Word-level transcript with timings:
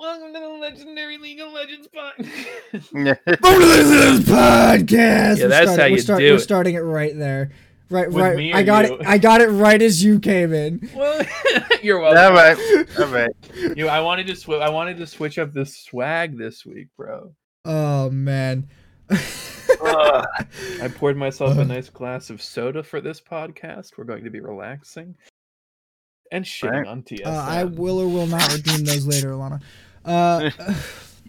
Welcome 0.00 0.32
to 0.32 0.40
the 0.40 0.48
Legendary 0.48 1.18
League 1.18 1.40
of 1.40 1.52
Legends 1.52 1.86
podcast. 1.86 2.24
podcast. 4.24 5.36
Yeah, 5.36 5.42
We're 5.44 5.48
that's 5.48 5.72
starting- 5.72 5.78
how 5.78 5.84
you 5.84 5.98
start- 5.98 6.20
do 6.20 6.30
We're 6.30 6.36
it. 6.36 6.40
starting 6.40 6.74
it 6.76 6.78
right 6.80 7.14
there. 7.18 7.50
Right, 7.90 8.06
With 8.08 8.16
right. 8.24 8.34
me 8.36 8.54
I 8.54 8.62
got 8.62 8.88
you? 8.88 8.94
it. 8.94 9.06
I 9.06 9.18
got 9.18 9.42
it 9.42 9.48
right 9.48 9.82
as 9.82 10.02
you 10.02 10.18
came 10.18 10.54
in. 10.54 10.88
well, 10.96 11.20
you're 11.82 11.98
welcome. 12.00 12.34
right, 12.34 12.88
all 12.98 13.06
right. 13.08 13.76
You, 13.76 13.88
I 13.88 14.00
wanted 14.00 14.26
to 14.28 14.36
sw- 14.36 14.48
I 14.50 14.70
wanted 14.70 14.96
to 14.98 15.06
switch 15.06 15.38
up 15.38 15.52
the 15.52 15.66
swag 15.66 16.38
this 16.38 16.64
week, 16.64 16.88
bro. 16.96 17.34
Oh 17.66 18.08
man. 18.08 18.68
Ugh. 19.10 20.26
I 20.80 20.88
poured 20.94 21.18
myself 21.18 21.58
Uh. 21.58 21.60
a 21.60 21.64
nice 21.66 21.90
glass 21.90 22.30
of 22.30 22.40
soda 22.40 22.82
for 22.82 23.02
this 23.02 23.20
podcast. 23.20 23.98
We're 23.98 24.04
going 24.04 24.24
to 24.24 24.30
be 24.30 24.40
relaxing 24.40 25.14
and 26.32 26.42
shitting 26.44 26.70
Right. 26.70 26.86
on 26.86 27.02
TSM. 27.02 27.26
Uh, 27.26 27.30
I 27.30 27.64
will 27.64 27.98
or 27.98 28.08
will 28.08 28.28
not 28.28 28.50
redeem 28.54 28.84
those 28.86 29.04
later, 29.06 29.32
Alana. 29.32 29.60
Uh, 30.04 30.50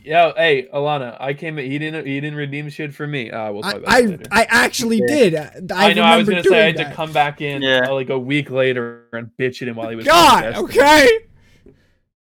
Yeah, 0.03 0.31
hey, 0.35 0.67
Alana, 0.73 1.15
I 1.19 1.35
came. 1.35 1.57
He 1.57 1.77
didn't. 1.77 2.07
He 2.07 2.19
didn't 2.19 2.35
redeem 2.35 2.69
shit 2.69 2.91
for 2.91 3.05
me. 3.05 3.29
Uh, 3.29 3.51
we'll 3.51 3.61
talk 3.61 3.75
I, 3.75 3.77
about 3.77 3.89
I, 3.93 4.01
that 4.01 4.09
later. 4.09 4.23
I 4.31 4.47
actually 4.49 4.97
Yeah. 5.07 5.15
did. 5.15 5.35
I, 5.71 5.89
I 5.89 5.93
know. 5.93 6.01
I 6.01 6.17
was 6.17 6.27
remember 6.27 6.49
gonna 6.49 6.55
say 6.55 6.63
I 6.63 6.65
had 6.67 6.75
doing 6.77 6.89
to 6.89 6.95
come 6.95 7.13
back 7.13 7.39
in 7.41 7.61
Yeah. 7.61 7.85
uh, 7.87 7.93
like 7.93 8.09
a 8.09 8.17
week 8.17 8.49
later 8.49 9.03
and 9.13 9.29
bitch 9.39 9.61
at 9.61 9.67
him 9.67 9.75
while 9.75 9.89
he 9.89 9.95
was. 9.95 10.05
God, 10.05 10.55
okay. 10.55 11.07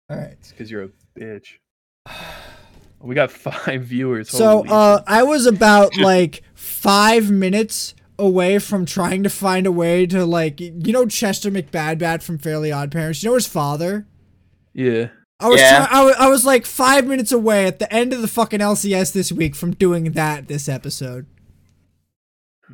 All 0.08 0.16
right. 0.16 0.28
It's 0.38 0.50
because 0.52 0.70
you're 0.70 0.84
a 0.84 0.88
bitch. 1.18 1.54
We 3.00 3.16
got 3.16 3.32
five 3.32 3.82
viewers. 3.86 4.30
So, 4.30 4.64
uh. 4.68 5.02
I 5.06 5.24
was 5.24 5.46
about 5.46 5.96
like 5.98 6.42
five 6.54 7.32
minutes 7.32 7.94
away 8.16 8.60
from 8.60 8.86
trying 8.86 9.24
to 9.24 9.28
find 9.28 9.66
a 9.66 9.72
way 9.72 10.06
to 10.06 10.24
like, 10.24 10.60
you 10.60 10.92
know, 10.92 11.06
Chester 11.06 11.50
McBadbat 11.50 12.22
from 12.22 12.38
Fairly 12.38 12.70
Odd 12.70 12.92
Parents. 12.92 13.24
You 13.24 13.30
know 13.30 13.34
his 13.34 13.48
father. 13.48 14.06
yeah. 14.72 15.08
I 15.38 15.48
was, 15.48 15.60
Yeah. 15.60 15.86
try- 15.86 16.14
I 16.18 16.28
was 16.28 16.44
like 16.46 16.64
five 16.64 17.06
minutes 17.06 17.30
away 17.30 17.66
at 17.66 17.78
the 17.78 17.92
end 17.92 18.12
of 18.14 18.22
the 18.22 18.28
fucking 18.28 18.60
LCS 18.60 19.12
this 19.12 19.30
week 19.30 19.54
from 19.54 19.72
doing 19.74 20.12
that 20.12 20.48
this 20.48 20.68
episode. 20.68 21.26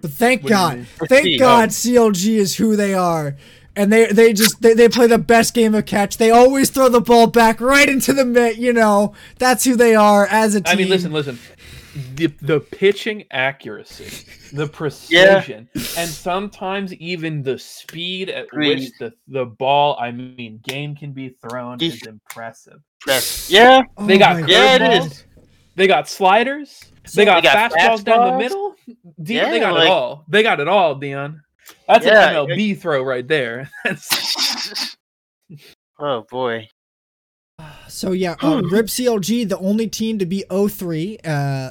But 0.01 0.13
thank 0.13 0.43
What 0.45 0.51
God, 0.51 0.87
thank 0.99 1.11
Proceed. 1.11 1.39
God, 1.39 1.65
um, 1.65 1.71
CLG 1.71 2.37
is 2.37 2.57
who 2.57 2.77
they 2.77 2.95
are, 2.95 3.37
and 3.77 3.93
they 3.93 4.07
they 4.07 4.33
just 4.33 4.63
they, 4.63 4.73
they 4.73 4.89
play 4.89 5.07
the 5.07 5.19
best 5.19 5.53
game 5.53 5.75
of 5.75 5.85
catch. 5.85 6.17
They 6.17 6.31
always 6.31 6.71
throw 6.71 6.89
the 6.89 7.01
ball 7.03 7.27
back 7.27 7.61
right 7.61 7.89
into 7.89 8.15
the 8.15 8.25
mid. 8.25 8.57
You 8.57 8.73
know, 8.73 9.13
that's 9.39 9.65
who 9.65 9.77
they 9.77 9.95
are 9.95 10.27
as 10.27 10.55
a 10.55 10.63
team. 10.63 10.73
I 10.73 10.77
mean, 10.77 10.89
listen, 10.89 11.13
listen. 11.13 11.39
The, 12.15 12.29
the 12.41 12.61
pitching 12.61 13.25
accuracy, 13.31 14.27
the 14.53 14.67
precision, 14.73 15.69
and 15.75 16.09
sometimes 16.09 16.95
even 16.95 17.43
the 17.43 17.59
speed 17.59 18.31
at 18.31 18.45
Agreed. 18.47 18.79
which 18.79 18.91
the, 18.99 19.13
the 19.29 19.45
ball, 19.45 19.99
I 20.01 20.11
mean, 20.11 20.61
game 20.63 20.97
can 20.97 21.13
be 21.13 21.37
thrown 21.43 21.77
Def- 21.79 21.95
is 21.95 22.03
impressive. 22.07 22.81
Press. 23.01 23.51
Yeah, 23.51 23.83
Oh 23.99 24.07
They 24.07 24.17
got 24.17 24.41
my 24.41 24.47
Yeah, 24.47 24.77
it 24.77 24.81
curveballs. 24.81 25.25
They 25.75 25.87
got 25.87 26.09
sliders. 26.09 26.81
They 27.15 27.25
got, 27.25 27.43
They 27.43 27.49
got 27.49 27.73
fastballs 27.73 28.05
down 28.05 28.33
the 28.33 28.39
middle. 28.39 28.75
Dion, 29.23 29.47
Yeah, 29.47 29.51
they 29.51 29.61
got 29.61 29.75
like- 29.75 29.85
it 29.85 29.91
all. 29.91 30.25
They 30.29 30.43
got 30.43 30.61
it 30.61 30.69
all, 30.69 30.95
Dion. 30.95 31.43
That's 31.89 32.07
Yeah, 32.07 32.31
an 32.31 32.47
MLB 32.49 32.79
throw 32.81 33.03
right 33.03 33.27
there. 33.27 33.71
Oh 35.99 36.25
boy. 36.31 36.69
So 37.89 38.13
yeah, 38.13 38.35
uh, 38.43 38.63
Rip 38.71 38.87
CLG, 38.87 39.49
the 39.49 39.59
only 39.59 39.87
team 39.87 40.19
to 40.19 40.27
be 40.27 40.45
0-3. 40.51 41.19
Uh, 41.25 41.71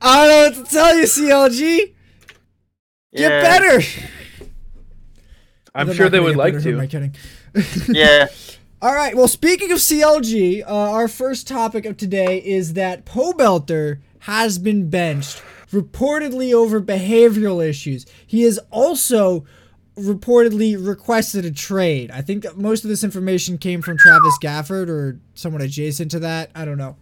I 0.00 0.26
don't 0.26 0.28
know 0.54 0.60
what 0.60 0.68
to 0.68 0.74
tell 0.74 0.96
you, 0.96 1.04
CLG. 1.04 1.94
Get 3.14 3.30
Yeah. 3.30 3.42
better. 3.42 3.82
I'm 5.74 5.86
They're 5.86 5.96
sure 5.96 6.08
they 6.08 6.20
would 6.20 6.36
like 6.36 6.54
better, 6.54 6.70
Who 6.70 6.76
am 6.76 6.80
I 6.80 6.86
kidding? 6.86 7.14
Yeah. 7.88 8.28
All 8.80 8.94
right. 8.94 9.16
Well, 9.16 9.28
speaking 9.28 9.72
of 9.72 9.78
CLG, 9.78 10.62
uh, 10.62 10.66
our 10.68 11.08
first 11.08 11.48
topic 11.48 11.84
of 11.84 11.96
today 11.96 12.38
is 12.38 12.74
that 12.74 13.04
Pobelter 13.04 13.98
has 14.20 14.58
been 14.58 14.88
benched, 14.88 15.42
reportedly 15.72 16.52
over 16.52 16.80
behavioral 16.80 17.66
issues. 17.66 18.06
He 18.26 18.44
is 18.44 18.60
also 18.70 19.44
reportedly 19.98 20.76
requested 20.78 21.44
a 21.44 21.50
trade. 21.50 22.10
I 22.10 22.22
think 22.22 22.44
most 22.56 22.84
of 22.84 22.90
this 22.90 23.02
information 23.04 23.58
came 23.58 23.82
from 23.82 23.98
Travis 23.98 24.38
Gafford 24.42 24.88
or 24.88 25.18
someone 25.34 25.60
adjacent 25.62 26.10
to 26.12 26.20
that. 26.20 26.50
I 26.54 26.64
don't 26.64 26.78
know. 26.78 26.96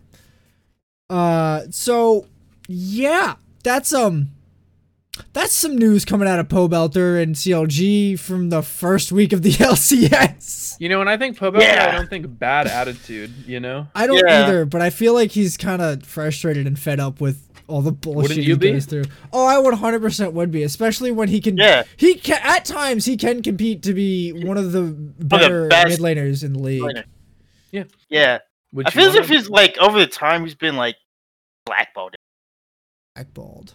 Uh, 1.08 1.62
so 1.70 2.26
yeah, 2.68 3.34
that's 3.62 3.92
um. 3.92 4.28
That's 5.32 5.54
some 5.54 5.78
news 5.78 6.04
coming 6.04 6.28
out 6.28 6.38
of 6.38 6.48
Pobelter 6.48 7.22
and 7.22 7.34
CLG 7.34 8.18
from 8.20 8.50
the 8.50 8.60
first 8.60 9.10
week 9.12 9.32
of 9.32 9.40
the 9.40 9.50
LCS. 9.52 10.76
You 10.78 10.90
know, 10.90 11.00
and 11.00 11.08
I 11.08 11.16
think 11.16 11.38
Pobel, 11.38 11.62
Yeah. 11.62 11.88
I 11.88 11.92
don't 11.96 12.10
think 12.10 12.38
bad 12.38 12.66
attitude, 12.66 13.32
you 13.46 13.58
know? 13.58 13.86
I 13.94 14.06
don't 14.06 14.18
Yeah. 14.26 14.44
either, 14.44 14.66
but 14.66 14.82
I 14.82 14.90
feel 14.90 15.14
like 15.14 15.30
he's 15.30 15.56
kind 15.56 15.80
of 15.80 16.02
frustrated 16.02 16.66
and 16.66 16.78
fed 16.78 17.00
up 17.00 17.18
with 17.18 17.45
all 17.68 17.82
the 17.82 17.92
bullshit 17.92 18.22
Wouldn't 18.22 18.40
he 18.40 18.46
you 18.46 18.56
be? 18.56 18.72
goes 18.72 18.86
through. 18.86 19.04
Oh, 19.32 19.46
I 19.46 19.56
100% 19.56 20.32
would 20.32 20.50
be, 20.50 20.62
especially 20.62 21.10
when 21.10 21.28
he 21.28 21.40
can. 21.40 21.56
Yeah. 21.56 21.82
He 21.96 22.14
can 22.14 22.40
at 22.42 22.64
times 22.64 23.04
he 23.04 23.16
can 23.16 23.42
compete 23.42 23.82
to 23.82 23.94
be 23.94 24.32
one 24.32 24.56
of 24.56 24.72
the 24.72 24.82
better 24.82 25.68
best 25.68 26.00
mid 26.00 26.16
laners 26.16 26.44
in 26.44 26.52
the 26.52 26.58
league. 26.60 27.04
Yeah. 27.70 28.38
Would 28.72 28.86
I 28.86 28.90
you 28.90 28.92
feel 28.92 29.08
as 29.10 29.14
if 29.14 29.28
he's 29.28 29.48
like 29.48 29.76
over 29.78 29.98
the 29.98 30.06
time 30.06 30.44
he's 30.44 30.54
been 30.54 30.76
like 30.76 30.96
blackballed. 31.64 32.14
Blackballed. 33.14 33.74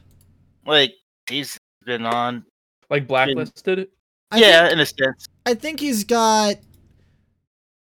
Like 0.66 0.94
he's 1.30 1.58
been 1.86 2.06
on. 2.06 2.46
like 2.90 3.08
blacklisted. 3.08 3.88
I 4.32 4.38
yeah, 4.38 4.62
think, 4.62 4.74
in 4.74 4.80
a 4.80 4.86
sense. 4.86 5.28
I 5.46 5.54
think 5.56 5.80
he's 5.80 6.04
got. 6.04 6.56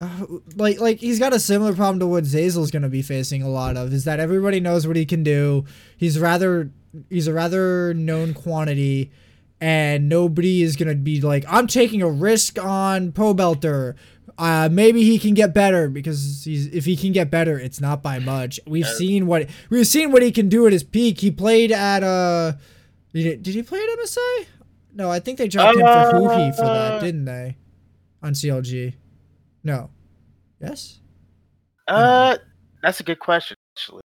Uh, 0.01 0.25
like, 0.55 0.79
like 0.79 0.97
he's 0.99 1.19
got 1.19 1.31
a 1.31 1.39
similar 1.39 1.73
problem 1.75 1.99
to 1.99 2.07
what 2.07 2.23
Zeyzal's 2.23 2.71
gonna 2.71 2.89
be 2.89 3.03
facing 3.03 3.43
a 3.43 3.49
lot 3.49 3.77
of 3.77 3.93
is 3.93 4.03
that 4.05 4.19
everybody 4.19 4.59
knows 4.59 4.87
what 4.87 4.95
he 4.95 5.05
can 5.05 5.23
do. 5.23 5.63
He's 5.95 6.17
rather, 6.19 6.71
he's 7.09 7.27
a 7.27 7.33
rather 7.33 7.93
known 7.93 8.33
quantity, 8.33 9.11
and 9.59 10.09
nobody 10.09 10.63
is 10.63 10.75
gonna 10.75 10.95
be 10.95 11.21
like, 11.21 11.45
I'm 11.47 11.67
taking 11.67 12.01
a 12.01 12.09
risk 12.09 12.57
on 12.63 13.11
Pobelter. 13.11 13.93
Uh, 14.39 14.69
maybe 14.71 15.03
he 15.03 15.19
can 15.19 15.35
get 15.35 15.53
better 15.53 15.87
because 15.87 16.43
he's 16.45 16.65
if 16.67 16.85
he 16.85 16.95
can 16.95 17.11
get 17.11 17.29
better, 17.29 17.59
it's 17.59 17.79
not 17.79 18.01
by 18.01 18.17
much. 18.17 18.59
We've 18.65 18.87
seen 18.87 19.27
what 19.27 19.47
we've 19.69 19.85
seen 19.85 20.11
what 20.11 20.23
he 20.23 20.31
can 20.31 20.49
do 20.49 20.65
at 20.65 20.73
his 20.73 20.83
peak. 20.83 21.19
He 21.19 21.29
played 21.29 21.71
at 21.71 22.01
uh, 22.01 22.53
did 23.13 23.45
he, 23.45 23.61
play 23.61 23.79
at 23.79 23.99
MSI? 23.99 24.45
No, 24.95 25.11
I 25.11 25.19
think 25.19 25.37
they 25.37 25.47
dropped 25.47 25.75
him 25.77 25.81
for 25.81 25.85
Huhi 25.85 26.55
for 26.55 26.61
that, 26.63 26.93
Uh, 26.93 26.99
didn't 26.99 27.25
they? 27.25 27.57
On 28.23 28.33
CLG. 28.33 28.93
No. 29.63 29.89
Yes? 30.59 30.99
Uh, 31.87 32.37
that's 32.81 32.99
a 32.99 33.03
good 33.03 33.19
question. 33.19 33.57
Actually. 33.75 34.01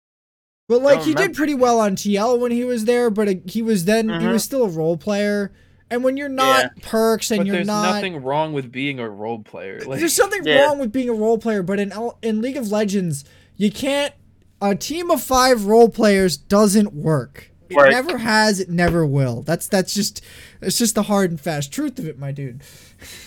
But 0.69 0.83
like 0.83 0.99
Don't 0.99 1.09
he 1.09 1.15
did 1.15 1.35
pretty 1.35 1.55
well 1.55 1.81
on 1.81 1.97
TL 1.97 2.39
when 2.39 2.53
he 2.53 2.65
was 2.65 2.85
there, 2.85 3.11
but 3.11 3.29
uh, 3.29 3.35
he 3.47 3.63
was 3.63 3.85
then 3.85 4.09
he 4.09 4.15
Mhm. 4.27 4.33
was 4.33 4.45
still 4.45 4.65
a 4.65 4.69
role 4.69 4.97
player. 4.97 5.53
And 5.93 6.05
when 6.05 6.17
you're 6.17 6.29
not 6.29 6.77
Perkz 6.83 7.33
and 7.33 7.39
But 7.41 7.47
you're 7.49 7.57
there's 7.57 7.67
not 7.67 7.95
nothing 7.97 8.23
wrong 8.23 8.53
with 8.53 8.71
being 8.71 9.01
a 9.01 9.09
role 9.11 9.41
player. 9.43 9.81
Like, 9.85 9.99
There's 9.99 10.13
something 10.13 10.45
Yeah. 10.45 10.63
wrong 10.67 10.79
with 10.79 10.93
being 10.93 11.09
a 11.09 11.13
role 11.15 11.39
player, 11.39 11.65
but 11.65 11.81
in 11.81 11.93
in 12.23 12.41
League 12.41 12.57
of 12.57 12.71
Legends, 12.71 13.25
you 13.57 13.73
can't 13.73 14.15
a 14.63 14.77
team 14.77 15.11
of 15.11 15.21
5 15.23 15.65
role 15.67 15.89
players 15.89 16.37
doesn't 16.37 16.93
work. 16.93 17.51
It 17.69 17.77
never 17.77 18.19
has, 18.19 18.61
it 18.61 18.69
never 18.69 19.05
will. 19.07 19.43
That's 19.43 19.67
that's 19.67 19.93
just 19.95 20.23
it's 20.61 20.79
just 20.79 20.95
the 20.95 21.05
hard 21.05 21.31
and 21.31 21.41
fast 21.41 21.73
truth 21.73 21.99
of 21.99 22.07
it, 22.07 22.19
my 22.19 22.31
dude. 22.31 22.61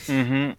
Mm-hmm. 0.07 0.51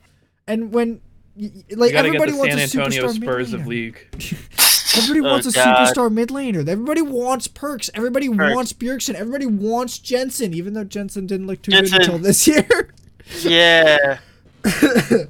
And 0.46 0.72
when 0.72 0.90
y- 0.92 0.96
y- 0.96 1.00
you 1.00 1.13
like 1.36 1.92
gotta 1.92 1.92
get 1.92 1.94
everybody 2.06 2.32
the 2.32 2.38
wants 2.38 2.54
San 2.54 2.58
a 2.58 2.62
Antonio 2.84 3.08
superstar 3.08 3.14
Spurs 3.22 3.52
of 3.52 3.60
mid-laner. 3.60 3.68
league. 3.68 4.08
Everybody 4.96 5.20
Oh, 5.26 5.30
wants 5.32 5.46
a 5.48 5.52
God. 5.52 5.88
superstar 5.94 6.12
mid 6.12 6.28
laner. 6.28 6.68
Everybody 6.68 7.02
wants 7.02 7.48
Perkz. 7.48 7.90
Everybody 7.94 8.28
Perkz. 8.28 8.54
wants 8.54 8.72
Bjergsen. 8.72 9.14
Everybody 9.14 9.46
wants 9.46 9.98
Jensen, 9.98 10.54
even 10.54 10.72
though 10.74 10.84
Jensen 10.84 11.26
didn't 11.26 11.48
look 11.48 11.62
too 11.62 11.72
Jensen. 11.72 11.98
good 11.98 12.04
until 12.06 12.18
this 12.20 12.46
year. 12.46 12.90
Yeah. 13.40 14.18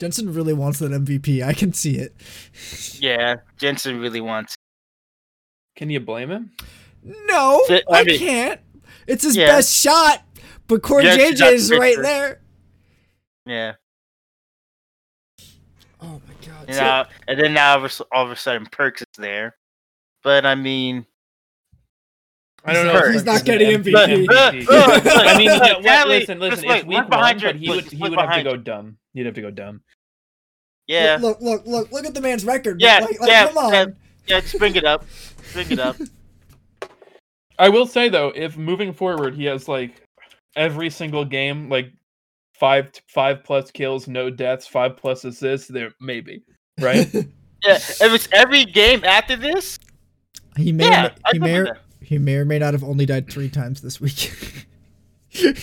Jensen 0.00 0.32
really 0.32 0.54
wants 0.54 0.78
that 0.78 0.92
MVP. 0.92 1.42
I 1.44 1.52
can 1.52 1.72
see 1.72 1.96
it. 1.96 2.14
Yeah. 2.98 3.36
Jensen 3.58 4.00
really 4.00 4.20
wants. 4.20 4.56
Can 5.76 5.90
you 5.90 6.00
blame 6.00 6.30
him? 6.30 6.52
No, 7.02 7.62
Fi- 7.68 7.82
I, 7.90 8.00
I 8.00 8.04
mean- 8.04 8.18
can't. 8.18 8.60
It's 9.06 9.24
his 9.24 9.36
Yeah. 9.36 9.46
best 9.48 9.74
shot, 9.74 10.22
but 10.68 10.82
Core 10.82 11.02
Yeah, 11.02 11.16
JJ 11.16 11.52
is 11.52 11.70
right 11.70 11.80
picture. 11.96 12.02
there. 12.02 12.40
Yeah. 13.46 13.72
My 16.70 16.76
god. 16.76 17.06
And, 17.06 17.06
now, 17.06 17.06
and 17.28 17.40
then 17.40 17.54
now 17.54 17.70
all 17.72 17.76
of, 17.78 17.82
a, 17.82 17.86
s- 17.86 18.02
all 18.12 18.24
of 18.24 18.30
a 18.30 18.36
sudden 18.36 18.66
Perkz 18.66 19.00
is 19.02 19.06
there. 19.18 19.56
But 20.22 20.44
I 20.46 20.54
mean, 20.54 21.06
I 22.64 22.72
don't 22.74 22.86
know. 22.86 22.92
not- 22.94 23.12
he's 23.12 23.24
not 23.24 23.34
is 23.36 23.40
an 23.40 23.46
getting 23.46 23.82
MVP. 23.82 24.26
MVP. 24.26 24.66
I 25.26 25.38
mean, 25.38 25.48
Look, 25.50 25.62
yeah, 25.62 25.74
what- 25.74 25.82
Natalie, 25.84 26.18
listen, 26.20 26.38
listen. 26.40 26.56
just 26.56 26.68
wait, 26.68 26.78
It's 26.78 26.86
week 26.86 26.98
look 26.98 27.10
behind 27.10 27.42
one, 27.42 27.52
but 27.54 27.56
he 27.60 27.68
would 27.70 27.84
he 27.84 27.96
would 28.08 28.18
have 28.18 28.34
to 28.34 28.42
go 28.42 28.56
dumb. 28.56 28.96
He'd 29.14 29.26
have 29.26 29.34
to 29.34 29.40
go 29.42 29.50
dumb. 29.50 29.80
yeah, 30.86 31.18
Look, 31.20 31.40
look, 31.40 31.66
look, 31.66 31.90
look 31.90 32.04
at 32.04 32.14
the 32.14 32.20
man's 32.20 32.44
record. 32.44 32.80
Yeah, 32.80 32.98
Like, 33.00 33.20
like, 33.20 33.28
yeah, 33.30 33.46
come 33.48 33.58
on. 33.58 33.72
yeah. 33.72 33.84
yeah. 34.26 34.40
Just 34.40 34.58
bring 34.58 34.76
it 34.76 34.84
up. 34.84 35.04
Bring 35.52 35.70
it 35.70 35.78
up. 35.80 35.96
I 37.58 37.68
will 37.68 37.86
say 37.86 38.08
though, 38.08 38.32
if 38.34 38.56
moving 38.56 38.92
forward 38.92 39.34
he 39.34 39.44
has 39.44 39.68
like 39.68 40.02
every 40.56 40.90
single 40.90 41.24
game 41.24 41.68
like 41.68 41.92
five 42.54 42.90
five 43.08 43.42
plus 43.44 43.70
kills, 43.70 44.06
no 44.08 44.30
deaths, 44.30 44.66
five 44.66 44.96
plus 44.96 45.24
assists, 45.24 45.68
there 45.68 45.92
maybe 46.00 46.42
right. 46.80 47.26
Yeah, 47.62 47.74
if 47.74 48.00
it's 48.00 48.26
every 48.32 48.64
game 48.64 49.04
after 49.04 49.36
this, 49.36 49.78
he 50.56 50.72
may 50.72 50.88
yeah, 50.88 51.08
or, 51.08 51.12
he 51.30 51.38
may 51.38 51.58
or, 51.58 51.78
he 52.00 52.16
may 52.16 52.36
or 52.36 52.46
may 52.46 52.58
not 52.58 52.72
have 52.72 52.82
only 52.82 53.04
died 53.04 53.30
three 53.30 53.50
times 53.50 53.82
this 53.82 54.00
week. 54.00 54.66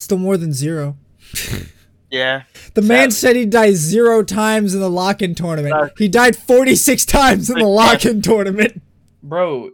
Still 0.00 0.18
more 0.18 0.36
than 0.36 0.52
zero. 0.52 0.98
yeah. 2.10 2.42
The 2.74 2.82
man 2.82 3.10
said 3.10 3.36
he 3.36 3.46
died 3.46 3.76
zero 3.76 4.22
times 4.22 4.74
in 4.74 4.80
the 4.80 4.90
lock-in 4.90 5.34
tournament. 5.34 5.74
Uh, 5.74 5.88
he 5.96 6.08
died 6.08 6.36
46 6.36 7.06
times 7.06 7.48
in 7.48 7.58
the 7.58 7.64
like, 7.64 8.04
lock-in 8.04 8.20
tournament. 8.20 8.82
Bro, 9.22 9.70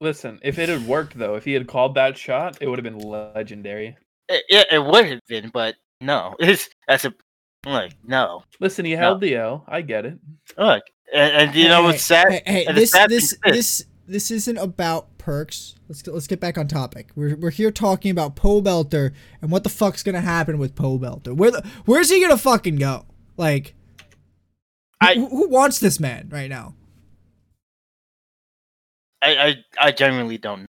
listen, 0.00 0.38
if 0.42 0.58
it 0.58 0.68
had 0.68 0.86
worked 0.86 1.18
though, 1.18 1.34
if 1.34 1.44
he 1.44 1.52
had 1.52 1.66
called 1.66 1.96
that 1.96 2.16
shot, 2.16 2.58
it 2.60 2.68
would 2.68 2.78
have 2.78 2.84
been 2.84 2.98
legendary. 2.98 3.96
It, 4.28 4.44
it, 4.48 4.66
it 4.72 4.84
would 4.84 5.06
have 5.06 5.20
been, 5.28 5.50
but 5.52 5.74
no. 6.00 6.34
It's 6.40 6.68
that's 6.88 7.04
a 7.04 7.14
like 7.66 7.92
no. 8.04 8.42
Listen, 8.60 8.84
he 8.84 8.92
held 8.92 9.20
the 9.20 9.34
L. 9.36 9.64
I 9.68 9.82
get 9.82 10.06
it. 10.06 10.18
Look, 10.56 10.84
and, 11.12 11.32
and 11.48 11.54
you 11.54 11.68
know 11.68 11.82
what's 11.82 12.02
sad? 12.02 12.30
Hey, 12.30 12.42
hey, 12.46 12.64
And 12.66 12.76
this 12.76 12.92
sad 12.92 13.10
this 13.10 13.32
thing 13.32 13.54
is 13.54 13.56
this 13.56 13.86
this 14.06 14.30
isn't 14.30 14.56
about 14.58 15.18
Perkz. 15.18 15.74
Let's 15.88 16.02
get, 16.02 16.14
let's 16.14 16.26
get 16.28 16.40
back 16.40 16.56
on 16.58 16.68
topic. 16.68 17.08
We're 17.16 17.36
we're 17.36 17.50
here 17.50 17.70
talking 17.70 18.10
about 18.10 18.36
Pobelter 18.36 19.12
and 19.42 19.50
what 19.50 19.64
the 19.64 19.68
fuck's 19.68 20.02
gonna 20.02 20.20
happen 20.20 20.58
with 20.58 20.74
Pobelter. 20.74 21.34
Where 21.36 21.50
the 21.50 21.66
where's 21.84 22.10
he 22.10 22.20
gonna 22.20 22.38
fucking 22.38 22.76
go? 22.76 23.04
Like, 23.36 23.74
I- 25.00 25.14
who, 25.14 25.26
who 25.28 25.48
wants 25.48 25.78
this 25.80 25.98
man 26.00 26.28
right 26.30 26.48
now? 26.48 26.74
I, 29.22 29.56
I 29.80 29.86
I 29.88 29.92
genuinely 29.92 30.38
don't. 30.38 30.60
know. 30.60 30.66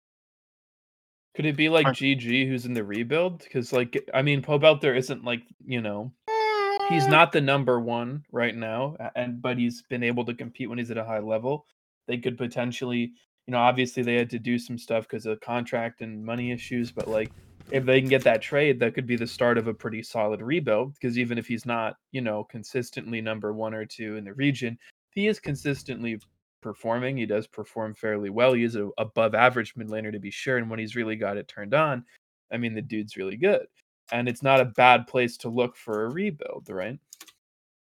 Could 1.34 1.46
it 1.46 1.56
be 1.56 1.68
like 1.70 1.86
GG 1.86 2.46
who's 2.46 2.66
in 2.66 2.74
the 2.74 2.84
rebuild? 2.84 3.38
Because 3.42 3.72
like 3.72 3.96
I 4.12 4.20
mean, 4.22 4.42
Pobelter 4.42 4.96
isn't 4.96 5.24
like 5.24 5.42
you 5.64 5.80
know 5.80 6.12
he's 6.92 7.08
not 7.08 7.32
the 7.32 7.40
number 7.40 7.80
one 7.80 8.24
right 8.32 8.54
now, 8.54 8.96
and 9.16 9.40
but 9.40 9.58
he's 9.58 9.82
been 9.82 10.02
able 10.02 10.24
to 10.26 10.34
compete 10.34 10.68
when 10.68 10.78
he's 10.78 10.90
at 10.90 10.98
a 10.98 11.04
high 11.04 11.18
level. 11.18 11.66
They 12.06 12.18
could 12.18 12.36
potentially, 12.36 13.12
you 13.46 13.52
know, 13.52 13.58
obviously 13.58 14.02
they 14.02 14.16
had 14.16 14.30
to 14.30 14.38
do 14.38 14.58
some 14.58 14.76
stuff 14.78 15.04
because 15.04 15.26
of 15.26 15.40
contract 15.40 16.02
and 16.02 16.24
money 16.24 16.52
issues, 16.52 16.92
but 16.92 17.08
like 17.08 17.30
if 17.70 17.84
they 17.86 18.00
can 18.00 18.10
get 18.10 18.24
that 18.24 18.42
trade, 18.42 18.78
that 18.80 18.94
could 18.94 19.06
be 19.06 19.16
the 19.16 19.26
start 19.26 19.56
of 19.56 19.68
a 19.68 19.74
pretty 19.74 20.02
solid 20.02 20.42
rebuild. 20.42 20.94
Because 20.94 21.18
even 21.18 21.38
if 21.38 21.46
he's 21.46 21.64
not, 21.64 21.96
you 22.10 22.20
know, 22.20 22.44
consistently 22.44 23.20
number 23.20 23.52
one 23.52 23.72
or 23.72 23.86
two 23.86 24.16
in 24.16 24.24
the 24.24 24.34
region, 24.34 24.78
he 25.10 25.28
is 25.28 25.40
consistently 25.40 26.20
performing. 26.60 27.16
He 27.16 27.26
does 27.26 27.46
perform 27.46 27.94
fairly 27.94 28.30
well. 28.30 28.52
He 28.52 28.64
is 28.64 28.76
a 28.76 28.90
above 28.98 29.34
average 29.34 29.74
mid 29.76 29.88
laner 29.88 30.12
to 30.12 30.20
be 30.20 30.30
sure, 30.30 30.58
and 30.58 30.68
when 30.68 30.78
he's 30.78 30.96
really 30.96 31.16
got 31.16 31.36
it 31.36 31.48
turned 31.48 31.74
on, 31.74 32.04
I 32.52 32.58
mean, 32.58 32.74
the 32.74 32.82
dude's 32.82 33.16
really 33.16 33.36
good 33.36 33.66
and 34.12 34.28
it's 34.28 34.42
not 34.42 34.60
a 34.60 34.66
bad 34.66 35.08
place 35.08 35.36
to 35.38 35.48
look 35.48 35.74
for 35.74 36.04
a 36.04 36.10
rebuild, 36.10 36.68
right? 36.68 36.98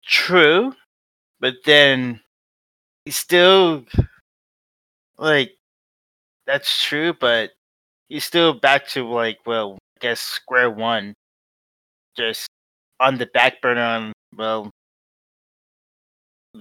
True, 0.06 0.74
but 1.40 1.56
then 1.66 2.22
he's 3.06 3.18
still 3.18 3.86
like 5.18 5.52
that's 6.48 6.84
true, 6.84 7.14
but 7.14 7.52
he's 8.10 8.24
still 8.24 8.54
back 8.54 8.88
to 8.90 9.08
like 9.08 9.40
well, 9.46 9.78
I 9.98 10.00
guess 10.00 10.22
square 10.22 10.72
one, 10.72 11.14
just 12.18 12.48
on 13.00 13.18
the 13.18 13.28
back 13.28 13.62
burner 13.62 13.82
on 13.82 14.14
well, 14.36 14.72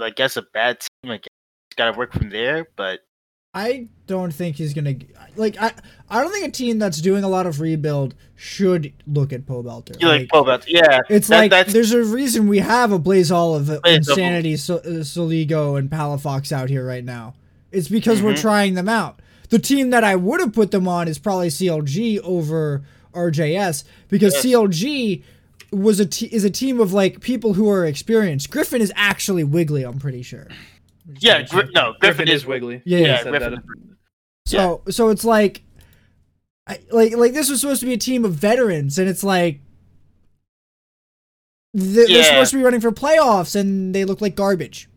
I 0.01 0.11
guess 0.11 0.37
a 0.37 0.43
bad 0.43 0.81
team. 0.81 1.13
He's 1.13 1.77
got 1.77 1.93
to 1.93 1.99
work 1.99 2.13
from 2.13 2.31
there, 2.31 2.69
but 2.77 3.01
I 3.55 3.89
don't 4.07 4.33
think 4.33 4.57
he's 4.57 4.73
gonna 4.73 4.95
like. 5.37 5.61
I 5.61 5.73
I 6.09 6.23
don't 6.23 6.33
think 6.33 6.47
a 6.47 6.51
team 6.51 6.79
that's 6.79 7.01
doing 7.03 7.23
a 7.23 7.29
lot 7.29 7.45
of 7.47 7.61
rebuild 7.61 8.15
should 8.35 8.93
look 9.07 9.31
at 9.33 9.45
Pobelter. 9.45 10.01
you 10.01 10.09
like, 10.09 10.29
Pobelter, 10.29 10.65
yeah. 10.69 11.01
It's 11.11 11.29
that- 11.29 11.37
like 11.39 11.51
that's 11.51 11.73
there's 11.73 11.93
a 11.93 12.03
reason 12.03 12.49
we 12.49 12.61
have 12.61 12.93
a 12.93 12.99
Blaze 12.99 13.31
All 13.31 13.55
of 13.55 13.67
Blaze 13.67 14.09
Insanity, 14.09 14.57
so, 14.57 14.77
uh, 14.79 15.03
Soligo, 15.05 15.79
and 15.79 15.91
Palafox 15.91 16.51
out 16.51 16.71
here 16.71 16.87
right 16.87 17.05
now. 17.05 17.35
It's 17.71 17.89
because 17.89 18.23
we're 18.23 18.35
Mhm. 18.35 18.41
trying 18.41 18.75
them 18.75 18.89
out. 18.89 19.21
The 19.51 19.59
team 19.59 19.91
that 19.91 20.03
I 20.03 20.17
would 20.17 20.41
have 20.41 20.55
put 20.55 20.71
them 20.71 20.89
on 20.89 21.07
is 21.07 21.19
probably 21.19 21.51
CLG 21.51 22.19
over 22.21 22.83
RJS 23.15 23.85
because 24.09 24.33
Yes. 24.33 24.43
CLG 24.45 25.23
was 25.71 26.01
a 26.01 26.07
t- 26.07 26.27
is 26.33 26.45
a 26.45 26.51
team 26.51 26.81
of 26.81 26.95
like 26.95 27.21
people 27.21 27.53
who 27.55 27.69
are 27.69 27.85
experienced. 27.85 28.51
Griffin 28.51 28.81
is 28.81 28.93
actually 28.97 29.45
Wiggly, 29.45 29.83
I'm 29.83 29.99
pretty 29.99 30.23
sure. 30.23 30.49
Yeah. 31.19 31.43
Gri- 31.43 31.71
no, 31.75 31.95
Griffin, 31.99 32.27
Griffin, 32.27 32.29
is 32.29 32.47
Wiggly. 32.47 32.83
Yeah, 32.85 32.99
He 32.99 33.05
yeah, 33.05 33.23
said 33.23 33.31
Griffin 33.31 33.55
that. 33.55 33.63
So 34.47 34.83
so 34.91 35.09
it's 35.11 35.25
like, 35.25 35.63
I, 36.67 36.81
like 36.91 37.17
like 37.17 37.33
this 37.33 37.51
was 37.51 37.61
supposed 37.61 37.81
to 37.81 37.87
be 37.87 37.93
a 37.93 37.99
team 37.99 38.25
of 38.25 38.35
veterans, 38.35 38.99
and 38.99 39.09
it's 39.09 39.23
like 39.25 39.61
they're, 41.75 42.07
they're 42.07 42.25
supposed 42.25 42.51
to 42.51 42.57
be 42.59 42.63
running 42.63 42.81
for 42.81 42.93
playoffs, 42.93 43.55
and 43.59 43.95
they 43.95 44.05
look 44.05 44.21
like 44.21 44.35
garbage. 44.35 44.89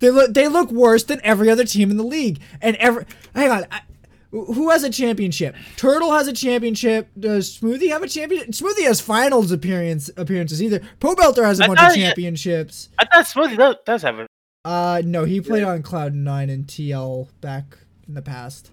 they 0.00 0.10
look 0.10 0.34
they 0.34 0.48
look 0.48 0.70
worse 0.70 1.04
than 1.04 1.20
every 1.22 1.48
other 1.48 1.64
team 1.64 1.90
in 1.90 1.96
the 1.96 2.04
league, 2.04 2.40
and 2.60 2.76
every 2.76 3.06
hang 3.34 3.50
on. 3.50 3.66
I, 3.70 3.82
who 4.32 4.70
has 4.70 4.82
a 4.82 4.90
championship? 4.90 5.54
Turtle 5.76 6.12
has 6.12 6.26
a 6.26 6.32
championship. 6.32 7.08
Does 7.18 7.56
Smoothie 7.58 7.90
have 7.90 8.02
a 8.02 8.08
championship? 8.08 8.50
Smoothie 8.50 8.84
has 8.86 9.00
finals 9.00 9.52
appearance 9.52 10.10
appearances 10.16 10.60
either. 10.62 10.80
Pobelter 11.00 11.44
has 11.44 11.60
a 11.60 11.64
I 11.64 11.66
bunch 11.68 11.78
of 11.80 11.86
thought 11.86 11.96
he- 11.96 12.02
championships. 12.02 12.88
I 12.98 13.04
thought 13.04 13.26
Smoothie 13.26 13.56
does, 13.58 13.76
does 13.86 14.02
have 14.02 14.18
a 14.18 14.26
Uh, 14.64 15.02
no, 15.04 15.24
he 15.24 15.40
played 15.40 15.62
on 15.64 15.82
Cloud 15.82 16.14
Nine 16.14 16.48
and 16.50 16.66
TL 16.66 17.28
back 17.40 17.76
in 18.08 18.14
the 18.14 18.22
past. 18.22 18.70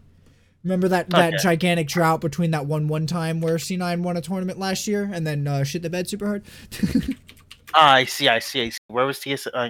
Remember 0.63 0.88
that 0.89 1.09
that 1.11 1.39
gigantic 1.39 1.88
drought 1.88 2.19
between 2.21 2.51
that 2.51 2.65
one 2.65 2.88
one 2.89 3.05
time 3.07 3.39
where 3.41 3.55
C9 3.55 4.01
won 4.01 4.17
a 4.17 4.21
tournament 4.21 4.59
last 4.59 4.88
year 4.88 5.09
and 5.13 5.25
then 5.25 5.47
uh, 5.47 5.63
shit 5.63 5.81
the 5.83 5.89
bed 5.89 6.07
super 6.09 6.25
hard. 6.27 6.44
Ah, 7.71 7.94
I 7.94 8.05
see, 8.05 8.27
I 8.27 8.39
see, 8.39 8.63
I 8.63 8.69
see. 8.69 8.77
Where 8.88 9.05
was 9.05 9.19
TS? 9.19 9.45
Uh, 9.45 9.69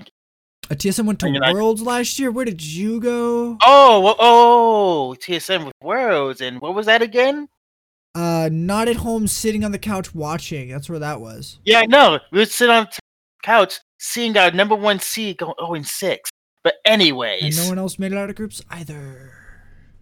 TSM 0.75 1.05
went 1.05 1.19
to 1.19 1.27
I 1.27 1.31
mean, 1.31 1.43
I- 1.43 1.53
Worlds 1.53 1.81
last 1.81 2.19
year. 2.19 2.31
Where 2.31 2.45
did 2.45 2.63
you 2.63 2.99
go? 2.99 3.57
oh, 3.63 4.15
oh, 4.19 5.15
TSM 5.19 5.65
with 5.65 5.73
Worlds, 5.81 6.41
and 6.41 6.61
what 6.61 6.75
was 6.75 6.85
that 6.85 7.01
again? 7.01 7.47
Uh, 8.15 8.49
not 8.51 8.87
at 8.87 8.97
home, 8.97 9.27
sitting 9.27 9.63
on 9.63 9.71
the 9.71 9.79
couch 9.79 10.13
watching. 10.15 10.69
That's 10.69 10.89
where 10.89 10.99
that 10.99 11.21
was. 11.21 11.59
Yeah, 11.63 11.83
no, 11.87 12.19
we 12.31 12.39
would 12.39 12.49
sit 12.51 12.69
on 12.69 12.85
the 12.85 12.99
couch 13.43 13.79
seeing 13.99 14.35
our 14.37 14.51
number 14.51 14.75
one 14.75 14.99
seed 14.99 15.37
go 15.37 15.53
0 15.59 15.75
and 15.75 15.87
6. 15.87 16.29
But 16.63 16.75
And 16.85 17.01
anyways, 17.01 17.57
no 17.57 17.69
one 17.69 17.77
else 17.79 17.99
made 17.99 18.11
it 18.11 18.17
out 18.17 18.29
of 18.29 18.35
groups 18.35 18.61
either. 18.69 19.31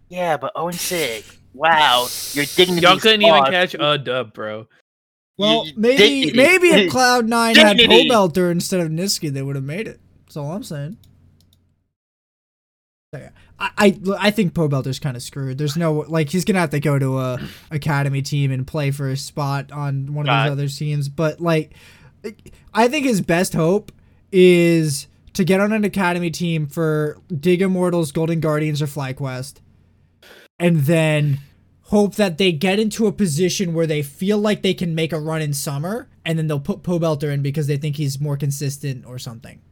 yeah, 0.08 0.36
but 0.36 0.52
0 0.56 0.68
and 0.68 0.76
6. 0.78 1.38
Wow, 1.54 2.08
your 2.32 2.44
dignity. 2.56 2.82
Y'all 2.82 2.98
couldn't 2.98 3.22
even 3.22 3.44
catch 3.44 3.74
a 3.78 3.98
dub, 3.98 4.32
bro. 4.32 4.66
Well, 5.38 5.66
maybe 5.76 5.96
dignity. 6.30 6.36
maybe 6.36 6.68
if 6.68 6.90
Cloud 6.90 7.28
Nine 7.28 7.54
had 7.56 7.76
Dignity. 7.76 8.08
Pobelter 8.08 8.50
instead 8.50 8.80
of 8.80 8.88
Nisqy, 8.88 9.32
they 9.32 9.42
would 9.42 9.54
have 9.54 9.64
made 9.64 9.86
it. 9.86 10.00
That's 10.28 10.36
all 10.36 10.52
I'm 10.52 10.62
saying. 10.62 10.98
So, 13.14 13.20
yeah, 13.20 13.30
I 13.58 13.70
I, 13.78 14.00
I 14.18 14.30
think 14.30 14.52
Pobelter's 14.52 14.98
kind 14.98 15.16
of 15.16 15.22
screwed. 15.22 15.56
There's 15.56 15.74
no 15.74 16.04
like 16.06 16.28
he's 16.28 16.44
gonna 16.44 16.58
have 16.58 16.68
to 16.70 16.80
go 16.80 16.98
to 16.98 17.18
a 17.18 17.40
academy 17.70 18.20
team 18.20 18.50
and 18.50 18.66
play 18.66 18.90
for 18.90 19.08
a 19.08 19.16
spot 19.16 19.72
on 19.72 20.12
one 20.12 20.26
of 20.26 20.30
God. 20.30 20.44
those 20.44 20.52
other 20.52 20.68
teams. 20.68 21.08
But 21.08 21.40
like, 21.40 21.72
I 22.74 22.88
think 22.88 23.06
his 23.06 23.22
best 23.22 23.54
hope 23.54 23.90
is 24.30 25.06
to 25.32 25.44
get 25.44 25.60
on 25.60 25.72
an 25.72 25.84
academy 25.84 26.30
team 26.30 26.66
for 26.66 27.16
Dig 27.28 27.62
Immortals, 27.62 28.12
Golden 28.12 28.40
Guardians, 28.40 28.82
or 28.82 28.86
FlyQuest, 28.86 29.60
and 30.58 30.80
then 30.80 31.38
hope 31.84 32.16
that 32.16 32.36
they 32.36 32.52
get 32.52 32.78
into 32.78 33.06
a 33.06 33.12
position 33.12 33.72
where 33.72 33.86
they 33.86 34.02
feel 34.02 34.36
like 34.36 34.60
they 34.60 34.74
can 34.74 34.94
make 34.94 35.14
a 35.14 35.18
run 35.18 35.40
in 35.40 35.54
summer, 35.54 36.10
and 36.26 36.38
then 36.38 36.46
they'll 36.46 36.60
put 36.60 36.82
Pobelter 36.82 37.32
in 37.32 37.40
because 37.40 37.68
they 37.68 37.78
think 37.78 37.96
he's 37.96 38.20
more 38.20 38.36
consistent 38.36 39.06
or 39.06 39.18
something. 39.18 39.62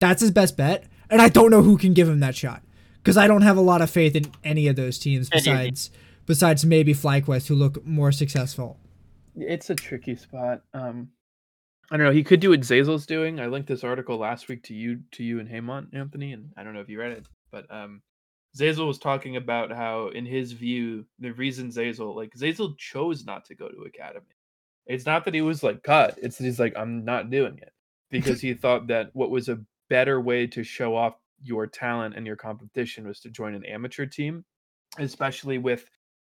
That's 0.00 0.20
his 0.20 0.30
best 0.30 0.56
bet, 0.56 0.84
and 1.08 1.22
I 1.22 1.28
don't 1.28 1.50
know 1.50 1.62
who 1.62 1.78
can 1.78 1.94
give 1.94 2.08
him 2.08 2.20
that 2.20 2.34
shot 2.34 2.62
because 3.02 3.16
I 3.16 3.26
don't 3.26 3.42
have 3.42 3.56
a 3.56 3.62
lot 3.62 3.82
of 3.82 3.90
faith 3.90 4.16
in 4.16 4.30
any 4.42 4.66
of 4.66 4.76
those 4.76 4.98
teams 4.98 5.28
Any 5.32 5.38
of 5.38 5.44
them. 5.44 5.54
besides 5.54 5.90
besides 6.26 6.64
maybe 6.64 6.94
FlyQuest 6.94 7.48
who 7.48 7.54
look 7.54 7.84
more 7.84 8.12
successful. 8.12 8.78
It's 9.36 9.70
a 9.70 9.74
tricky 9.74 10.16
spot. 10.16 10.62
Um, 10.74 11.08
I 11.90 11.96
don't 11.96 12.06
know. 12.06 12.12
He 12.12 12.22
could 12.22 12.40
do 12.40 12.50
what 12.50 12.60
Zeyzal's 12.60 13.06
doing. 13.06 13.40
I 13.40 13.46
linked 13.46 13.68
this 13.68 13.82
article 13.82 14.16
last 14.16 14.48
week 14.48 14.62
to 14.64 14.74
you, 14.74 15.00
to 15.12 15.24
you 15.24 15.40
and 15.40 15.48
Haymont, 15.48 15.88
Anthony, 15.92 16.32
and 16.32 16.50
I 16.56 16.62
don't 16.62 16.72
know 16.72 16.80
if 16.80 16.88
you 16.88 17.00
read 17.00 17.12
it, 17.12 17.26
but 17.50 17.66
um, 17.68 18.00
Zeyzal 18.56 18.86
was 18.86 18.98
talking 18.98 19.36
about 19.36 19.72
how, 19.72 20.08
in 20.08 20.24
his 20.24 20.52
view, 20.52 21.04
the 21.18 21.32
reason 21.32 21.70
Zeyzal, 21.70 22.14
like 22.14 22.32
Zeyzal, 22.34 22.78
chose 22.78 23.24
not 23.24 23.44
to 23.46 23.56
go 23.56 23.68
to 23.68 23.82
academy. 23.82 24.26
It's 24.86 25.06
not 25.06 25.24
that 25.24 25.34
he 25.34 25.42
was 25.42 25.62
like 25.62 25.82
cut. 25.82 26.18
It's 26.22 26.38
that 26.38 26.44
he's 26.44 26.60
like, 26.60 26.74
I'm 26.76 27.04
not 27.04 27.30
doing 27.30 27.58
it 27.58 27.72
because 28.10 28.40
he 28.42 28.54
thought 28.54 28.86
that 28.88 29.10
what 29.14 29.30
was 29.30 29.48
a 29.48 29.58
better 29.90 30.20
way 30.20 30.46
to 30.46 30.62
show 30.62 30.96
off 30.96 31.14
your 31.42 31.66
talent 31.66 32.14
and 32.16 32.26
your 32.26 32.36
competition 32.36 33.06
was 33.06 33.20
to 33.20 33.28
join 33.30 33.54
an 33.54 33.64
amateur 33.66 34.06
team, 34.06 34.44
especially 34.98 35.58
with 35.58 35.84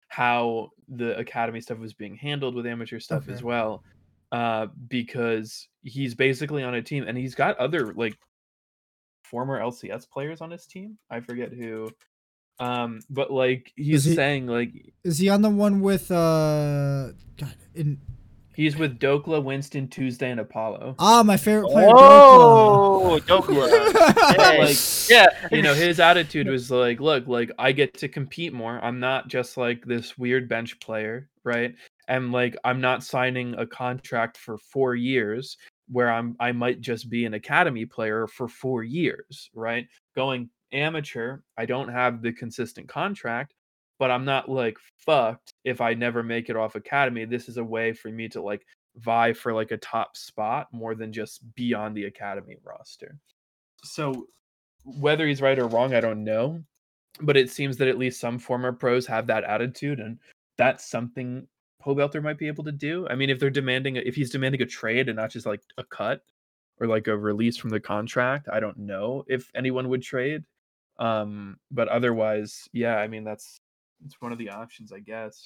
how 0.10 0.69
the 0.89 1.17
academy 1.17 1.62
stuff 1.62 1.79
was 1.79 1.93
being 1.93 2.15
handled 2.15 2.53
with 2.55 2.65
amateur 2.67 3.00
stuff 3.00 3.27
as 3.29 3.41
well 3.41 3.83
uh 4.31 4.67
because 4.88 5.67
he's 5.81 6.13
basically 6.13 6.62
on 6.63 6.75
a 6.75 6.81
team 6.81 7.03
and 7.07 7.17
he's 7.17 7.33
got 7.36 7.57
other 7.57 7.93
like 7.93 8.15
former 9.24 9.60
lcs 9.60 10.07
players 10.10 10.39
on 10.41 10.51
his 10.51 10.65
team 10.67 10.98
i 11.10 11.19
forget 11.19 11.51
who 11.51 11.89
Um, 12.60 13.00
but 13.10 13.31
like 13.31 13.72
he's 13.75 14.03
he- 14.03 14.13
saying, 14.15 14.45
like 14.45 14.72
Is 15.03 15.17
he 15.17 15.29
on 15.29 15.41
the 15.41 15.50
one 15.50 15.81
with 15.81 16.12
uh? 16.12 17.13
God, 17.38 17.55
in 17.74 18.00
he's 18.55 18.77
with 18.77 19.00
Dokla, 19.00 19.43
Winston, 19.43 19.88
Tuesday, 19.88 20.31
and 20.31 20.39
Apollo. 20.39 20.95
ah, 21.00 21.24
my 21.24 21.38
favorite 21.38 21.69
player. 21.69 21.88
Dokla. 21.89 21.93
Oh, 21.95 23.19
Dokla. 23.25 24.33
Hey, 24.43 24.60
Like, 24.60 24.77
yeah, 25.10 25.48
you 25.51 25.62
know 25.62 25.74
his 25.74 26.00
attitude 26.13 26.48
was 26.48 26.72
like 26.72 27.00
look 27.00 27.27
like 27.27 27.51
i 27.60 27.72
get 27.72 27.93
to 27.95 28.07
compete 28.07 28.53
more 28.53 28.79
i'm 28.83 29.00
not 29.00 29.27
just 29.27 29.57
like 29.57 29.83
this 29.86 30.17
weird 30.17 30.48
bench 30.48 30.79
player 30.79 31.29
right 31.43 31.75
and 32.07 32.31
like 32.31 32.55
i'm 32.63 32.81
not 32.81 33.03
signing 33.03 33.53
a 33.55 33.65
contract 33.65 34.38
for 34.38 34.57
four 34.57 34.95
years 34.95 35.57
where 35.89 36.12
i'm 36.12 36.36
i 36.39 36.51
might 36.51 36.81
just 36.81 37.10
be 37.10 37.25
an 37.25 37.33
academy 37.36 37.86
player 37.86 38.27
for 38.27 38.48
four 38.48 38.83
years 38.83 39.50
right 39.53 39.88
going 40.15 40.50
amateur 40.72 41.39
i 41.57 41.65
don't 41.65 41.89
have 41.89 42.22
the 42.22 42.31
consistent 42.31 42.88
contract 42.88 43.53
but 44.03 44.12
i'm 44.12 44.25
not 44.25 44.50
like 44.50 44.77
fucked 45.05 45.53
if 45.63 45.79
i 45.81 45.93
never 45.93 46.22
make 46.22 46.50
it 46.50 46.57
off 46.57 46.75
academy 46.75 47.25
this 47.25 47.48
is 47.48 47.57
a 47.57 47.63
way 47.63 47.93
for 47.93 48.10
me 48.10 48.27
to 48.27 48.41
like 48.41 48.65
vie 48.98 49.33
for 49.33 49.53
like 49.53 49.72
a 49.72 49.77
top 49.77 50.15
spot 50.15 50.67
more 50.72 50.93
than 50.93 51.12
just 51.12 51.41
be 51.55 51.74
on 51.74 51.93
the 51.93 52.05
academy 52.05 52.57
roster 52.63 53.17
so 53.83 54.27
whether 54.83 55.27
he's 55.27 55.41
right 55.41 55.60
or 55.60 55.67
wrong, 55.67 55.93
I 55.93 56.01
don't 56.01 56.24
know. 56.24 56.63
But 57.22 57.38
it 57.38 57.50
seems 57.50 57.77
that 57.77 57.88
at 57.88 57.98
least 57.98 58.19
some 58.19 58.39
former 58.39 58.72
pros 58.72 59.05
have 59.07 59.27
that 59.27 59.43
attitude, 59.43 60.00
and 60.00 60.17
that's 60.57 60.89
something 60.89 61.48
Pobelter 61.83 62.24
might 62.24 62.39
be 62.39 62.48
able 62.48 62.63
to 62.63 62.72
do. 62.72 63.07
I 63.10 63.15
mean, 63.15 63.29
if 63.29 63.39
they're 63.39 63.50
demanding, 63.50 63.98
if 63.98 64.15
he's 64.15 64.31
demanding 64.31 64.62
a 64.62 64.65
trade 64.65 65.10
and 65.10 65.17
not 65.17 65.29
just 65.29 65.45
like 65.45 65.62
a 65.77 65.83
cut 65.83 66.22
or 66.79 66.88
like 66.88 67.07
a 67.07 67.17
release 67.17 67.57
from 67.57 67.69
the 67.69 67.79
contract, 67.79 68.48
I 68.51 68.60
don't 68.60 68.77
know 68.77 69.25
if 69.27 69.51
anyone 69.53 69.89
would 69.89 70.01
trade. 70.01 70.43
Um, 70.98 71.57
but 71.72 71.88
otherwise, 71.88 72.67
yeah, 72.72 72.98
I 72.98 73.07
mean 73.07 73.24
that's 73.24 73.60
it's 74.05 74.19
one 74.19 74.31
of 74.31 74.38
the 74.38 74.50
options, 74.50 74.91
I 74.91 75.00
guess. 75.00 75.45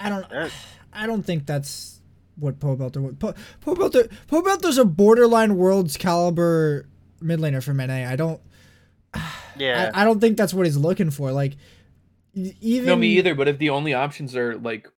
I 0.00 0.08
don't. 0.08 0.26
Yeah. 0.30 0.48
I 0.92 1.06
don't 1.06 1.22
think 1.22 1.46
that's 1.46 2.00
what 2.36 2.58
Pobelter 2.58 3.02
would. 3.02 3.18
Po, 3.20 3.34
Pobelter. 3.64 4.10
Pobelter's 4.28 4.78
a 4.78 4.84
borderline 4.84 5.56
world's 5.56 5.96
caliber 5.96 6.88
mid 7.20 7.40
laner 7.40 7.62
from 7.62 7.78
NA. 7.78 8.08
I 8.08 8.16
don't. 8.16 8.40
yeah. 9.56 9.90
I, 9.94 10.02
I 10.02 10.04
don't 10.04 10.20
think 10.20 10.36
that's 10.36 10.54
what 10.54 10.66
he's 10.66 10.76
looking 10.76 11.10
for. 11.10 11.32
Like, 11.32 11.56
even 12.34 12.86
No, 12.86 12.96
me 12.96 13.08
either. 13.18 13.34
But 13.34 13.48
if 13.48 13.58
the 13.58 13.70
only 13.70 13.94
options 13.94 14.36
are 14.36 14.56
like, 14.58 14.88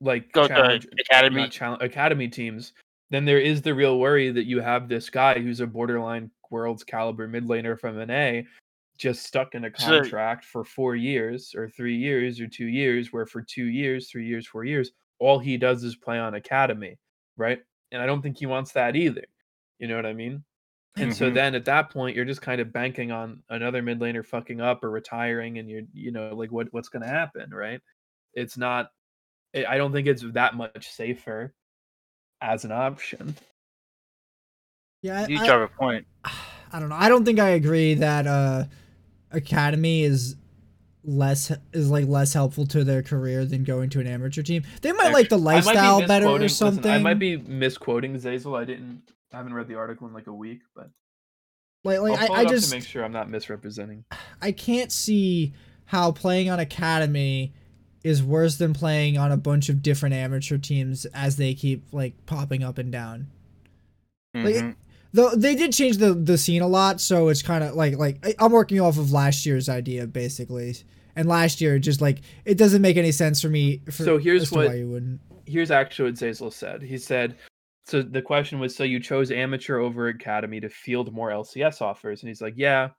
like 0.00 0.32
Go 0.32 0.48
challenge, 0.48 0.86
academy. 0.98 1.48
challenge, 1.48 1.82
academy 1.82 2.28
teams, 2.28 2.72
then 3.10 3.24
there 3.24 3.40
is 3.40 3.62
the 3.62 3.74
real 3.74 3.98
worry 3.98 4.30
that 4.30 4.46
you 4.46 4.60
have 4.60 4.88
this 4.88 5.10
guy 5.10 5.38
who's 5.38 5.60
a 5.60 5.66
borderline 5.66 6.30
world's 6.50 6.84
caliber 6.84 7.28
mid 7.28 7.44
laner 7.44 7.78
from 7.78 7.98
an 7.98 8.10
A, 8.10 8.46
just 8.98 9.24
stuck 9.24 9.54
in 9.54 9.64
a 9.64 9.70
So- 9.76 9.86
contract 9.86 10.44
for 10.44 10.64
four 10.64 10.94
years 10.96 11.54
or 11.54 11.68
three 11.68 11.96
years 11.96 12.40
or 12.40 12.46
two 12.46 12.66
years, 12.66 13.12
where 13.12 13.26
for 13.26 13.42
two 13.42 13.66
years, 13.66 14.10
three 14.10 14.26
years, 14.26 14.46
four 14.46 14.64
years, 14.64 14.92
all 15.18 15.38
he 15.38 15.56
does 15.56 15.82
is 15.84 15.96
play 15.96 16.18
on 16.18 16.34
academy, 16.34 16.98
right? 17.36 17.60
And 17.90 18.00
I 18.02 18.06
don't 18.06 18.22
think 18.22 18.38
he 18.38 18.46
wants 18.46 18.72
that 18.72 18.96
either. 18.96 19.24
You 19.78 19.88
know 19.88 19.96
what 19.96 20.06
I 20.06 20.12
mean? 20.12 20.44
And 20.96 21.14
so 21.14 21.30
Mhm. 21.30 21.34
then 21.34 21.54
at 21.54 21.64
that 21.64 21.90
point, 21.90 22.14
you're 22.16 22.24
just 22.26 22.42
kind 22.42 22.60
of 22.60 22.72
banking 22.72 23.10
on 23.10 23.42
another 23.48 23.80
mid 23.82 23.98
laner 23.98 24.24
fucking 24.24 24.60
up 24.60 24.84
or 24.84 24.90
retiring, 24.90 25.58
and 25.58 25.68
you're, 25.70 25.82
you 25.94 26.10
know, 26.12 26.34
like 26.34 26.52
what 26.52 26.72
what's 26.72 26.88
going 26.90 27.02
to 27.02 27.08
happen, 27.08 27.50
right? 27.50 27.80
It's 28.34 28.56
not. 28.58 28.90
I 29.54 29.64
I 29.66 29.76
don't 29.78 29.92
think 29.92 30.06
it's 30.06 30.22
that 30.32 30.54
much 30.54 30.90
safer 30.90 31.54
as 32.42 32.64
an 32.66 32.72
option. 32.72 33.34
yeah. 35.02 35.26
you 35.26 35.38
I, 35.38 35.46
drive 35.46 35.60
a 35.62 35.68
point. 35.68 36.06
I 36.24 36.80
don't 36.80 36.88
know. 36.88 36.96
I 36.96 37.08
don't 37.08 37.24
think 37.24 37.38
I 37.38 37.50
agree 37.50 37.94
that 37.94 38.26
uh, 38.26 38.64
academy 39.32 40.02
is 40.02 40.36
less 41.04 41.50
is 41.72 41.90
like 41.90 42.06
less 42.06 42.32
helpful 42.32 42.66
to 42.66 42.84
their 42.84 43.02
career 43.02 43.44
than 43.44 43.64
going 43.64 43.90
to 43.90 44.00
an 44.00 44.06
amateur 44.06 44.42
team. 44.42 44.62
They 44.80 44.92
might 44.92 45.12
like 45.12 45.28
the 45.28 45.38
might 45.38 45.62
be 45.62 45.66
lifestyle 45.66 46.06
better 46.06 46.26
or 46.26 46.38
listen, 46.38 46.74
something. 46.74 46.90
I 46.90 46.98
might 46.98 47.18
be 47.18 47.36
misquoting 47.36 48.14
Zeyzal. 48.16 48.58
I 48.58 48.64
didn't. 48.64 49.02
I 49.32 49.38
haven't 49.38 49.54
read 49.54 49.68
the 49.68 49.76
article 49.76 50.06
in 50.06 50.12
like 50.12 50.26
a 50.26 50.32
week, 50.32 50.60
but 50.74 50.90
like 51.84 52.00
like 52.00 52.30
I, 52.30 52.34
I 52.34 52.44
just 52.44 52.70
to 52.70 52.76
make 52.76 52.84
sure 52.86 53.04
I'm 53.04 53.12
not 53.12 53.28
misrepresenting. 53.28 54.04
I 54.40 54.52
can't 54.52 54.92
see 54.92 55.54
how 55.86 56.12
playing 56.12 56.48
on 56.50 56.60
academy 56.60 57.52
is 58.04 58.22
worse 58.22 58.56
than 58.56 58.72
playing 58.72 59.16
on 59.16 59.30
a 59.30 59.36
bunch 59.36 59.68
of 59.68 59.82
different 59.82 60.14
amateur 60.14 60.58
teams 60.58 61.04
as 61.06 61.36
they 61.36 61.54
keep 61.54 61.84
like 61.92 62.26
popping 62.26 62.62
up 62.62 62.78
and 62.78 62.90
down. 62.90 63.28
Like, 64.34 64.54
Mhm. 64.54 64.76
Though 65.12 65.30
they 65.30 65.54
did 65.54 65.72
change 65.72 65.98
the 65.98 66.14
the 66.14 66.38
scene 66.38 66.62
a 66.62 66.66
lot, 66.66 67.00
so 67.00 67.28
it's 67.28 67.42
kind 67.42 67.62
of 67.62 67.74
like 67.74 67.96
like 67.96 68.34
I'm 68.38 68.52
working 68.52 68.80
off 68.80 68.98
of 68.98 69.12
last 69.12 69.44
year's 69.46 69.68
idea 69.68 70.06
basically. 70.06 70.76
And 71.14 71.28
last 71.28 71.60
year, 71.60 71.78
just 71.78 72.00
like 72.00 72.20
it 72.46 72.56
doesn't 72.56 72.80
make 72.80 72.96
any 72.96 73.12
sense 73.12 73.42
for 73.42 73.48
me. 73.48 73.82
For, 73.86 74.04
So 74.04 74.18
here's 74.18 74.50
what- 74.50 74.68
why 74.68 74.74
you 74.76 74.88
wouldn't. 74.88 75.20
Here's 75.44 75.70
actually 75.70 76.10
what 76.10 76.18
Zeyzal 76.20 76.52
said. 76.52 76.82
He 76.82 76.96
said, 76.96 77.36
"So 77.84 78.00
the 78.00 78.22
question 78.22 78.60
was, 78.60 78.74
so 78.74 78.84
you 78.84 79.00
chose 79.00 79.30
amateur 79.30 79.78
over 79.78 80.08
academy 80.08 80.60
to 80.60 80.68
field 80.70 81.12
more 81.12 81.30
LCS 81.30 81.82
offers?" 81.82 82.22
And 82.22 82.28
he's 82.28 82.40
like, 82.40 82.54
"Yeah, 82.56 82.90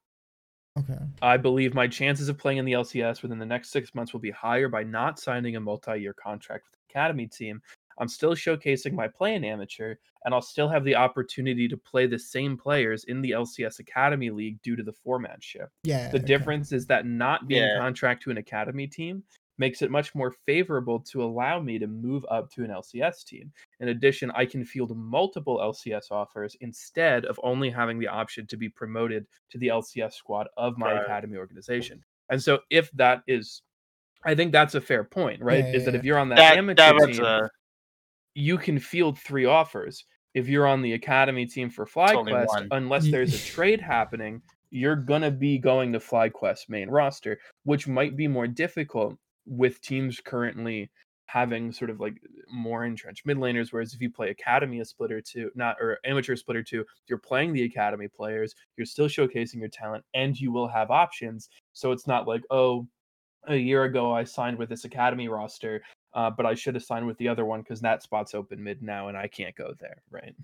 Okay. 0.78 0.98
I 1.22 1.38
believe 1.38 1.74
my 1.76 1.88
chances 1.88 2.30
of 2.30 2.38
playing 2.38 2.58
in 2.58 2.66
the 2.66 2.72
LCS 2.74 3.22
within 3.22 3.38
the 3.38 3.46
next 3.46 3.70
six 3.72 3.94
months 3.94 4.12
will 4.12 4.20
be 4.20 4.32
higher 4.32 4.68
by 4.68 4.84
not 4.84 5.20
signing 5.20 5.56
a 5.56 5.60
multi-year 5.60 6.14
contract 6.14 6.66
with 6.66 6.74
the 6.74 7.00
academy 7.00 7.28
team. 7.28 7.62
I'm 7.98 8.08
still 8.08 8.36
showcasing 8.36 8.94
my 8.94 9.08
play 9.08 9.36
in 9.36 9.44
amateur, 9.44 9.96
and 10.26 10.34
I'll 10.34 10.42
still 10.42 10.70
have 10.70 10.84
the 10.84 10.96
opportunity 10.96 11.68
to 11.68 11.78
play 11.78 12.08
the 12.08 12.20
same 12.20 12.58
players 12.58 13.04
in 13.06 13.22
the 13.22 13.32
LCS 13.32 13.80
Academy 13.80 14.30
League 14.30 14.62
due 14.62 14.76
to 14.76 14.84
the 14.84 14.94
format 14.94 15.44
shift. 15.44 15.72
Yeah. 15.84 16.10
The 16.10 16.18
okay. 16.18 16.26
difference 16.26 16.72
is 16.72 16.86
that 16.88 17.06
not 17.06 17.48
being 17.48 17.64
Yeah. 17.64 17.80
contract 17.80 18.24
to 18.24 18.32
an 18.32 18.38
academy 18.38 18.88
team 18.88 19.24
makes 19.60 19.84
it 19.84 19.92
much 19.92 20.16
more 20.16 20.32
favorable 20.32 21.00
to 21.00 21.24
allow 21.24 21.60
me 21.60 21.78
to 21.78 21.86
move 21.86 22.26
up 22.30 22.50
to 22.52 22.64
an 22.64 22.72
LCS 22.72 23.24
team. 23.24 23.52
In 23.80 23.90
addition, 23.90 24.32
I 24.32 24.46
can 24.46 24.66
field 24.66 24.98
multiple 24.98 25.60
LCS 25.60 26.12
offers 26.12 26.56
instead 26.62 27.26
of 27.26 27.40
only 27.44 27.70
having 27.70 28.00
the 28.00 28.08
option 28.08 28.48
to 28.48 28.58
be 28.58 28.68
promoted 28.68 29.28
to 29.52 29.58
the 29.60 29.68
LCS 29.68 30.16
squad 30.16 30.48
of 30.58 30.78
my 30.78 30.94
Right. 30.94 31.04
academy 31.04 31.38
organization. 31.38 32.04
And 32.30 32.42
so 32.42 32.62
if 32.70 32.90
that 32.94 33.22
is 33.28 33.62
I 34.26 34.36
think 34.36 34.54
that's 34.54 34.74
a 34.74 34.82
fair 34.82 35.04
point, 35.04 35.42
right? 35.42 35.66
Yeah, 35.66 35.72
is 35.72 35.84
yeah, 35.84 35.92
that 35.92 35.96
if 35.96 36.04
you're 36.06 36.18
on 36.18 36.30
that, 36.30 36.38
That, 36.38 36.58
amateur 36.58 36.76
that 36.76 36.96
was 36.96 37.18
team, 37.18 37.26
uh, 37.26 37.48
you 38.36 38.58
can 38.58 38.80
field 38.80 39.18
three 39.20 39.46
offers. 39.46 40.06
If 40.34 40.48
you're 40.48 40.68
on 40.68 40.82
the 40.82 40.94
academy 40.94 41.46
team 41.46 41.70
for 41.70 41.86
FlyQuest, 41.86 42.68
unless 42.72 43.04
there's 43.12 43.34
a 43.36 43.46
trade 43.52 43.80
happening, 43.80 44.42
you're 44.72 44.96
gonna 44.96 45.30
be 45.30 45.60
going 45.60 45.94
to 45.94 46.00
FlyQuest 46.00 46.70
main 46.70 46.90
roster, 46.90 47.40
which 47.64 47.88
might 47.88 48.18
be 48.18 48.28
more 48.28 48.48
difficult 48.48 49.16
with 49.46 49.80
teams 49.82 50.20
currently 50.20 50.90
having 51.28 51.72
sort 51.72 51.90
of 51.90 52.00
like 52.00 52.22
more 52.52 52.86
entrenched 52.86 53.26
mid 53.26 53.38
laners. 53.38 53.72
Whereas 53.72 53.94
if 53.94 54.02
you 54.02 54.10
play 54.10 54.30
academy 54.30 54.80
a 54.80 54.86
split 54.86 55.12
or 55.12 55.22
two, 55.22 55.52
not 55.56 55.78
or 55.80 56.00
amateur 56.06 56.36
split 56.36 56.58
or 56.58 56.64
two, 56.64 56.86
you're 57.08 57.18
playing 57.18 57.54
the 57.54 57.64
academy 57.64 58.08
players, 58.08 58.56
you're 58.78 58.86
still 58.86 59.08
showcasing 59.08 59.60
your 59.60 59.70
talent, 59.70 60.04
and 60.14 60.40
you 60.40 60.52
will 60.52 60.68
have 60.68 60.92
options. 60.92 61.50
So 61.74 61.92
it's 61.92 62.08
not 62.08 62.28
like, 62.28 62.44
oh, 62.52 62.88
a 63.48 63.56
year 63.56 63.84
ago 63.84 64.12
I 64.12 64.24
signed 64.24 64.58
with 64.58 64.70
this 64.70 64.86
academy 64.86 65.28
roster, 65.28 65.82
uh, 66.14 66.30
but 66.30 66.46
I 66.46 66.54
should 66.56 66.76
have 66.76 66.84
signed 66.84 67.08
with 67.08 67.18
the 67.18 67.28
other 67.28 67.46
one 67.46 67.62
because 67.62 67.82
that 67.82 68.04
spot's 68.04 68.34
open 68.34 68.64
mid 68.64 68.82
now 68.82 69.08
and 69.08 69.18
I 69.18 69.28
can't 69.28 69.56
go 69.56 69.74
there, 69.80 70.02
right? 70.12 70.36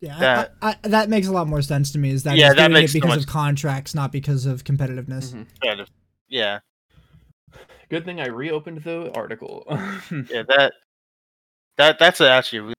Yeah, 0.00 0.18
that- 0.18 0.54
I, 0.62 0.76
I, 0.84 0.88
that 0.88 1.08
makes 1.08 1.26
a 1.26 1.32
lot 1.32 1.48
more 1.48 1.62
sense 1.62 1.90
to 1.92 1.98
me. 1.98 2.10
Is 2.10 2.22
that 2.22 2.36
Yeah, 2.36 2.52
that 2.54 2.70
makes 2.70 2.90
it 2.90 2.94
so 2.94 3.00
because 3.00 3.16
much- 3.16 3.24
of 3.24 3.30
contracts, 3.30 3.94
not 3.94 4.12
because 4.12 4.46
of 4.46 4.64
competitiveness. 4.64 5.32
Mhm. 5.34 5.46
yeah, 5.64 5.84
yeah, 6.28 6.58
Good 7.90 8.04
thing 8.04 8.20
I 8.20 8.26
reopened 8.28 8.82
the 8.84 9.10
article. 9.16 9.64
yeah. 10.30 10.42
That 10.46 10.72
that 11.78 11.98
that's 11.98 12.20
actually 12.20 12.58
really 12.60 12.74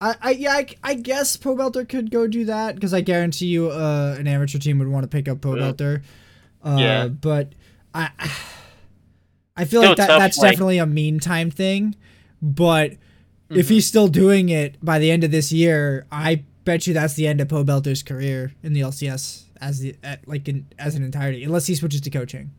I, 0.00 0.14
I 0.22 0.30
yeah, 0.30 0.52
I, 0.52 0.66
I 0.84 0.94
guess 0.94 1.36
Pobelter 1.36 1.88
could 1.88 2.10
go 2.10 2.26
do 2.26 2.44
that 2.46 2.74
because 2.76 2.94
I 2.94 3.00
guarantee 3.02 3.46
you, 3.46 3.70
uh, 3.70 4.16
an 4.18 4.26
amateur 4.28 4.58
team 4.58 4.78
would 4.78 4.88
want 4.88 5.02
to 5.04 5.08
pick 5.08 5.28
up 5.28 5.38
Pobelter. 5.38 6.02
Uh, 6.64 6.76
Yeah. 6.78 7.08
but 7.08 7.54
I, 7.92 8.10
I 9.56 9.64
feel 9.64 9.80
Still 9.82 9.90
like 9.90 9.96
that 9.98 10.06
tough, 10.08 10.18
that's 10.18 10.38
like- 10.38 10.52
definitely 10.52 10.78
a 10.78 10.86
meantime 10.86 11.50
thing. 11.50 11.94
But 12.40 12.92
if 13.50 13.66
Mhm. 13.66 13.70
he's 13.70 13.86
still 13.86 14.08
doing 14.08 14.48
it 14.48 14.76
by 14.82 14.98
the 14.98 15.10
end 15.10 15.24
of 15.24 15.30
this 15.30 15.52
year, 15.52 16.06
I 16.10 16.44
bet 16.64 16.86
you 16.86 16.94
that's 16.94 17.14
the 17.14 17.26
end 17.26 17.40
of 17.40 17.48
Pobelter's 17.48 18.02
career 18.02 18.52
in 18.62 18.72
the 18.72 18.80
LCS 18.80 19.46
as 19.60 19.80
the 19.80 19.94
at, 20.02 20.26
like 20.26 20.48
in, 20.48 20.66
as 20.78 20.94
an 20.94 21.02
entirety, 21.04 21.44
unless 21.44 21.66
he 21.66 21.74
switches 21.74 22.00
to 22.02 22.10
coaching. 22.10 22.50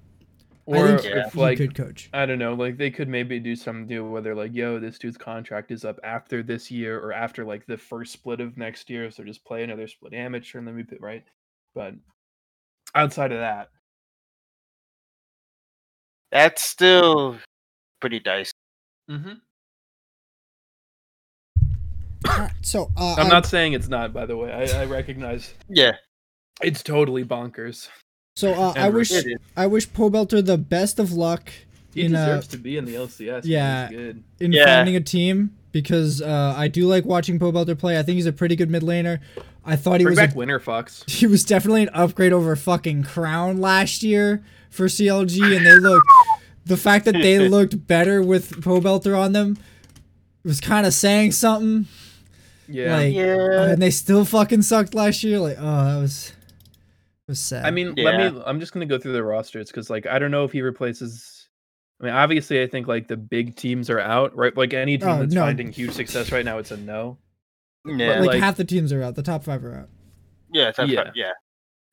or 0.66 0.78
I 0.78 0.98
think 0.98 1.16
if 1.18 1.34
he 1.34 1.40
like 1.42 1.58
could 1.58 1.76
coach. 1.76 2.10
I 2.14 2.26
don't 2.26 2.40
know, 2.40 2.54
like 2.54 2.78
they 2.78 2.90
could 2.90 3.10
maybe 3.10 3.38
do 3.38 3.54
some 3.54 3.86
deal 3.86 4.08
where 4.08 4.22
they're 4.22 4.34
like, 4.34 4.54
yo, 4.54 4.80
this 4.80 4.98
dude's 4.98 5.18
contract 5.18 5.72
is 5.72 5.84
up 5.84 6.00
after 6.06 6.42
this 6.42 6.72
year 6.72 6.98
or 7.00 7.12
after 7.12 7.44
like 7.44 7.66
the 7.66 7.76
first 7.78 8.14
split 8.14 8.40
of 8.40 8.56
next 8.58 8.90
year, 8.90 9.12
so 9.12 9.26
just 9.26 9.44
play 9.44 9.64
another 9.64 9.88
split 9.90 10.14
amateur 10.14 10.60
and 10.60 10.66
then 10.68 10.76
we 10.76 10.84
put 10.84 11.02
right. 11.02 11.26
But 11.76 11.96
outside 12.96 13.34
of 13.34 13.40
that, 13.40 13.72
that's 16.34 16.62
still 16.64 17.38
pretty 18.02 18.20
dicey. 18.20 18.52
mm-hmm. 19.10 19.34
So 22.62 22.92
uh, 22.98 23.16
I'm 23.18 23.28
I- 23.28 23.30
not 23.30 23.46
saying 23.46 23.74
it's 23.74 23.88
not. 23.90 24.14
By 24.14 24.26
the 24.26 24.36
way, 24.38 24.52
I, 24.52 24.82
I 24.82 24.86
recognize 24.86 25.54
Yeah, 25.70 25.94
It's 26.62 26.82
totally 26.84 27.24
bonkers. 27.24 27.90
So 28.36 28.54
uh, 28.54 28.74
I 28.76 28.90
wish 28.90 29.12
It 29.12 29.28
is. 29.28 29.38
I 29.56 29.68
wish 29.68 29.88
Pobelter 29.90 30.44
the 30.44 30.58
best 30.58 30.98
of 31.00 31.12
luck 31.12 31.52
He 31.94 32.04
in 32.06 32.16
uh, 32.16 32.26
deserves 32.26 32.48
to 32.50 32.58
be 32.58 32.78
in 32.78 32.86
the 32.86 32.96
LCS. 32.96 33.42
yeah. 33.46 33.90
Good. 33.90 34.24
in 34.40 34.52
Yeah. 34.54 34.66
finding 34.78 34.96
a 34.96 35.02
team 35.02 35.56
because 35.72 36.22
uh, 36.22 36.54
I 36.58 36.68
do 36.68 36.88
like 36.88 37.06
watching 37.06 37.38
Pobelter 37.40 37.78
play. 37.78 38.00
I 38.00 38.04
think 38.04 38.16
he's 38.16 38.26
a 38.26 38.34
pretty 38.34 38.56
good 38.56 38.70
mid 38.72 38.82
laner. 38.84 39.20
I 39.66 39.76
thought 39.76 40.00
he 40.00 40.06
Bring 40.06 40.14
was 40.14 40.20
a 40.20 40.28
back 40.28 40.36
Winter 40.36 40.60
Fox. 40.60 41.04
he 41.08 41.28
was 41.28 41.44
definitely 41.44 41.84
an 41.84 41.90
upgrade 41.94 42.34
over 42.34 42.56
fucking 42.56 43.04
Crown 43.04 43.60
last 43.60 44.02
year 44.02 44.44
for 44.74 44.86
CLG, 44.88 45.56
and 45.56 45.66
they 45.66 45.76
looked 45.76 46.08
the 46.66 46.78
fact 46.78 47.06
that 47.06 47.14
they 47.14 47.40
looked 47.50 47.88
better 47.88 48.22
with 48.22 48.62
Pobelter 48.62 49.18
on 49.18 49.34
them 49.34 49.58
was 50.44 50.60
kind 50.60 50.86
of 50.86 50.94
saying 50.94 51.32
something. 51.32 51.86
Yeah. 52.68 52.96
Like, 52.98 53.14
Yeah. 53.14 53.36
Uh, 53.36 53.68
and 53.74 53.82
they 53.82 53.92
still 53.92 54.26
fucking 54.26 54.62
sucked 54.64 54.94
last 54.96 55.24
year. 55.24 55.40
Like, 55.40 55.58
oh, 55.60 55.86
that 55.86 55.98
was 56.02 56.34
was 57.28 57.40
sad. 57.40 57.66
I 57.66 57.72
mean, 57.72 57.94
Yeah. 57.96 58.04
let 58.18 58.34
me. 58.34 58.42
I'm 58.46 58.60
just 58.60 58.74
gonna 58.74 58.86
go 58.86 58.98
through 58.98 59.14
the 59.14 59.24
rosters 59.24 59.68
because, 59.68 59.90
like, 59.90 60.06
I 60.08 60.20
don't 60.20 60.32
know 60.32 60.44
if 60.44 60.52
he 60.52 60.62
replaces. 60.62 61.48
I 62.02 62.06
mean, 62.06 62.14
obviously, 62.14 62.62
I 62.62 62.68
think 62.68 62.88
like 62.88 63.08
the 63.08 63.16
big 63.18 63.56
teams 63.56 63.90
are 63.90 64.00
out, 64.00 64.36
right? 64.36 64.56
Like 64.58 64.74
any 64.74 64.98
team 64.98 65.08
Oh, 65.10 65.20
that's 65.20 65.34
no. 65.34 65.42
finding 65.42 65.72
huge 65.72 65.92
success 65.92 66.32
right 66.32 66.44
now, 66.44 66.58
it's 66.58 66.72
a 66.72 66.78
no. 66.78 67.18
yeah. 67.86 68.20
like, 68.20 68.28
like- 68.28 68.40
half 68.42 68.58
the 68.58 68.66
teams 68.66 68.92
are 68.92 69.02
out. 69.04 69.16
The 69.16 69.24
top 69.24 69.44
five 69.44 69.64
are 69.64 69.76
out. 69.76 69.90
yeah. 70.52 70.72
That's 70.76 70.90
yeah. 70.90 71.00
right, 71.02 71.12
yeah. 71.16 71.32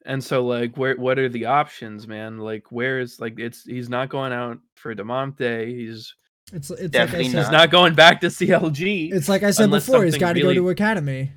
And 0.07 0.23
so, 0.25 0.45
like, 0.47 0.77
where 0.77 0.97
what 0.97 1.19
are 1.19 1.29
the 1.29 1.45
options, 1.47 2.09
man? 2.09 2.39
Like, 2.39 2.73
where 2.73 3.01
is 3.01 3.21
like 3.21 3.39
it's 3.39 3.65
he's 3.65 3.89
not 3.89 4.09
going 4.09 4.33
out 4.33 4.59
for 4.77 4.95
Demonte. 4.95 5.67
He's 5.69 6.15
It's 6.53 6.71
it's 6.71 6.91
Definitely 6.91 7.03
like 7.05 7.15
I 7.15 7.23
he's 7.23 7.33
said. 7.33 7.43
not. 7.43 7.53
not 7.53 7.71
going 7.71 7.95
back 7.95 8.21
to 8.23 8.29
CLG. 8.29 9.13
It's 9.13 9.29
like 9.29 9.43
I 9.43 9.51
said 9.51 9.71
before. 9.71 10.05
He's 10.05 10.17
got 10.17 10.33
to 10.35 10.41
really- 10.43 10.55
go 10.55 10.63
to 10.63 10.69
academy. 10.71 11.33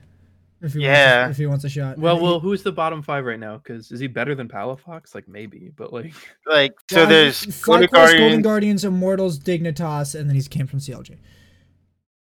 If 0.62 0.75
he 0.75 0.84
Yeah. 0.84 1.24
wants, 1.24 1.32
if 1.36 1.38
he 1.41 1.46
wants 1.46 1.63
a 1.65 1.70
shot. 1.70 1.98
well, 1.98 2.17
well, 2.22 2.39
who's 2.39 2.63
the 2.63 2.72
bottom 2.72 3.01
five 3.01 3.25
right 3.25 3.38
now? 3.38 3.58
Because 3.58 3.91
is 3.91 4.00
he 4.00 4.08
better 4.08 4.34
than 4.34 4.48
Palafox? 4.48 5.13
Like 5.13 5.27
maybe, 5.27 5.70
but 5.75 5.91
like 5.91 6.13
Like 6.48 6.72
so, 6.89 7.01
Well, 7.01 7.08
there's 7.10 7.43
Fly 7.62 7.79
Golden 7.79 7.88
Quest, 7.89 8.17
Golden 8.17 8.41
Guardians, 8.41 8.86
Immortals, 8.86 9.39
Dignitas, 9.39 10.17
and 10.17 10.29
then 10.29 10.36
he's 10.36 10.48
came 10.48 10.65
from 10.67 10.79
CLG. 10.79 11.17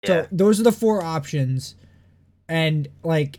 Yeah. 0.04 0.06
So 0.06 0.28
those 0.32 0.59
are 0.59 0.62
the 0.62 0.73
four 0.73 1.02
options, 1.04 1.75
and 2.49 2.88
like 3.04 3.38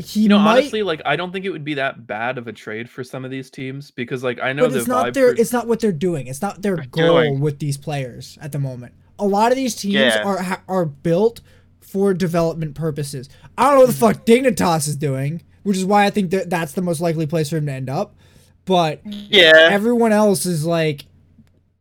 he- 0.00 0.20
he 0.20 0.20
you 0.22 0.28
know, 0.28 0.38
might, 0.38 0.58
honestly, 0.58 0.82
like 0.82 1.00
I 1.04 1.16
don't 1.16 1.32
think 1.32 1.44
it 1.44 1.50
would 1.50 1.64
be 1.64 1.74
that 1.74 2.06
bad 2.06 2.38
of 2.38 2.46
a 2.48 2.52
trade 2.52 2.88
for 2.90 3.02
some 3.04 3.24
of 3.24 3.30
these 3.30 3.50
teams 3.50 3.90
because, 3.90 4.22
like, 4.24 4.40
I 4.40 4.52
know 4.52 4.64
but 4.64 4.72
the 4.72 4.78
it's 4.80 4.88
not 4.88 5.06
vibe 5.08 5.14
their 5.14 5.34
for- 5.34 5.40
it's 5.40 5.52
not 5.52 5.66
what 5.66 5.80
they're 5.80 5.92
doing. 5.92 6.26
It's 6.26 6.42
not 6.42 6.62
their 6.62 6.76
They're 6.76 6.86
goal 6.86 7.20
doing. 7.22 7.40
with 7.40 7.58
these 7.58 7.76
players 7.76 8.38
at 8.40 8.52
the 8.52 8.58
moment. 8.58 8.94
A 9.18 9.26
lot 9.26 9.52
of 9.52 9.56
these 9.56 9.76
teams 9.76 9.94
Yeah. 9.94 10.22
are 10.24 10.62
are 10.68 10.84
built 10.86 11.40
for 11.80 12.14
development 12.14 12.74
purposes. 12.74 13.28
I 13.58 13.64
don't 13.64 13.74
know 13.74 13.80
what 13.80 13.86
the 13.88 13.92
fuck 13.96 14.24
Dignitas 14.26 14.86
is 14.88 14.96
doing, 14.96 15.42
which 15.64 15.76
is 15.76 15.84
why 15.84 16.04
I 16.06 16.10
think 16.10 16.30
that 16.30 16.48
that's 16.50 16.72
the 16.72 16.82
most 16.82 17.00
likely 17.00 17.26
place 17.26 17.50
for 17.50 17.56
him 17.56 17.66
to 17.66 17.72
end 17.72 17.90
up. 17.90 18.14
But 18.64 19.00
Yeah. 19.04 19.68
everyone 19.70 20.12
else 20.12 20.46
is 20.46 20.64
like 20.64 21.04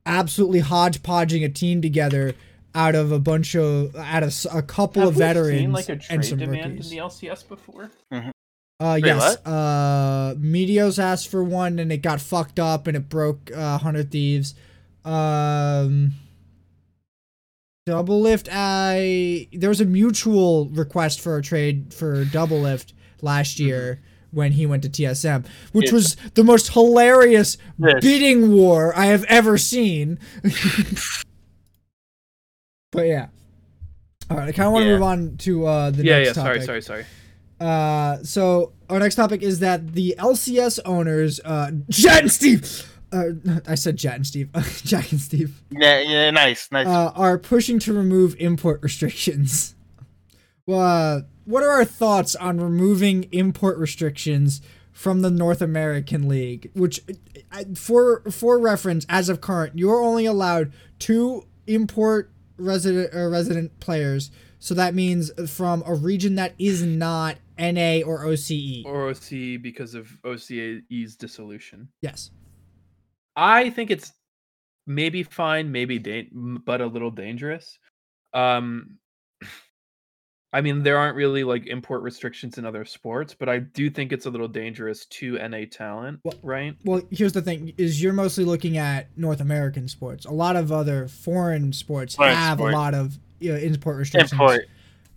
absolutely 0.05 0.59
hodgepodging 0.59 1.43
a 1.43 1.49
team 1.49 1.81
together 1.81 2.33
out 2.75 2.95
of 2.95 3.11
a 3.11 3.19
bunch 3.19 3.55
of 3.55 3.95
out 3.95 4.23
of 4.23 4.27
s- 4.29 4.45
a 4.51 4.61
couple 4.61 5.01
Have 5.01 5.09
of 5.09 5.15
we 5.15 5.19
veterans 5.19 5.59
seen, 5.59 5.71
like 5.71 5.89
a 5.89 5.93
and 5.93 6.01
trade 6.01 6.25
some 6.25 6.39
demand 6.39 6.71
rookies. 6.73 6.91
in 6.91 6.97
the 6.97 7.03
LCS 7.03 7.47
before. 7.47 7.89
Uh, 8.11 8.21
Wait, 8.81 9.05
yes. 9.05 9.37
what? 9.43 9.51
Uh, 9.51 10.35
Meteos 10.35 10.97
asked 10.99 11.27
for 11.29 11.43
one, 11.43 11.79
and 11.79 11.91
it 11.91 11.97
got 12.01 12.21
fucked 12.21 12.59
up, 12.59 12.87
and 12.87 12.95
it 12.95 13.09
broke 13.09 13.51
uh, 13.55 13.77
Hundred 13.77 14.11
Thieves. 14.11 14.55
Um, 15.03 16.13
Doublelift. 17.87 18.47
I 18.51 19.47
there 19.51 19.69
was 19.69 19.81
a 19.81 19.85
mutual 19.85 20.69
request 20.69 21.19
for 21.21 21.37
a 21.37 21.41
trade 21.41 21.93
for 21.93 22.23
Doublelift 22.25 22.93
last 23.21 23.59
year 23.59 24.01
when 24.31 24.51
he 24.51 24.65
went 24.67 24.83
to 24.83 24.89
TSM, 24.89 25.43
which 25.71 25.85
Yes. 25.87 25.93
was 25.93 26.15
the 26.35 26.43
most 26.43 26.73
hilarious 26.73 27.57
Yes. 27.79 27.95
bidding 28.01 28.51
war 28.53 28.93
I 28.95 29.07
have 29.07 29.23
ever 29.25 29.57
seen. 29.57 30.19
but 32.91 33.07
yeah. 33.07 33.27
All 34.29 34.37
right, 34.37 34.47
I 34.49 34.51
kind 34.51 34.67
of 34.67 34.73
want 34.73 34.83
to 34.83 34.87
Yeah. 34.89 34.93
move 34.93 35.03
on 35.03 35.37
to 35.37 35.65
uh, 35.65 35.89
the 35.91 36.03
yeah, 36.03 36.17
next 36.19 36.27
yeah. 36.37 36.43
topic. 36.43 36.61
Sorry, 36.63 36.81
sorry, 36.81 37.03
sorry. 37.03 37.05
Uh, 37.59 38.23
so 38.23 38.73
our 38.89 38.99
next 38.99 39.15
topic 39.15 39.41
is 39.41 39.59
that 39.59 39.93
the 39.93 40.15
LCS 40.17 40.79
owners, 40.85 41.39
uh, 41.43 41.71
Jet 41.89 42.21
and 42.21 42.31
Steve, 42.31 42.89
uh, 43.11 43.23
I 43.67 43.75
said 43.75 43.97
Jet 43.97 44.15
and 44.15 44.27
Steve, 44.27 44.49
Jack 44.85 45.11
and 45.11 45.19
Steve, 45.19 45.61
Yeah. 45.71 45.99
Yeah. 46.01 46.31
Nice. 46.31 46.71
Nice. 46.71 46.87
uh, 46.87 47.11
are 47.15 47.37
pushing 47.37 47.79
to 47.79 47.93
remove 47.93 48.35
import 48.39 48.81
restrictions. 48.83 49.75
Well, 50.65 50.79
uh, 50.79 51.21
what 51.45 51.63
are 51.63 51.69
our 51.71 51.85
thoughts 51.85 52.35
on 52.35 52.61
removing 52.61 53.23
import 53.31 53.77
restrictions 53.79 54.61
from 54.91 55.21
the 55.21 55.31
North 55.31 55.61
American 55.63 56.27
League? 56.27 56.69
Which, 56.75 57.01
uh, 57.51 57.63
for 57.75 58.21
for 58.29 58.59
reference, 58.59 59.05
as 59.09 59.27
of 59.29 59.41
current, 59.41 59.77
you're 59.77 59.99
only 60.01 60.27
allowed 60.27 60.71
two 60.99 61.47
import 61.65 62.31
resident 62.59 63.13
uh, 63.13 63.27
resident 63.27 63.79
players. 63.79 64.31
So 64.59 64.73
that 64.73 64.93
means 64.93 65.31
from 65.49 65.83
a 65.85 65.95
region 65.95 66.35
that 66.35 66.53
is 66.59 66.83
not 66.83 67.37
NA 67.57 68.01
or. 68.05 68.25
OCE. 68.25 68.83
Or 68.85 69.09
OC 69.09 69.61
because 69.61 69.95
of 69.95 70.07
OCAE's 70.23 71.15
dissolution. 71.15 71.89
Yes. 72.01 72.31
I 73.35 73.69
think 73.69 73.89
it's 73.89 74.11
maybe 74.85 75.23
fine, 75.23 75.71
maybe 75.71 75.97
da- 75.97 76.29
but 76.33 76.81
a 76.81 76.87
little 76.87 77.11
dangerous. 77.11 77.79
Um, 78.33 78.98
I 80.51 80.61
mean, 80.61 80.81
there 80.81 80.97
aren't 80.97 81.15
really 81.15 81.43
like 81.43 81.67
import 81.67 82.01
restrictions 82.01 82.57
in 82.57 82.65
other 82.65 82.83
sports, 82.83 83.35
but 83.37 83.47
I 83.47 83.59
do 83.59 83.89
think 83.89 84.11
it's 84.11 84.25
a 84.25 84.29
little 84.31 84.47
dangerous 84.47 85.05
to 85.05 85.37
NA 85.37 85.65
talent, 85.69 86.21
Well, 86.23 86.33
right? 86.41 86.75
Well, 86.83 87.01
here's 87.11 87.33
the 87.33 87.41
thing: 87.41 87.73
is 87.77 88.01
you're 88.01 88.13
mostly 88.13 88.45
looking 88.45 88.77
at 88.77 89.15
North 89.17 89.41
American 89.41 89.87
sports. 89.87 90.25
A 90.25 90.31
lot 90.31 90.55
of 90.55 90.71
other 90.71 91.07
foreign 91.07 91.71
sports 91.73 92.15
Foreign 92.15 92.35
have 92.35 92.57
sport. 92.57 92.73
a 92.73 92.77
lot 92.77 92.93
of 92.95 93.19
you 93.39 93.51
know, 93.53 93.57
import 93.59 93.97
restrictions. 93.97 94.31
Import. 94.33 94.61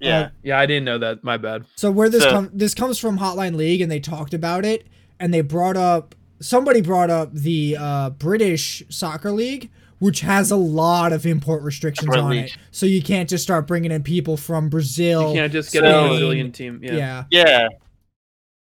Yeah. 0.01 0.19
Uh, 0.21 0.29
Yeah, 0.43 0.59
I 0.59 0.67
didn't 0.67 0.85
know 0.85 0.99
that. 0.99 1.25
My 1.25 1.37
bad. 1.39 1.65
So 1.77 1.91
where 1.91 2.09
this 2.11 2.23
So- 2.25 2.31
com- 2.31 2.51
this 2.53 2.75
comes 2.75 2.99
from 2.99 3.19
Hotline 3.19 3.55
League, 3.57 3.81
and 3.81 3.91
they 3.91 4.01
talked 4.01 4.35
about 4.35 4.65
it, 4.65 4.87
and 5.19 5.33
they 5.33 5.41
brought 5.41 5.77
up 5.77 6.15
somebody 6.41 6.81
brought 6.83 7.09
up 7.09 7.33
the 7.33 7.77
uh, 7.79 8.11
British 8.11 8.83
Soccer 8.91 9.31
League, 9.33 9.71
which 10.03 10.21
has 10.21 10.51
a 10.51 10.57
lot 10.57 11.13
of 11.13 11.25
import 11.27 11.63
restrictions 11.63 12.07
Import 12.09 12.25
on 12.25 12.33
it. 12.33 12.59
So 12.73 12.87
you 12.87 13.01
can't 13.01 13.31
just 13.31 13.45
start 13.45 13.69
bringing 13.69 13.93
in 13.93 14.03
people 14.03 14.37
from 14.37 14.69
Brazil. 14.69 15.29
You 15.29 15.35
can't 15.43 15.53
just 15.53 15.73
get 15.73 15.85
a 15.85 16.09
Brazilian 16.09 16.51
team. 16.51 16.81
yeah. 16.83 16.93
Yeah. 16.93 17.25
Yeah. 17.31 17.69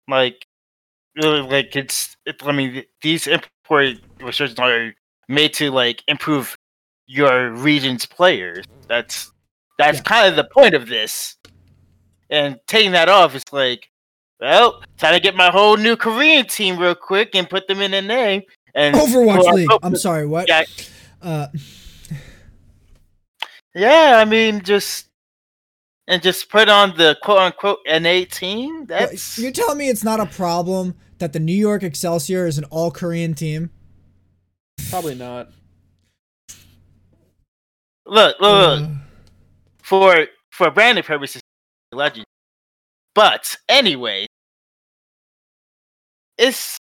Like, 0.07 0.47
really, 1.17 1.41
like 1.41 1.75
it's. 1.75 2.17
It, 2.25 2.37
I 2.45 2.53
mean, 2.53 2.85
these 3.03 3.27
import 3.27 3.97
restrictions 4.21 4.61
are 4.61 4.95
made 5.29 5.53
to 5.55 5.73
like 5.73 6.05
improve 6.07 6.57
your 7.09 7.51
region's 7.51 8.07
players. 8.07 8.65
That's 8.87 9.33
that's 9.77 9.99
Yeah. 9.99 10.03
kind 10.05 10.29
of 10.29 10.37
the 10.37 10.45
point 10.45 10.75
of 10.75 10.87
this. 10.87 11.37
And 12.31 12.61
taking 12.69 12.93
that 12.93 13.09
off 13.09 13.35
is 13.35 13.43
like, 13.51 13.91
well, 14.41 14.85
time 14.99 15.15
to 15.15 15.21
get 15.21 15.35
my 15.35 15.51
whole 15.51 15.77
new 15.77 15.97
Korean 15.97 16.47
team 16.47 16.79
real 16.79 16.95
quick 16.95 17.35
and 17.35 17.51
put 17.51 17.67
them 17.67 17.81
in 17.81 17.93
a 17.93 18.03
name. 18.03 18.43
And 18.73 18.95
Overwatch 18.95 19.53
League. 19.53 19.69
I'm 19.83 19.97
sorry. 19.97 20.27
What? 20.27 20.49
Yeah. 20.49 20.63
Uh, 21.25 21.49
Yeah, 23.75 24.19
I 24.21 24.25
mean, 24.25 24.63
just 24.63 25.09
and 26.07 26.23
just 26.23 26.49
put 26.49 26.69
on 26.69 26.97
the 26.97 27.17
quote 27.23 27.39
unquote 27.39 27.81
NA 27.87 28.25
team. 28.31 28.87
That's 28.87 29.37
you're 29.39 29.51
telling 29.51 29.79
me 29.79 29.89
it's 29.89 30.05
not 30.05 30.21
a 30.21 30.27
problem 30.27 30.95
that 31.19 31.33
the 31.33 31.41
New 31.41 31.55
York 31.55 31.83
Excelsior 31.83 32.47
is 32.47 32.57
an 32.57 32.65
all 32.65 32.91
Korean 32.91 33.35
team? 33.35 33.71
Probably 34.91 35.15
not. 35.17 35.51
look, 38.07 38.37
look, 38.41 38.41
look. 38.41 38.83
Uh, 38.83 38.89
for 39.83 40.27
for 40.51 40.71
branding 40.71 41.03
purposes, 41.03 41.43
legend. 41.93 42.27
But 43.15 43.57
anyway, 43.69 44.27
it's 46.39 46.79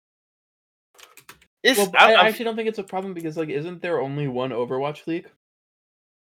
it's 1.63 1.79
Well, 1.79 1.93
I, 1.99 2.15
I 2.15 2.29
actually 2.29 2.45
don't 2.47 2.57
think 2.57 2.69
it's 2.69 2.79
a 2.79 2.85
problem 2.85 3.15
because 3.15 3.37
like, 3.37 3.49
isn't 3.49 3.83
there 3.83 4.01
only 4.01 4.29
one 4.29 4.51
Overwatch 4.51 5.07
league? 5.07 5.29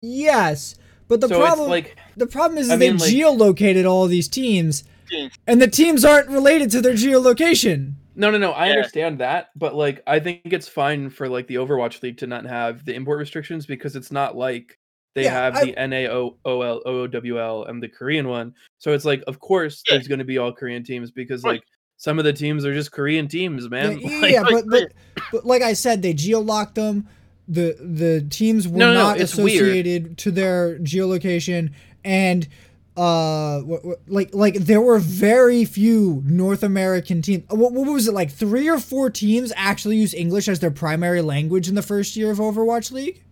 yes, 0.01 0.75
but 1.09 1.21
the 1.21 1.29
so 1.29 1.39
problem 1.39 1.69
like 1.71 1.97
the 2.17 2.27
problem 2.27 2.59
is 2.59 2.71
I 2.71 2.77
they 2.77 2.93
like- 2.93 3.11
geolocated 3.11 3.89
all 3.89 4.07
these 4.07 4.29
teams, 4.29 4.85
Teams. 5.09 5.33
and 5.47 5.61
the 5.61 5.69
teams 5.69 6.05
aren't 6.05 6.29
related 6.29 6.71
to 6.73 6.81
their 6.81 6.95
geolocation. 6.95 7.95
No, 8.15 8.31
no, 8.31 8.37
no. 8.39 8.53
I 8.53 8.67
Yeah. 8.67 8.73
understand 8.75 9.19
that, 9.21 9.49
but 9.57 9.75
like, 9.75 10.03
I 10.07 10.21
think 10.21 10.41
it's 10.45 10.69
fine 10.69 11.09
for 11.09 11.29
like 11.29 11.47
the 11.47 11.55
Overwatch 11.57 12.03
League 12.03 12.19
to 12.19 12.27
not 12.27 12.45
have 12.45 12.85
the 12.85 12.95
import 12.95 13.19
restrictions 13.19 13.65
because 13.65 13.97
it's 13.97 14.13
not 14.13 14.37
like 14.37 14.79
they 15.15 15.25
Yeah, 15.25 15.31
have 15.33 15.57
I- 15.57 15.65
the 15.65 15.73
NAO, 15.89 16.37
OL, 16.45 16.83
OWL, 16.87 17.65
and 17.67 17.83
the 17.83 17.89
Korean 17.89 18.29
one. 18.29 18.55
So 18.79 18.93
it's 18.93 19.05
like, 19.07 19.23
of 19.27 19.39
course, 19.41 19.83
Yeah. 19.89 19.95
there's 19.97 20.09
going 20.09 20.19
to 20.19 20.25
be 20.27 20.39
all 20.39 20.53
Korean 20.53 20.85
teams 20.85 21.11
because 21.11 21.43
Right. 21.43 21.53
like 21.55 21.63
some 22.03 22.19
of 22.19 22.25
the 22.25 22.33
teams 22.33 22.65
are 22.65 22.75
just 22.75 22.91
Korean 22.91 23.29
teams, 23.29 23.71
man. 23.71 24.01
yeah, 24.01 24.09
Like, 24.21 24.33
yeah, 24.33 24.43
but, 24.43 24.65
but 24.69 24.93
but 25.31 25.47
like 25.47 25.63
I 25.63 25.73
said, 25.75 26.03
they 26.03 26.13
geolocked 26.13 26.75
them. 26.75 27.07
The 27.47 27.77
the 27.81 28.27
teams 28.29 28.67
were 28.67 28.77
No, 28.77 28.89
no, 28.89 28.95
no, 28.95 29.01
not 29.05 29.21
it's 29.21 29.37
weird. 29.37 29.63
associated 29.63 30.19
to 30.19 30.33
their 30.33 30.81
geolocation, 30.81 31.73
and 32.05 32.49
uh 32.97 33.61
wh- 33.61 33.87
wh- 33.87 34.11
like 34.11 34.35
like 34.35 34.55
there 34.55 34.81
were 34.81 34.99
very 34.99 35.65
few 35.65 36.25
North 36.27 36.65
American 36.65 37.23
teams. 37.23 37.45
What, 37.51 37.73
what 37.73 37.87
was 37.87 38.09
it 38.09 38.15
like? 38.15 38.33
Three 38.33 38.69
or 38.69 38.81
four 38.81 39.09
teams 39.09 39.53
actually 39.55 39.99
use 39.99 40.13
English 40.13 40.49
as 40.49 40.59
their 40.59 40.73
primary 40.73 41.23
language 41.23 41.69
in 41.69 41.77
the 41.77 41.83
first 41.83 42.17
year 42.17 42.33
of 42.33 42.39
Overwatch 42.39 42.91
League. 42.91 43.23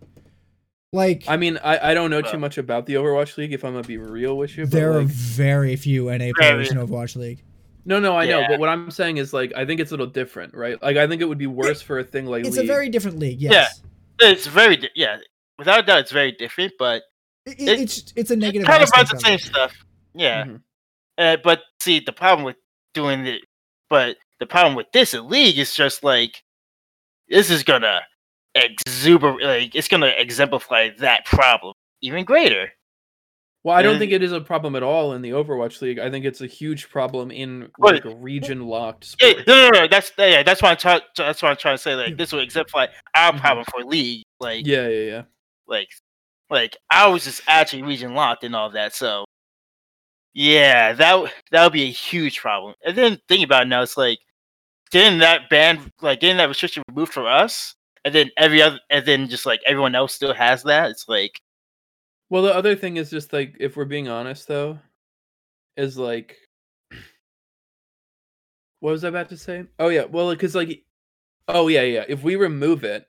Like 0.93 1.25
I 1.27 1.37
mean, 1.37 1.59
I, 1.65 1.91
I 1.91 1.95
don't 1.95 2.11
know 2.11 2.23
too 2.23 2.39
much 2.39 2.57
about 2.57 2.87
the 2.87 2.95
Overwatch 2.95 3.37
League. 3.37 3.53
If 3.53 3.65
I'm 3.65 3.73
gonna 3.73 3.83
be 3.83 3.99
real 3.99 4.37
with 4.39 4.57
you, 4.57 4.65
but 4.65 4.71
there 4.71 4.93
are 4.97 5.03
very 5.03 5.75
few 5.75 6.05
NA 6.05 6.31
players 6.37 6.71
in 6.71 6.77
Overwatch 6.79 7.17
League. 7.17 7.43
No, 7.91 8.01
no, 8.01 8.17
I 8.17 8.25
know. 8.27 8.45
But 8.49 8.59
what 8.61 8.69
I'm 8.71 8.91
saying 8.91 9.19
is 9.19 9.33
like, 9.35 9.53
I 9.57 9.67
think 9.67 9.81
it's 9.81 9.91
a 9.91 9.95
little 9.95 10.07
different, 10.07 10.55
right? 10.55 10.81
Like, 10.83 10.97
I 10.97 11.07
think 11.07 11.21
it 11.21 11.27
would 11.27 11.39
be 11.39 11.47
worse 11.49 11.83
for 11.83 11.99
a 11.99 12.05
thing 12.05 12.25
like 12.27 12.47
It's 12.47 12.57
League. 12.57 12.65
a 12.65 12.73
very 12.73 12.89
different 12.89 13.19
league. 13.19 13.41
Yes. 13.41 13.83
It's 14.21 14.47
very 14.47 14.77
di- 14.77 14.91
yeah, 14.95 15.19
without 15.59 15.81
a 15.81 15.83
doubt, 15.83 15.99
it's 16.01 16.13
very 16.13 16.33
different. 16.33 16.73
But 16.79 17.03
It, 17.47 17.59
It- 17.61 17.81
it's 17.81 18.13
it's 18.17 18.31
a 18.31 18.37
negative. 18.37 18.67
kind 18.69 18.83
of 18.83 18.89
about 18.91 19.01
aspect 19.05 19.23
the 19.23 19.27
same 19.27 19.35
it. 19.37 19.41
stuff. 19.41 19.75
Yeah, 20.15 20.45
Mhm. 20.45 20.63
uh, 21.19 21.37
but 21.43 21.63
see, 21.81 22.01
the 22.01 22.13
problem 22.13 22.45
with 22.45 22.57
doing 22.95 23.27
it, 23.27 23.43
but 23.89 24.17
the 24.41 24.47
problem 24.47 24.75
with 24.75 24.87
this 24.93 25.15
league 25.15 25.59
is 25.59 25.75
just 25.75 26.05
like 26.05 26.43
this 27.29 27.51
is 27.51 27.63
gonna 27.63 28.03
exuberate, 28.55 29.43
like 29.43 29.75
it's 29.75 29.89
gonna 29.89 30.13
exemplify 30.19 30.91
that 30.99 31.25
problem 31.25 31.75
even 32.03 32.25
greater. 32.25 32.73
Well, 33.63 33.77
I 33.77 33.83
don't 33.83 33.99
think 33.99 34.11
it 34.13 34.23
is 34.23 34.33
a 34.33 34.41
problem 34.41 34.75
at 34.75 34.83
all 34.83 35.13
in 35.13 35.21
the 35.21 35.31
Overwatch 35.31 35.83
League. 35.83 35.99
I 35.99 36.11
think 36.11 36.25
it's 36.25 36.41
a 36.41 36.47
huge 36.47 36.89
problem 36.89 37.31
in 37.31 37.71
like 37.79 38.03
region 38.17 38.67
locked 38.67 39.17
Yeah, 39.21 39.35
no, 39.47 39.71
no, 39.71 39.81
no, 39.81 39.87
that's 39.89 40.13
yeah, 40.17 40.43
that's 40.43 40.63
what 40.63 40.71
I'm 40.71 40.77
trying. 40.79 41.01
That's 41.17 41.43
what 41.43 41.51
I'm 41.51 41.57
trying 41.59 41.75
to 41.77 41.83
say. 41.83 41.95
Like 41.95 42.17
this 42.17 42.33
will 42.33 42.41
exemplify 42.41 42.87
our 43.15 43.33
Mhm. 43.33 43.41
problem 43.41 43.65
for 43.71 43.85
league. 43.85 44.25
Like, 44.41 44.67
Yeah, 44.67 44.89
yeah, 44.89 45.11
yeah. 45.13 45.23
like, 45.67 45.89
like 46.49 46.77
I 46.91 47.07
was 47.09 47.25
just 47.25 47.43
actually 47.49 47.83
region 47.83 48.15
locked 48.15 48.45
and 48.45 48.57
all 48.57 48.71
that. 48.71 48.95
So, 48.95 49.27
yeah, 50.33 50.93
that 50.95 51.33
that 51.51 51.65
would 51.65 51.73
be 51.73 51.83
a 51.85 51.91
huge 51.93 52.41
problem. 52.41 52.75
And 52.85 52.97
then 52.97 53.19
think 53.29 53.45
about 53.45 53.63
it 53.65 53.69
now, 53.69 53.83
it's 53.83 53.97
like 53.97 54.21
getting 54.91 55.19
that 55.21 55.51
ban, 55.51 55.93
like 56.03 56.21
getting 56.21 56.39
that 56.39 56.49
restriction 56.49 56.83
removed 56.89 57.13
from 57.13 57.27
us, 57.27 57.75
and 58.05 58.15
then 58.15 58.31
every 58.39 58.63
other, 58.63 58.81
and 58.91 59.05
then 59.07 59.29
just 59.29 59.47
like 59.47 59.61
everyone 59.67 59.95
else 59.95 60.15
still 60.15 60.35
has 60.35 60.63
that. 60.65 60.91
It's 60.91 61.09
like, 61.09 61.41
Well, 62.31 62.43
the 62.43 62.55
other 62.55 62.77
thing 62.77 62.97
is 62.97 63.11
just 63.11 63.33
like 63.33 63.57
if 63.61 63.77
we're 63.77 63.85
being 63.85 64.09
honest 64.09 64.49
though, 64.49 64.79
is 65.77 65.99
like 65.99 66.37
what 68.79 68.93
was 68.93 69.05
I 69.05 69.09
about 69.09 69.29
to 69.31 69.37
say? 69.37 69.65
Oh 69.79 69.89
yeah, 69.89 70.05
well 70.05 70.31
because 70.31 70.55
like 70.55 70.85
oh 71.49 71.69
yeah, 71.69 71.83
yeah. 71.83 72.05
If 72.09 72.23
we 72.23 72.37
remove 72.37 72.85
it, 72.85 73.07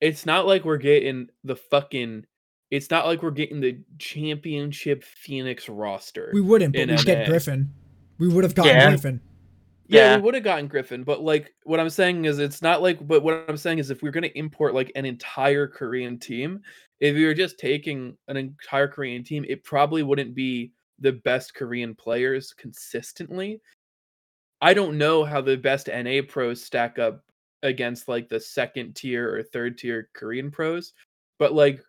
it's 0.00 0.26
not 0.26 0.46
like 0.46 0.64
we're 0.64 0.78
getting 0.78 1.28
the 1.44 1.56
fucking 1.56 2.26
it's 2.70 2.90
not 2.90 3.06
like 3.06 3.22
we're 3.22 3.30
getting 3.30 3.60
the 3.60 3.78
championship 3.98 5.04
Phoenix 5.04 5.68
roster. 5.68 6.30
We 6.32 6.40
wouldn't, 6.40 6.74
but 6.74 6.88
we'd 6.88 7.04
get 7.04 7.28
Griffin. 7.28 7.70
We 8.18 8.28
would 8.28 8.44
have 8.44 8.54
gotten 8.54 8.74
Yeah. 8.74 8.88
Griffin. 8.88 9.20
Yeah, 9.86 10.12
Yeah. 10.12 10.16
we 10.16 10.22
would 10.22 10.34
have 10.34 10.44
gotten 10.44 10.66
Griffin, 10.68 11.04
but 11.04 11.22
like 11.22 11.54
what 11.64 11.80
I'm 11.80 11.90
saying 11.90 12.24
is 12.24 12.38
it's 12.38 12.62
not 12.62 12.82
like 12.82 13.06
but 13.06 13.22
what 13.22 13.44
I'm 13.48 13.56
saying 13.56 13.78
is 13.78 13.90
if 13.90 14.02
we're 14.02 14.10
gonna 14.10 14.28
import 14.34 14.74
like 14.74 14.90
an 14.96 15.04
entire 15.04 15.66
Korean 15.66 16.18
team, 16.18 16.60
if 17.00 17.14
we 17.14 17.24
were 17.26 17.34
just 17.34 17.58
taking 17.58 18.16
an 18.28 18.36
entire 18.36 18.88
Korean 18.88 19.22
team, 19.24 19.44
it 19.48 19.64
probably 19.64 20.02
wouldn't 20.02 20.34
be 20.34 20.72
the 21.00 21.12
best 21.12 21.54
Korean 21.54 21.94
players 21.94 22.52
consistently. 22.54 23.60
I 24.60 24.72
don't 24.72 24.96
know 24.96 25.24
how 25.24 25.40
the 25.42 25.56
best 25.56 25.88
NA 25.88 26.22
pros 26.26 26.62
stack 26.64 26.98
up 26.98 27.22
against 27.62 28.08
like 28.08 28.28
the 28.28 28.40
second 28.40 28.94
tier 28.94 29.34
or 29.36 29.42
third 29.42 29.76
tier 29.76 30.08
Korean 30.14 30.50
pros, 30.50 30.94
but 31.38 31.52
like 31.52 31.80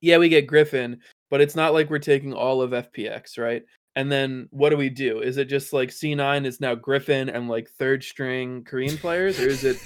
yeah, 0.00 0.16
we 0.16 0.30
get 0.30 0.46
Griffin, 0.46 1.00
but 1.28 1.42
it's 1.42 1.54
not 1.56 1.74
like 1.74 1.90
we're 1.90 1.98
taking 1.98 2.32
all 2.32 2.62
of 2.62 2.70
FPX, 2.70 3.38
right? 3.38 3.62
And 4.00 4.10
then 4.10 4.48
what 4.50 4.70
do 4.70 4.78
we 4.78 4.88
do? 4.88 5.20
Is 5.20 5.36
it 5.36 5.44
just 5.44 5.74
like 5.74 5.90
C9 5.90 6.46
is 6.46 6.58
now 6.58 6.74
Griffin 6.74 7.28
and 7.28 7.50
like 7.50 7.68
third 7.68 8.02
string 8.02 8.64
Korean 8.64 8.96
players, 8.96 9.38
or 9.38 9.46
is 9.46 9.62
it 9.62 9.76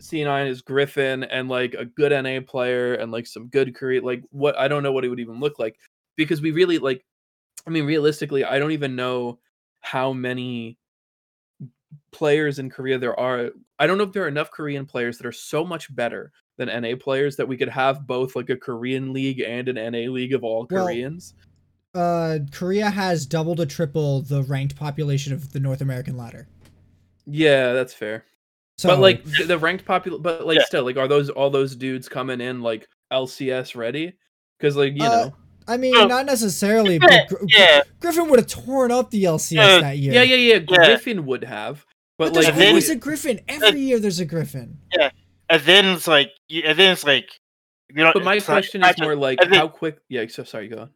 C9 0.00 0.48
is 0.48 0.62
Griffin 0.62 1.22
and 1.22 1.48
like 1.48 1.74
a 1.74 1.84
good 1.84 2.10
NA 2.10 2.40
player 2.44 2.94
and 2.94 3.12
like 3.12 3.24
some 3.24 3.46
good 3.46 3.72
Korean? 3.76 4.02
Like 4.02 4.24
what? 4.30 4.58
I 4.58 4.66
don't 4.66 4.82
know 4.82 4.90
what 4.90 5.04
it 5.04 5.10
would 5.10 5.20
even 5.20 5.38
look 5.38 5.60
like 5.60 5.78
because 6.16 6.42
we 6.42 6.50
really 6.50 6.80
like. 6.80 7.04
I 7.64 7.70
mean, 7.70 7.86
realistically, 7.86 8.44
I 8.44 8.58
don't 8.58 8.72
even 8.72 8.96
know 8.96 9.38
how 9.78 10.12
many 10.12 10.76
players 12.10 12.58
in 12.58 12.68
Korea 12.68 12.98
there 12.98 13.18
are. 13.18 13.50
I 13.78 13.86
don't 13.86 13.96
know 13.96 14.02
if 14.02 14.12
there 14.12 14.24
are 14.24 14.28
enough 14.28 14.50
Korean 14.50 14.86
players 14.86 15.18
that 15.18 15.26
are 15.26 15.30
so 15.30 15.64
much 15.64 15.94
better 15.94 16.32
than 16.56 16.66
NA 16.66 16.96
players 16.98 17.36
that 17.36 17.46
we 17.46 17.56
could 17.56 17.68
have 17.68 18.08
both 18.08 18.34
like 18.34 18.50
a 18.50 18.56
Korean 18.56 19.12
league 19.12 19.38
and 19.38 19.68
an 19.68 19.76
NA 19.76 20.10
league 20.10 20.34
of 20.34 20.42
all 20.42 20.66
Well, 20.68 20.86
Koreans. 20.86 21.34
Uh, 21.94 22.38
Korea 22.52 22.88
has 22.90 23.26
double 23.26 23.54
to 23.56 23.66
triple 23.66 24.22
the 24.22 24.42
ranked 24.44 24.76
population 24.76 25.32
of 25.32 25.52
the 25.52 25.60
North 25.60 25.80
American 25.82 26.16
ladder. 26.16 26.48
Yeah, 27.26 27.72
that's 27.74 27.92
fair. 27.92 28.24
So, 28.78 28.88
but 28.88 29.00
like 29.00 29.24
the, 29.24 29.44
the 29.44 29.58
ranked 29.58 29.84
popul 29.84 30.20
but 30.22 30.46
like 30.46 30.58
Yeah. 30.58 30.64
still 30.64 30.84
like 30.84 30.96
are 30.96 31.06
those 31.06 31.28
all 31.28 31.50
those 31.50 31.76
dudes 31.76 32.08
coming 32.08 32.40
in 32.40 32.62
like 32.62 32.88
LCS 33.12 33.76
ready? 33.76 34.14
Because 34.58 34.74
like 34.76 34.94
you 34.96 35.04
Uh, 35.04 35.08
know, 35.08 35.34
I 35.68 35.76
mean, 35.76 35.94
Oh. 35.94 36.06
not 36.06 36.24
necessarily, 36.24 36.98
but 36.98 37.12
Yeah, 37.12 37.26
Gr- 37.28 37.36
yeah. 37.46 37.80
Griffin 38.00 38.28
would 38.30 38.38
have 38.38 38.48
torn 38.48 38.90
up 38.90 39.10
the 39.10 39.24
LCS 39.24 39.52
Yeah, 39.52 39.78
that 39.80 39.98
year. 39.98 40.14
yeah, 40.14 40.22
yeah, 40.22 40.36
yeah, 40.36 40.54
Yeah. 40.54 40.60
Griffin 40.86 41.26
would 41.26 41.44
have, 41.44 41.84
but, 42.16 42.28
But 42.28 42.34
there's 42.34 42.46
like 42.46 42.54
then- 42.56 42.68
always 42.68 42.88
we- 42.88 42.94
a 42.94 42.98
Griffin. 42.98 43.40
Every 43.46 43.80
year 43.80 44.00
there's 44.00 44.18
a 44.18 44.24
Griffin. 44.24 44.78
Yeah, 44.96 45.10
and 45.50 45.62
then 45.62 45.84
it's 45.84 46.08
like, 46.08 46.30
and 46.50 46.78
then 46.78 46.92
it's 46.92 47.04
like, 47.04 47.28
you 47.90 48.02
know. 48.02 48.12
but 48.14 48.24
my 48.24 48.40
question 48.40 48.80
not 48.80 48.94
is 48.94 49.00
more 49.02 49.14
like 49.14 49.38
how 49.52 49.68
quick? 49.68 49.98
Yeah, 50.08 50.24
so 50.28 50.42
sorry, 50.44 50.68
go 50.68 50.78
on. 50.78 50.90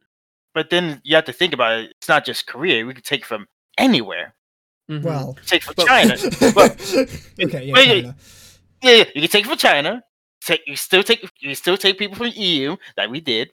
But 0.57 0.71
then 0.71 1.03
you 1.05 1.15
have 1.17 1.27
to 1.27 1.35
think 1.35 1.53
about 1.53 1.81
it. 1.81 1.91
It's 1.99 2.09
not 2.09 2.25
just 2.25 2.47
Korea. 2.47 2.87
We 2.87 2.95
could 2.95 3.05
take 3.05 3.27
from 3.27 3.47
anywhere. 3.77 4.35
Mhm. 4.91 5.03
Well, 5.03 5.37
Take 5.45 5.63
from 5.65 5.75
But- 5.77 5.87
China. 5.87 6.15
okay, 7.45 7.65
yeah, 7.67 7.75
wait, 7.75 8.03
China. 8.05 8.17
Yeah, 8.83 8.91
yeah, 8.93 9.05
you 9.15 9.21
can 9.21 9.29
take 9.31 9.45
from 9.45 9.59
China. 9.59 10.03
Take 10.43 10.63
you 10.67 10.77
still 10.77 11.03
take 11.03 11.29
you 11.41 11.55
still 11.55 11.77
take 11.77 11.99
people 11.99 12.17
from 12.17 12.29
EU 12.35 12.75
that 12.97 13.11
we 13.11 13.21
did. 13.21 13.51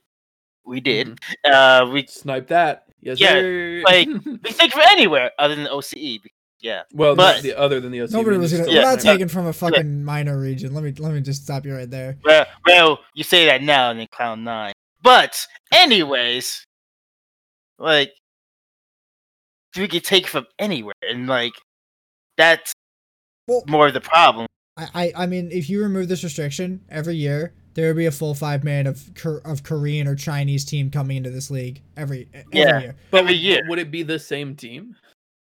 We 0.65 0.79
did. 0.79 1.19
Uh, 1.43 1.89
we 1.91 2.05
snipe 2.07 2.47
that. 2.47 2.85
Yes, 3.01 3.19
Yeah, 3.19 3.31
sir. 3.33 3.81
like- 3.85 4.07
we 4.25 4.37
take 4.53 4.71
from 4.71 4.83
anywhere 4.87 5.31
other 5.37 5.55
than 5.55 5.67
OCE. 5.67 6.21
Yeah, 6.61 6.83
well, 6.93 7.17
but- 7.17 7.33
not 7.35 7.43
the 7.43 7.53
other 7.59 7.81
than 7.81 7.91
the 7.91 7.99
OC. 8.03 8.11
Nobody 8.11 8.37
was 8.37 8.53
gonna. 8.53 8.63
still 8.63 8.75
We're 8.75 8.81
not 8.81 9.01
snipe. 9.01 9.15
taking 9.15 9.27
from 9.27 9.47
a 9.47 9.51
fucking 9.53 10.05
minor 10.05 10.39
region. 10.39 10.73
Let 10.73 10.85
me 10.85 10.93
let 10.97 11.11
me 11.11 11.19
just 11.19 11.43
stop 11.43 11.65
you 11.65 11.75
right 11.75 11.89
there. 11.89 12.15
well, 12.23 12.45
well, 12.65 12.99
you 13.13 13.25
say 13.25 13.45
that 13.47 13.61
now 13.61 13.91
and 13.91 13.99
then 13.99 14.07
Cloud 14.09 14.39
Nine. 14.39 14.71
But 15.01 15.45
anyways, 15.73 16.65
like 17.83 18.11
we 19.77 19.87
could 19.87 20.03
take 20.03 20.27
from 20.27 20.45
anywhere, 20.59 20.93
and 21.09 21.27
like 21.27 21.53
that's 22.37 22.73
Well- 23.47 23.63
more 23.67 23.87
of 23.87 23.93
the 23.93 24.01
problem. 24.01 24.47
I, 24.77 24.87
I 24.95 25.13
I 25.23 25.25
mean, 25.27 25.49
if 25.51 25.69
you 25.69 25.81
remove 25.83 26.07
this 26.07 26.23
restriction 26.23 26.81
every 26.89 27.15
year, 27.15 27.53
there 27.75 27.87
would 27.89 27.97
be 27.97 28.05
a 28.07 28.11
full 28.11 28.33
five 28.33 28.63
man 28.63 28.87
of 28.87 29.09
of 29.45 29.63
Korean 29.63 30.07
or 30.07 30.15
Chinese 30.15 30.65
team 30.65 30.89
coming 30.89 31.17
into 31.17 31.29
this 31.29 31.51
league 31.51 31.81
every 31.97 32.27
every 32.33 32.47
Yeah. 32.59 32.79
year. 32.79 32.95
But 33.11 33.19
every 33.21 33.33
would, 33.33 33.41
year. 33.41 33.61
would 33.67 33.79
it 33.79 33.91
be 33.91 34.01
the 34.03 34.17
same 34.19 34.55
team? 34.55 34.95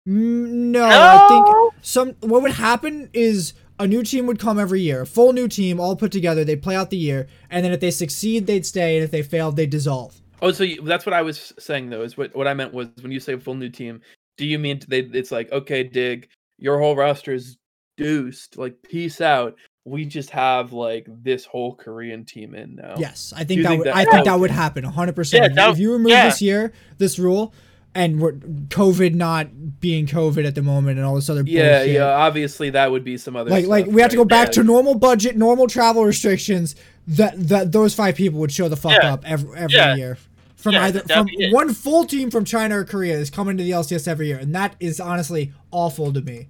Mm, 0.08 0.48
No, 0.71 0.86
I 0.86 1.28
think 1.28 1.74
some 1.84 2.10
what 2.19 2.43
would 2.43 2.52
happen 2.54 3.10
is 3.13 3.54
a 3.80 3.88
new 3.88 4.04
team 4.04 4.28
would 4.28 4.38
come 4.39 4.60
every 4.60 4.82
year, 4.82 5.02
a 5.02 5.06
full 5.08 5.34
new 5.34 5.48
team, 5.48 5.80
all 5.80 5.95
put 5.95 6.12
together. 6.12 6.43
They'd 6.45 6.62
play 6.62 6.76
out 6.76 6.91
the 6.91 6.98
year, 6.98 7.28
and 7.50 7.65
then 7.65 7.71
if 7.74 7.80
they 7.80 7.91
succeed, 7.91 8.45
they'd 8.48 8.65
stay, 8.65 8.95
and 8.95 9.04
if 9.04 9.10
they 9.12 9.24
failed, 9.24 9.56
they'd 9.56 9.69
dissolve. 9.69 10.21
Oh, 10.45 10.51
so 10.51 10.63
you, 10.63 10.81
that's 10.81 11.05
what 11.05 11.13
I 11.13 11.21
was 11.21 11.53
saying 11.60 11.89
though. 11.89 12.01
Is 12.03 12.17
what 12.17 12.36
what 12.36 12.47
I 12.47 12.53
meant 12.53 12.73
was 12.73 12.88
when 13.01 13.12
you 13.12 13.19
say 13.19 13.36
full 13.38 13.55
new 13.55 13.69
team, 13.69 14.01
do 14.38 14.45
you 14.45 14.60
mean 14.60 14.79
they? 14.88 14.99
It's 14.99 15.31
like 15.31 15.51
okay, 15.51 15.84
dig, 15.84 16.27
your 16.60 16.79
whole 16.79 16.95
roster 16.95 17.34
is 17.34 17.58
deuced. 17.99 18.58
Like 18.58 18.75
peace 18.84 19.21
out. 19.21 19.55
We 19.88 20.03
just 20.05 20.31
have 20.31 20.73
like 20.73 21.05
this 21.23 21.45
whole 21.45 21.75
Korean 21.75 22.25
team 22.25 22.55
in 22.55 22.75
now. 22.75 22.95
Yes, 22.97 23.34
I 23.36 23.43
think 23.43 23.62
that 23.62 23.69
think 23.69 23.79
would. 23.79 23.88
that- 23.88 23.95
I 23.95 24.05
think 24.05 24.25
that 24.25 24.39
would 24.39 24.49
okay. 24.49 24.58
happen 24.60 24.84
100. 24.84 25.15
percent 25.15 25.43
Yeah, 25.43 25.49
If 25.51 25.55
you- 25.67 25.71
If 25.73 25.79
you 25.79 25.93
remove 25.93 26.10
yeah. 26.12 26.25
this 26.25 26.41
year, 26.41 26.73
this 26.97 27.19
rule, 27.19 27.53
and 27.93 28.19
we're, 28.19 28.34
COVID 28.34 29.13
not 29.13 29.79
being 29.79 30.08
COVID 30.08 30.43
at 30.45 30.55
the 30.55 30.63
moment, 30.63 30.97
and 30.97 31.05
all 31.05 31.13
this 31.15 31.29
other 31.29 31.43
Yeah, 31.45 31.77
bullshit. 31.77 31.93
yeah. 31.95 32.05
Obviously, 32.15 32.71
that 32.71 32.89
would 32.89 33.03
be 33.03 33.17
some 33.17 33.36
other. 33.36 33.51
Like, 33.51 33.67
like 33.67 33.86
stuff, 33.86 33.93
we 33.95 34.01
have 34.01 34.10
to 34.12 34.17
go 34.17 34.25
back 34.25 34.47
Yeah. 34.47 34.53
to 34.53 34.63
normal 34.63 34.95
budget, 34.95 35.38
normal 35.38 35.67
travel 35.67 36.03
restrictions. 36.03 36.75
That 37.08 37.36
that 37.49 37.71
those 37.71 37.93
five 37.93 38.15
people 38.15 38.39
would 38.39 38.51
show 38.51 38.67
the 38.67 38.75
fuck 38.75 38.93
Yeah. 39.03 39.13
up 39.13 39.23
every 39.23 39.55
every 39.55 39.75
Yeah. 39.75 39.95
year. 39.95 40.17
From 40.65 40.73
Yeah, 40.73 40.86
either 40.86 41.01
that'd 41.01 41.15
from 41.30 41.38
be 41.38 41.51
one 41.54 41.71
full 41.75 42.06
team 42.06 42.32
from 42.32 42.43
China 42.43 42.80
or 42.80 42.86
Korea 42.86 43.13
is 43.19 43.30
coming 43.30 43.56
to 43.56 43.63
the 43.63 43.69
LCS 43.69 44.08
every 44.08 44.25
year, 44.25 44.39
and 44.39 44.56
that 44.56 44.75
is 44.80 44.99
honestly 44.99 45.54
awful 45.69 46.12
to 46.12 46.21
me. 46.21 46.47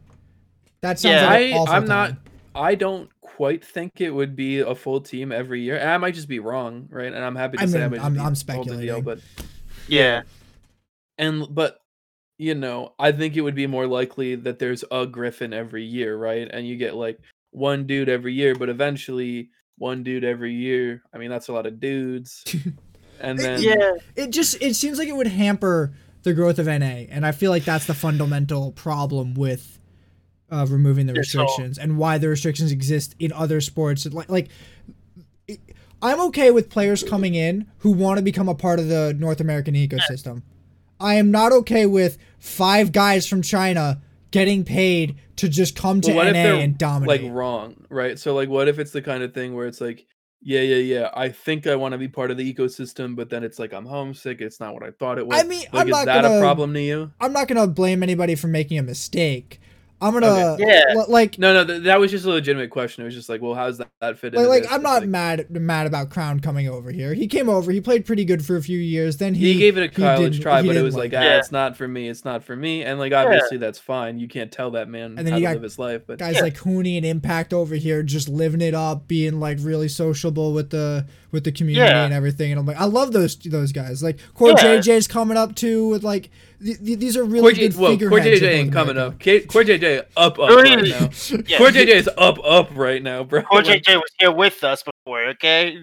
That 0.80 0.97
sounds 0.99 1.15
Yeah. 1.21 1.25
like 1.28 1.54
I, 1.54 1.58
awful. 1.58 1.73
I'm 1.73 1.86
not. 1.86 2.13
I 2.56 2.75
don't 2.75 3.10
quite 3.19 3.65
think 3.65 3.99
it 3.99 4.12
would 4.12 4.34
be 4.34 4.60
a 4.62 4.73
full 4.73 5.01
team 5.01 5.34
every 5.34 5.62
year. 5.62 5.75
And 5.75 5.89
I 5.89 5.97
might 5.97 6.13
just 6.15 6.30
be 6.30 6.39
wrong, 6.39 6.88
right? 6.89 7.12
And 7.13 7.17
I'm 7.25 7.36
happy 7.36 7.58
to 7.58 7.63
I 7.63 7.65
say 7.65 7.80
mean, 7.80 7.84
I 7.84 7.88
might 7.89 7.95
just 7.97 8.04
I'm- 8.06 8.13
be 8.13 8.19
I'm 8.21 8.25
old 8.28 8.38
speculating. 8.38 8.86
deal, 8.86 9.01
but 9.01 9.19
Yeah, 9.89 10.21
and 11.17 11.45
but 11.54 11.80
you 12.38 12.56
know, 12.56 12.93
I 12.97 13.12
think 13.12 13.36
it 13.36 13.41
would 13.41 13.56
be 13.56 13.67
more 13.67 13.86
likely 13.86 14.36
that 14.36 14.60
there's 14.60 14.86
a 14.91 15.06
Griffin 15.06 15.51
every 15.51 15.84
year, 15.84 16.15
right? 16.15 16.47
And 16.49 16.65
you 16.65 16.78
get 16.78 16.95
like 16.95 17.19
one 17.51 17.86
dude 17.86 18.08
every 18.08 18.34
year, 18.34 18.56
but 18.56 18.69
eventually 18.69 19.49
one 19.78 20.04
dude 20.04 20.23
every 20.23 20.54
year. 20.54 21.04
I 21.13 21.17
mean, 21.17 21.30
that's 21.30 21.49
a 21.49 21.54
lot 21.54 21.65
of 21.65 21.82
dudes. 21.82 22.45
And 23.19 23.39
then 23.39 23.62
yeah. 23.62 23.91
It 24.15 24.32
just 24.32 24.62
it 24.62 24.75
seems 24.75 24.97
like 24.99 25.08
it 25.08 25.15
would 25.15 25.28
hamper 25.28 25.93
the 26.23 26.34
growth 26.34 26.58
of 26.60 26.65
NA, 26.67 27.06
and 27.10 27.25
I 27.25 27.32
feel 27.32 27.51
like 27.51 27.63
that's 27.65 27.86
the 27.86 27.93
fundamental 27.93 28.71
problem 28.71 29.34
with 29.36 29.80
uh, 30.51 30.65
removing 30.69 31.06
the 31.08 31.13
This 31.13 31.34
whole- 31.34 31.43
restrictions 31.43 31.78
and 31.78 31.97
why 31.97 32.17
the 32.17 32.30
restrictions 32.30 32.71
exist 32.71 33.15
in 33.19 33.32
other 33.34 33.62
sports. 33.62 34.06
Like, 34.06 34.30
like 34.30 34.49
it- 35.47 35.60
I'm 36.01 36.19
okay 36.28 36.51
with 36.51 36.69
players 36.69 37.04
coming 37.04 37.36
in 37.36 37.67
who 37.80 37.91
want 37.91 38.17
to 38.17 38.23
become 38.23 38.49
a 38.49 38.56
part 38.56 38.80
of 38.80 38.88
the 38.88 39.13
North 39.17 39.39
American 39.39 39.73
ecosystem. 39.75 40.43
I 40.99 41.15
am 41.15 41.32
not 41.32 41.51
okay 41.51 41.86
with 41.86 42.17
five 42.39 42.91
guys 42.91 43.28
from 43.28 43.41
China 43.41 44.01
getting 44.32 44.63
paid 44.63 45.15
to 45.38 45.49
just 45.49 45.75
come 45.75 46.01
to 46.01 46.10
But 46.10 46.15
what 46.15 46.28
NA 46.34 46.39
if 46.58 46.63
and 46.63 46.78
dominate. 46.78 47.23
like 47.23 47.34
wrong, 47.34 47.86
right? 47.89 48.17
So 48.19 48.34
like, 48.36 48.49
what 48.49 48.67
if 48.67 48.80
it's 48.80 48.91
the 48.91 49.01
kind 49.01 49.23
of 49.23 49.34
thing 49.34 49.54
where 49.56 49.67
it's 49.67 49.82
like, 49.82 50.06
yeah, 50.41 50.62
yeah, 50.62 50.76
yeah, 50.76 51.10
I 51.13 51.30
think 51.30 51.65
I 51.67 51.76
want 51.76 51.93
to 51.93 51.98
be 51.98 52.08
part 52.08 52.30
of 52.32 52.38
the 52.38 52.54
ecosystem, 52.54 53.15
but 53.15 53.30
then 53.30 53.43
it's 53.43 53.58
like 53.60 53.74
I'm 53.74 53.86
homesick. 53.86 54.41
It's 54.41 54.60
not 54.60 54.74
what 54.74 54.84
I 54.84 54.91
thought 54.91 55.17
it 55.17 55.26
was. 55.26 55.39
I 55.39 55.43
mean, 55.48 55.60
like, 55.60 55.69
I'm 55.74 55.88
is 55.88 55.91
not 55.91 56.06
that 56.06 56.21
gonna- 56.24 56.38
a 56.38 56.39
problem 56.39 56.74
to 56.74 56.82
you? 56.82 57.12
I'm 57.19 57.34
not 57.34 57.48
gonna 57.48 57.67
blame 57.67 58.04
anybody 58.04 58.36
for 58.36 58.48
making 58.48 58.78
a 58.78 58.84
mistake. 58.84 59.60
I'm 60.06 60.13
gonna 60.13 60.54
Okay. 60.54 60.65
Yeah. 60.68 61.04
like 61.08 61.39
No, 61.39 61.54
no, 61.54 61.65
th- 61.65 61.84
that 61.84 62.00
was 62.00 62.12
just 62.12 62.26
a 62.26 62.30
legitimate 62.30 62.70
question. 62.70 63.02
It 63.04 63.06
was 63.06 63.15
just 63.15 63.30
like, 63.30 63.41
well, 63.41 63.54
how's 63.56 63.78
that, 63.80 63.89
that 64.02 64.20
fit 64.20 64.34
like, 64.34 64.48
like? 64.48 64.65
I'm 64.72 64.82
not 64.82 65.02
like, 65.02 65.10
mad 65.10 65.50
mad 65.50 65.88
about 65.88 66.10
Crown 66.10 66.39
coming 66.39 66.68
over 66.70 66.91
here. 66.91 67.13
He 67.13 67.28
came 67.28 67.50
over. 67.50 67.72
He 67.72 67.82
played 67.82 68.06
pretty 68.06 68.26
good 68.26 68.46
for 68.46 68.56
a 68.58 68.62
few 68.62 68.78
years. 68.80 69.18
Then 69.18 69.34
he 69.34 69.54
He, 69.54 69.60
gave 69.60 69.78
it 69.78 69.84
a 69.84 69.89
college 69.89 70.34
didn't- 70.34 70.44
try, 70.44 70.62
but 70.62 70.76
it 70.76 70.82
was 70.82 70.96
like, 70.96 71.12
ah, 71.13 71.22
Yeah. 71.22 71.39
it's 71.39 71.52
not 71.52 71.76
for 71.76 71.88
me. 71.88 72.08
It's 72.10 72.24
not 72.26 72.44
for 72.44 72.56
me. 72.56 72.84
And 72.84 73.00
like, 73.00 73.13
obviously, 73.13 73.58
that's 73.58 73.80
fine. 73.80 74.20
You 74.20 74.28
can't 74.28 74.52
tell 74.52 74.72
that 74.72 74.88
man 74.89 75.15
And 75.18 75.20
then 75.20 75.30
how 75.30 75.38
you 75.38 75.44
to 75.46 75.48
got 75.50 75.54
live 75.56 75.63
his 75.63 75.80
life. 75.80 76.02
But 76.06 76.20
guys 76.20 76.36
Yeah. 76.36 76.41
like 76.41 76.58
Huni 76.60 76.98
and 76.98 77.06
Impact 77.06 77.54
over 77.54 77.76
here 77.76 78.04
just 78.04 78.30
living 78.30 78.62
it 78.62 78.74
up, 78.74 79.08
being 79.08 79.39
like 79.39 79.58
really 79.62 79.88
sociable 79.88 80.54
with 80.54 80.70
the 80.70 81.06
with 81.36 81.43
the 81.43 81.52
community 81.52 81.88
Yeah. 81.88 82.06
and 82.06 82.13
everything. 82.13 82.52
And 82.52 82.60
I'm 82.60 82.65
like, 82.65 82.78
I 82.80 82.86
love 82.86 83.12
those 83.12 83.36
those 83.36 83.71
guys. 83.71 84.02
Like 84.02 84.17
Core 84.34 84.50
Yeah. 84.58 84.78
JJ's 84.80 85.08
coming 85.08 85.38
up 85.38 85.54
too. 85.56 85.89
With 85.89 86.04
like 86.04 86.32
th- 86.63 86.80
th- 86.84 86.98
these 86.98 87.15
are 87.15 87.24
really 87.24 87.41
Core, 87.41 87.52
good 87.52 87.71
J- 87.74 87.78
well, 87.78 87.98
Core. 88.10 88.19
JJ 88.19 88.41
ain't 88.52 88.74
coming 88.74 88.98
up. 88.98 89.19
K- 89.19 89.41
Core 89.41 89.63
JJ 89.63 90.04
up 90.17 90.39
up 90.39 90.50
right 90.50 90.82
now. 90.89 91.10
Yeah, 91.48 91.58
Core 91.60 91.69
he- 91.69 91.86
JJ 91.86 91.88
is 91.89 92.10
up 92.17 92.39
up 92.43 92.69
right 92.76 93.04
now, 93.04 93.24
bro. 93.24 93.43
Core 93.43 93.62
Like, 93.62 93.84
JJ 93.84 93.95
was 93.98 94.12
here 94.17 94.32
with 94.32 94.63
us 94.63 94.82
before, 94.84 95.26
okay? 95.30 95.78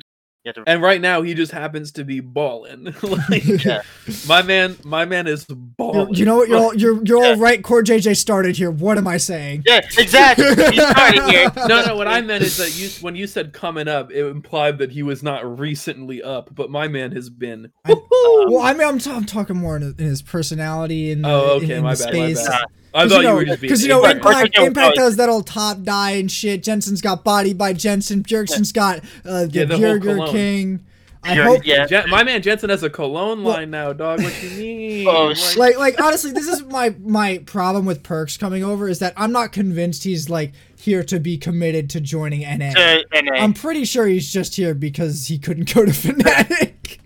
You 0.45 0.49
have 0.49 0.65
to- 0.65 0.69
and 0.71 0.83
right 0.83 1.01
now 1.01 1.23
he 1.23 1.35
just 1.35 1.53
happens 1.53 1.93
to 1.93 2.05
be 2.05 2.19
balling. 2.19 2.93
like, 3.03 3.45
Yeah. 3.65 3.83
my 4.27 4.43
man, 4.43 4.77
my 4.85 5.05
man 5.05 5.29
is 5.29 5.47
You're- 5.49 5.61
balling. 5.77 6.15
you 6.15 6.25
know 6.25 6.37
what? 6.39 6.49
You're 6.49 6.59
all, 6.59 6.75
you're 6.75 7.05
you're 7.05 7.23
Yeah. 7.23 7.31
all 7.31 7.37
right. 7.37 7.63
Core 7.63 7.83
JJ 7.83 8.17
started 8.17 8.57
here. 8.57 8.71
What 8.73 8.99
am 8.99 9.07
I 9.07 9.19
saying? 9.19 9.63
yeah, 9.67 9.81
exactly. 9.97 10.47
He 10.73 10.81
started 10.81 11.23
here. 11.31 11.53
no, 11.69 11.85
no. 11.87 11.97
What 11.97 12.09
I 12.09 12.21
meant 12.23 12.43
is 12.43 12.57
that 12.57 12.77
you, 12.77 12.89
when 13.03 13.15
you 13.15 13.29
said 13.29 13.53
coming 13.53 13.87
up, 13.87 14.11
it 14.11 14.25
implied 14.27 14.79
that 14.79 14.91
he 14.91 15.05
was 15.05 15.23
not 15.23 15.59
recently 15.61 16.23
up, 16.23 16.53
but 16.53 16.71
my 16.71 16.89
man 16.89 17.13
has 17.13 17.31
been. 17.31 17.71
I- 17.85 17.93
Woo-hoo! 17.93 18.53
Well, 18.53 18.63
I 18.65 18.73
mean, 18.73 18.89
I'm, 18.89 18.99
t- 18.99 19.11
I'm 19.13 19.25
talking 19.25 19.57
more 19.57 19.77
in, 19.77 19.83
in 19.85 20.05
his 20.07 20.23
personality 20.23 21.13
and 21.13 21.25
Oh, 21.25 21.53
uh, 21.53 21.57
in, 21.59 21.65
okay, 21.65 21.75
in 21.77 21.83
my 21.85 21.95
the 21.95 22.05
bad, 22.05 22.15
my 22.15 22.33
space. 22.35 22.49
bad. 22.49 22.65
Nah. 22.95 23.01
I 23.01 23.09
thought 23.09 23.23
you, 23.23 23.33
were 23.35 23.45
just 23.45 23.61
because 23.61 23.83
you 23.83 23.89
know 23.89 24.03
But- 24.03 24.21
but 24.23 24.33
Impact, 24.35 24.57
you 24.59 24.65
Impact 24.67 24.97
but- 24.97 25.01
does 25.03 25.17
that 25.17 25.29
old 25.29 25.47
top 25.47 25.83
die 25.83 26.13
and 26.13 26.31
shit. 26.31 26.63
Jensen's 26.63 27.01
got 27.01 27.25
body 27.25 27.55
by 27.55 27.73
Jensen. 27.73 28.23
Bjergsen's 28.23 28.73
got 28.73 29.01
uh, 29.25 29.47
the 29.47 29.51
Yeah, 29.53 29.65
the 29.65 29.79
whole 29.79 29.99
Burger. 29.99 30.27
King. 30.33 30.81
I 31.25 31.37
Bjerg- 31.37 31.45
hope, 31.45 31.65
yeah. 31.67 31.87
Jen- 31.87 32.11
my 32.11 32.25
man 32.25 32.43
Jensen 32.43 32.69
has 32.69 32.83
a 32.83 32.91
cologne 32.91 33.45
Well- 33.45 33.55
line 33.55 33.71
now, 33.71 33.93
dog. 33.93 34.21
What 34.23 34.43
you 34.43 34.51
mean? 34.51 35.07
Oh, 35.09 35.27
Like- 35.29 35.57
like, 35.57 35.79
like 35.79 36.01
honestly, 36.03 36.33
this 36.33 36.49
is 36.49 36.65
my 36.65 36.95
my 37.03 37.39
problem 37.47 37.87
with 37.87 38.03
Perkz 38.03 38.39
coming 38.39 38.65
over 38.65 38.89
is 38.89 38.99
that 38.99 39.15
I'm 39.17 39.31
not 39.33 39.53
convinced 39.53 40.03
he's 40.05 40.29
like 40.29 40.53
here 40.77 41.05
to 41.05 41.21
be 41.21 41.39
committed 41.39 41.89
to 41.91 42.01
joining 42.01 42.41
NA. 42.41 42.73
To 42.73 43.05
NA. 43.23 43.37
I'm 43.37 43.53
pretty 43.55 43.85
sure 43.85 44.07
he's 44.09 44.33
just 44.33 44.57
here 44.57 44.75
because 44.75 45.29
he 45.29 45.39
couldn't 45.39 45.73
go 45.73 45.85
to 45.85 45.93
Fnatic. 45.93 46.99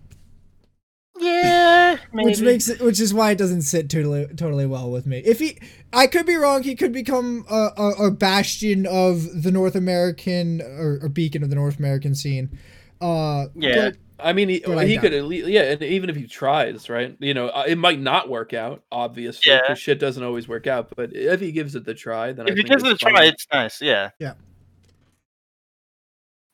Yeah, 1.20 1.96
maybe. 2.12 2.30
which 2.30 2.40
makes 2.40 2.68
it 2.68 2.80
which 2.80 3.00
is 3.00 3.12
why 3.14 3.30
it 3.32 3.38
doesn't 3.38 3.62
sit 3.62 3.88
totally 3.90 4.26
totally 4.36 4.66
well 4.66 4.90
with 4.90 5.06
me 5.06 5.18
if 5.18 5.38
he 5.38 5.58
i 5.92 6.06
could 6.06 6.26
be 6.26 6.36
wrong 6.36 6.62
he 6.62 6.74
could 6.74 6.92
become 6.92 7.44
a, 7.50 7.70
a, 7.76 8.06
a 8.06 8.10
bastion 8.10 8.86
of 8.86 9.42
the 9.42 9.50
north 9.50 9.74
american 9.74 10.60
or 10.62 10.98
a 11.02 11.08
beacon 11.08 11.42
of 11.42 11.50
the 11.50 11.56
north 11.56 11.78
american 11.78 12.14
scene 12.14 12.58
uh 13.00 13.46
Yeah. 13.54 13.90
but 13.90 13.96
I 14.18 14.32
mean, 14.32 14.48
he, 14.48 14.60
But 14.60 14.78
I 14.78 14.86
he 14.86 14.96
could 14.96 15.12
at 15.12 15.24
least, 15.26 15.46
yeah, 15.48 15.60
and 15.72 15.82
even 15.82 16.08
if 16.08 16.16
he 16.16 16.26
tries, 16.26 16.88
right? 16.88 17.14
You 17.20 17.34
know, 17.34 17.48
uh, 17.48 17.64
it 17.68 17.76
might 17.76 18.00
not 18.00 18.30
work 18.30 18.54
out, 18.54 18.82
obviously, 18.90 19.52
Yeah. 19.52 19.60
because 19.60 19.78
shit 19.78 20.00
doesn't 20.00 20.22
always 20.22 20.48
work 20.48 20.66
out. 20.66 20.90
But 20.96 21.14
if 21.14 21.38
he 21.40 21.52
gives 21.52 21.74
it 21.74 21.84
the 21.84 21.92
try, 21.92 22.32
then 22.32 22.46
I 22.46 22.52
if 22.52 22.56
you 22.56 22.62
think 22.62 22.80
give 22.80 22.86
it 22.86 22.88
a 22.88 22.92
it's 22.92 23.00
try, 23.00 23.24
it's 23.26 23.46
nice. 23.52 23.82
Yeah. 23.82 24.10
Yeah. 24.18 24.32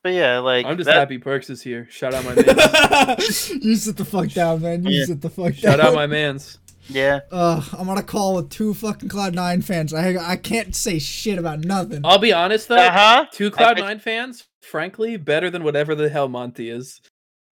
But 0.03 0.13
yeah, 0.13 0.39
like 0.39 0.65
I'm 0.65 0.75
just 0.77 0.87
that- 0.87 0.95
happy 0.97 1.17
Perkz 1.17 1.49
is 1.49 1.61
here. 1.61 1.87
Shout 1.89 2.13
out 2.13 2.25
my 2.25 2.35
man. 2.35 2.45
you 3.61 3.75
sit 3.75 3.95
the 3.97 4.05
fuck 4.05 4.29
down 4.29 4.61
man 4.61 4.83
you 4.85 4.99
Yeah. 4.99 5.05
sit 5.05 5.21
the 5.21 5.29
fuck 5.29 5.53
Shout 5.53 5.77
down 5.77 5.87
out 5.87 5.93
my 5.95 6.07
man's. 6.07 6.59
Yeah. 6.89 7.21
uh, 7.31 7.63
I'm 7.79 7.87
on 7.89 7.97
a 7.97 8.03
call 8.03 8.35
with 8.35 8.49
two 8.49 8.73
fucking 8.73 9.07
Cloud9 9.07 9.63
fans. 9.63 9.93
I 9.93 10.17
I 10.17 10.35
can't 10.35 10.75
say 10.75 10.99
shit 10.99 11.39
about 11.39 11.59
nothing. 11.61 12.01
I'll 12.03 12.19
be 12.19 12.33
honest 12.33 12.67
though, 12.67 12.75
Uh 12.75 12.91
huh. 12.91 13.25
two 13.31 13.49
Cloud 13.49 13.79
Nine 13.79 13.99
fans, 13.99 14.43
frankly, 14.61 15.15
better 15.15 15.49
than 15.49 15.63
whatever 15.63 15.95
the 15.95 16.09
hell 16.09 16.27
Monty 16.27 16.69
is. 16.69 16.99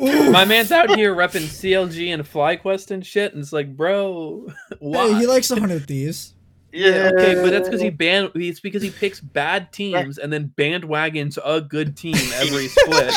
Ooh. 0.04 0.32
My 0.32 0.44
man's 0.46 0.72
out 0.74 0.94
here 0.98 1.16
repping 1.16 1.44
CLG 1.48 2.12
and 2.14 2.24
FlyQuest 2.24 2.92
and 2.92 3.06
shit, 3.06 3.34
and 3.34 3.42
it's 3.42 3.54
like, 3.54 3.78
bro, 3.78 4.48
why? 4.80 5.08
Hey, 5.14 5.20
he 5.20 5.28
likes 5.28 5.50
100 5.50 5.88
thieves. 5.88 6.34
Yeah, 6.74 7.12
okay, 7.14 7.36
but 7.36 7.50
that's 7.52 7.68
because 7.68 7.82
he 7.82 7.90
ban. 7.90 8.32
It's 8.34 8.60
because 8.62 8.82
he 8.82 8.90
picks 8.92 9.20
bad 9.20 9.74
teams 9.74 10.18
and 10.18 10.32
then 10.32 10.54
bandwagons 10.58 11.38
a 11.44 11.60
good 11.62 11.98
team 11.98 12.16
every 12.36 12.68
split. 12.70 13.14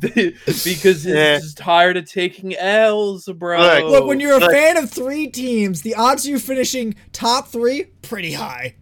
because 0.00 0.64
he's 0.64 1.04
Yeah. 1.06 1.38
just 1.38 1.58
tired 1.58 1.96
of 1.96 2.10
taking 2.10 2.56
L's, 2.56 3.26
bro. 3.36 3.60
Look, 3.60 3.84
Look, 3.84 4.06
when 4.06 4.18
you're 4.20 4.36
a 4.36 4.38
Look. 4.38 4.50
fan 4.50 4.76
of 4.76 4.90
three 4.90 5.28
teams, 5.28 5.82
the 5.82 5.94
odds 5.94 6.24
of 6.24 6.30
you 6.30 6.38
finishing 6.38 6.94
top 7.12 7.48
three 7.48 7.84
pretty 8.02 8.32
high. 8.32 8.74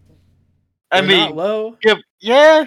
I 0.90 1.00
They're 1.00 1.09
mean, 1.11 1.18
not 1.20 1.37
low. 1.37 1.76
yeah, 1.85 1.94
yeah, 2.20 2.64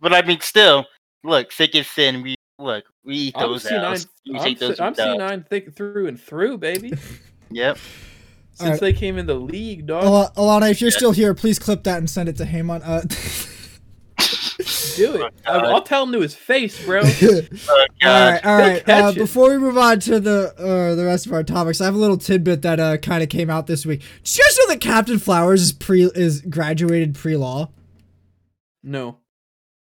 but 0.00 0.14
I 0.14 0.22
mean, 0.22 0.40
still, 0.40 0.86
look, 1.24 1.52
thick 1.52 1.74
and 1.74 1.84
thin. 1.84 2.22
We 2.22 2.36
look, 2.58 2.84
we 3.04 3.16
eat 3.16 3.34
I'm 3.36 3.50
those 3.50 3.64
C9. 3.64 3.82
L's. 3.82 4.08
We 4.26 4.38
I'm, 4.38 4.44
take 4.44 4.58
those. 4.60 4.76
C- 4.78 4.82
I'm 4.82 4.94
C9 4.94 5.46
thick 5.48 5.74
through 5.74 6.06
and 6.06 6.18
through, 6.18 6.58
baby. 6.58 6.92
Yep. 7.50 7.76
Since 8.60 8.66
Alright. 8.66 8.80
they 8.80 8.92
came 8.92 9.16
in 9.16 9.24
the 9.26 9.34
league, 9.34 9.86
dog. 9.86 10.04
Al- 10.04 10.32
Alana, 10.60 10.70
if 10.70 10.80
you're 10.82 10.90
still 10.90 11.12
here, 11.12 11.32
please 11.34 11.58
clip 11.58 11.82
that 11.84 11.96
and 11.98 12.08
send 12.10 12.28
it 12.28 12.36
to 12.36 12.44
Haymon. 12.44 12.82
Uh, 12.82 13.00
Do 14.96 15.14
it. 15.14 15.18
God. 15.20 15.32
I'll, 15.46 15.66
I'll 15.76 15.82
tell 15.82 16.02
him 16.02 16.12
to 16.12 16.20
his 16.20 16.34
face, 16.34 16.84
bro. 16.84 17.00
Oh, 17.22 17.40
all 17.72 17.86
God. 18.02 18.30
right, 18.32 18.44
all 18.46 18.58
right. 18.58 18.88
Uh, 18.88 19.12
before 19.12 19.48
we 19.50 19.58
move 19.58 19.78
on 19.78 19.98
to 20.00 20.20
the 20.20 20.54
uh, 20.58 20.94
the 20.94 21.04
rest 21.04 21.24
of 21.26 21.32
our 21.32 21.42
topics, 21.42 21.80
I 21.80 21.86
have 21.86 21.94
a 21.94 21.98
little 21.98 22.16
tidbit 22.18 22.62
that 22.62 22.78
uh, 22.80 22.96
kind 22.98 23.22
of 23.22 23.28
came 23.30 23.48
out 23.50 23.66
this 23.66 23.84
week. 23.86 24.00
Did 24.24 24.36
you 24.38 24.44
guys 24.44 24.58
know 24.58 24.66
that 24.74 24.80
Captain 24.80 25.18
Flowers 25.18 25.62
is 25.62 25.72
pre 25.72 26.04
is 26.04 26.42
graduated 26.42 27.14
pre 27.14 27.36
law? 27.36 27.70
No. 28.82 29.18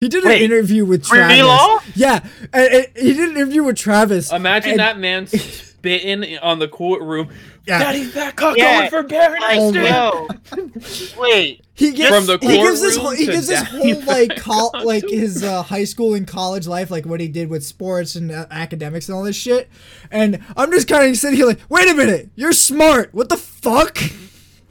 He 0.00 0.08
did 0.08 0.22
an 0.24 0.30
interview 0.32 0.84
with 0.84 1.04
Travis. 1.04 1.36
Pre-law? 1.38 1.78
Yeah, 1.96 2.24
and, 2.52 2.72
and 2.72 2.86
he 2.96 3.14
did 3.14 3.30
an 3.30 3.36
interview 3.36 3.64
with 3.64 3.76
Travis. 3.76 4.32
Imagine 4.32 4.72
and- 4.72 4.80
that 4.80 4.98
man 5.00 5.26
spitting 5.78 6.38
on 6.38 6.58
the 6.58 6.68
courtroom. 6.68 7.28
Yeah. 7.66 7.78
Daddy 7.78 8.04
fat 8.04 8.34
cock 8.36 8.56
Yeah. 8.56 8.78
going 8.78 8.90
for 8.90 9.02
Baron 9.04 9.42
I 9.42 9.56
Oh, 9.58 9.70
know. 9.70 10.28
Wait. 11.18 11.64
He 11.74 11.92
gives 11.92 12.08
From 12.08 12.26
the 12.26 12.38
he 12.42 12.56
gives 12.58 12.80
his 12.80 12.96
whole, 12.96 13.10
he 13.10 13.26
gives 13.26 13.48
his 13.48 13.62
whole 13.62 14.00
like 14.04 14.30
Fat 14.32 14.36
col- 14.38 14.72
like 14.82 15.08
his 15.08 15.44
uh, 15.44 15.62
high 15.62 15.84
school 15.84 16.14
and 16.14 16.26
college 16.26 16.66
life, 16.66 16.90
like 16.90 17.06
what 17.06 17.20
he 17.20 17.28
did 17.28 17.48
with 17.48 17.64
sports 17.64 18.16
and 18.16 18.32
uh, 18.32 18.46
academics 18.50 19.08
and 19.08 19.16
all 19.16 19.22
this 19.22 19.36
shit. 19.36 19.68
And 20.10 20.40
I'm 20.56 20.72
just 20.72 20.88
kind 20.88 21.08
of 21.08 21.16
sitting 21.16 21.36
here 21.36 21.46
like, 21.46 21.60
wait 21.68 21.88
a 21.88 21.94
minute, 21.94 22.30
you're 22.34 22.52
smart. 22.52 23.14
What 23.14 23.28
the 23.28 23.36
fuck? 23.36 23.98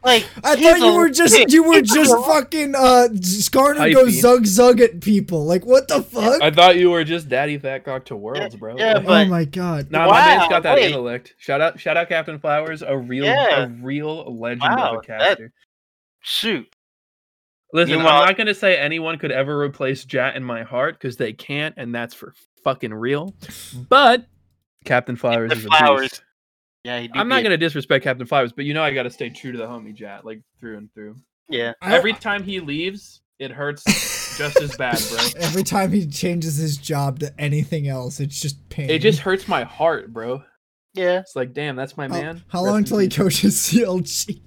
Like 0.04 0.26
I 0.44 0.56
thought 0.56 0.80
you 0.80 0.96
were 0.96 1.10
just 1.10 1.36
he- 1.36 1.46
you 1.50 1.64
were 1.64 1.82
just 1.82 2.12
a- 2.14 2.22
fucking 2.22 2.76
uh 2.76 3.10
scarred 3.22 3.78
and 3.78 3.94
go 3.94 4.08
zug 4.10 4.46
zug 4.46 4.80
at 4.80 5.02
people. 5.02 5.46
Like 5.46 5.66
what 5.66 5.88
the 5.88 6.02
fuck? 6.04 6.42
I 6.42 6.52
thought 6.52 6.78
you 6.78 6.92
were 6.92 7.04
just 7.04 7.28
daddy 7.28 7.58
fat 7.58 7.84
cock 7.84 8.06
to 8.06 8.16
worlds, 8.16 8.56
bro. 8.56 8.78
yeah, 8.78 8.94
Like, 9.00 9.28
oh 9.28 9.30
my 9.32 9.44
god. 9.46 9.92
Nah, 9.92 10.06
my 10.08 10.12
man's 10.22 10.42
Wow, 10.44 10.50
got 10.50 10.64
that 10.64 10.76
wait. 10.76 10.86
intellect. 10.92 11.34
Shout 11.40 11.60
out, 11.62 11.80
shout 11.80 11.98
out, 11.98 12.08
Captain 12.10 12.40
Flowers, 12.40 12.82
a 12.84 12.98
real, 12.98 13.26
Yeah. 13.26 13.64
a 13.66 13.68
real 13.68 14.38
legend 14.40 14.62
Wow, 14.62 14.94
of 14.98 15.04
a 15.04 15.08
that- 15.08 15.20
caster. 15.20 15.52
Shoot. 16.22 16.68
Listen, 17.74 17.96
Meanwhile- 17.96 18.22
I'm 18.22 18.28
not 18.28 18.38
gonna 18.38 18.54
say 18.54 18.78
anyone 18.78 19.18
could 19.18 19.32
ever 19.32 19.60
replace 19.60 20.06
Jatt 20.06 20.36
in 20.38 20.44
my 20.44 20.64
heart 20.64 20.96
because 20.96 21.18
they 21.18 21.34
can't, 21.34 21.74
and 21.78 21.94
that's 21.94 22.14
for 22.14 22.34
fucking 22.64 22.94
real. 22.94 23.36
But 23.90 24.26
Captain 24.86 25.16
Flowers 25.18 25.50
The 25.52 25.58
is 25.58 25.66
a 25.66 25.70
Flowers. 25.70 26.02
beast. 26.10 26.22
Yeah, 26.88 27.00
he. 27.02 27.10
I'm 27.14 27.28
not 27.28 27.44
gonna 27.44 27.58
disrespect 27.58 28.04
Captain 28.06 28.26
Flowers, 28.26 28.54
but 28.54 28.64
you 28.64 28.74
know 28.74 28.82
I 28.82 28.94
gotta 28.94 29.10
stay 29.10 29.30
true 29.30 29.52
to 29.52 29.58
the 29.58 29.66
homie 29.66 29.94
Jatt, 29.94 30.24
like 30.26 30.42
through 30.60 30.78
and 30.78 30.94
through. 30.94 31.18
Yeah. 31.50 31.74
Every 31.82 32.14
time 32.14 32.44
he 32.44 32.62
leaves, 32.62 33.22
it 33.40 33.52
hurts 33.52 33.84
just 34.38 34.62
as 34.62 34.76
bad, 34.78 34.98
bro. 35.10 35.20
Every 35.42 35.64
time 35.64 35.92
he 35.92 36.08
changes 36.08 36.56
his 36.56 36.78
job 36.78 37.20
to 37.20 37.34
anything 37.38 37.88
else, 37.90 38.20
it's 38.22 38.40
just 38.40 38.70
pain. 38.70 38.90
It 38.90 39.00
just 39.00 39.20
hurts 39.20 39.48
my 39.50 39.64
heart, 39.64 40.14
bro. 40.14 40.44
Yeah. 40.94 41.20
It's 41.20 41.36
like, 41.36 41.54
damn, 41.54 41.76
that's 41.76 41.98
my 41.98 42.08
How- 42.08 42.14
man. 42.14 42.44
How 42.48 42.60
Rest 42.64 42.72
long 42.72 42.78
in 42.80 42.84
till 42.86 42.98
he 43.00 43.10
coaches 43.10 43.56
CLG? 43.72 44.40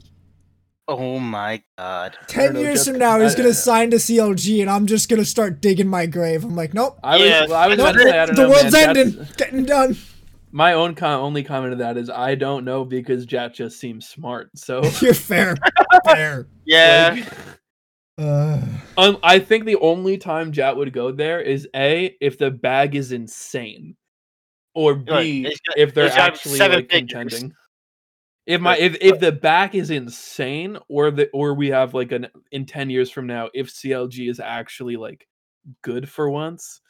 Oh 0.88 1.18
my 1.20 1.62
God. 1.78 2.16
Ten 2.26 2.56
years 2.56 2.78
just- 2.80 2.88
from 2.88 2.98
now, 2.98 3.20
he's 3.20 3.34
gonna 3.34 3.52
sign 3.54 3.90
to 3.90 3.96
CLG, 3.98 4.60
and 4.62 4.68
I'm 4.70 4.86
just 4.86 5.08
gonna 5.08 5.24
start 5.24 5.60
digging 5.60 5.88
my 5.88 6.06
grave. 6.06 6.42
I'm 6.44 6.56
like, 6.56 6.74
nope, 6.74 6.98
I 7.04 7.16
was, 7.18 7.28
Yeah. 7.28 7.46
well, 7.46 7.54
I 7.56 7.66
was 7.68 7.78
Nope, 7.78 7.96
say, 7.96 8.18
I 8.18 8.26
don't 8.26 8.34
the 8.34 8.42
know, 8.42 8.48
world's 8.50 8.72
man, 8.72 8.88
ending, 8.96 9.12
Jatt's- 9.18 9.36
getting 9.36 9.64
done. 9.66 9.96
My 10.52 10.72
own 10.72 10.94
com- 10.94 11.20
only 11.20 11.42
comment 11.44 11.72
to 11.72 11.76
that 11.76 11.96
is 11.96 12.10
I 12.10 12.34
don't 12.34 12.64
know 12.64 12.84
because 12.84 13.24
Jatt 13.26 13.54
just 13.54 13.78
seems 13.78 14.08
smart. 14.08 14.50
So 14.56 14.82
You're 15.00 15.14
fair. 15.14 15.56
fair. 16.04 16.48
Yeah. 16.64 17.16
like, 17.18 17.28
Uh, 18.18 18.60
um, 18.98 19.16
I 19.22 19.38
think 19.38 19.64
the 19.64 19.76
only 19.76 20.18
time 20.18 20.52
Jatt 20.52 20.76
would 20.76 20.92
go 20.92 21.10
there 21.12 21.40
is 21.40 21.66
a 21.74 22.16
if 22.20 22.36
the 22.38 22.50
bag 22.50 22.94
is 22.94 23.12
insane, 23.12 23.96
or 24.74 24.94
b 24.94 25.10
Look, 25.44 25.52
it's 25.52 25.60
got- 25.60 25.78
if 25.78 25.94
they're 25.94 26.08
actually 26.10 26.58
like 26.58 26.90
figures. 26.90 27.12
contending. 27.12 27.54
If 28.46 28.60
my 28.60 28.76
if, 28.76 28.96
if 29.00 29.20
the 29.20 29.30
back 29.32 29.74
is 29.76 29.90
insane, 29.90 30.76
or 30.88 31.10
the 31.12 31.28
or 31.32 31.54
we 31.54 31.68
have 31.68 31.94
like 31.94 32.10
an 32.12 32.26
in 32.50 32.66
ten 32.66 32.90
years 32.90 33.08
from 33.10 33.26
now, 33.26 33.48
if 33.54 33.68
CLG 33.72 34.28
is 34.28 34.40
actually 34.40 34.96
like 34.96 35.26
good 35.82 36.08
for 36.08 36.28
once, 36.28 36.80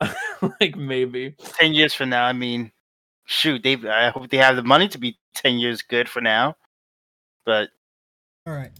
like 0.60 0.74
maybe. 0.76 1.36
ten 1.60 1.72
years 1.72 1.94
from 1.94 2.08
now, 2.10 2.24
I 2.24 2.32
mean, 2.32 2.72
shoot, 3.26 3.62
they 3.62 3.76
I 3.88 4.08
hope 4.10 4.30
they 4.30 4.38
have 4.38 4.56
the 4.56 4.62
money 4.62 4.88
to 4.88 4.98
be 4.98 5.18
ten 5.34 5.58
years 5.58 5.82
good 5.82 6.08
for 6.08 6.20
now. 6.20 6.56
But 7.44 7.68
all 8.46 8.54
right. 8.54 8.70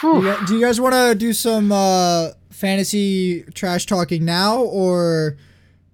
whew, 0.00 0.20
Do 0.20 0.26
you, 0.28 0.46
do 0.46 0.54
you 0.58 0.60
guys 0.60 0.80
want 0.80 0.94
to 0.94 1.14
do 1.14 1.32
some 1.32 1.70
uh, 1.72 2.30
fantasy 2.50 3.42
trash 3.54 3.86
talking 3.86 4.24
now 4.24 4.62
or 4.62 5.36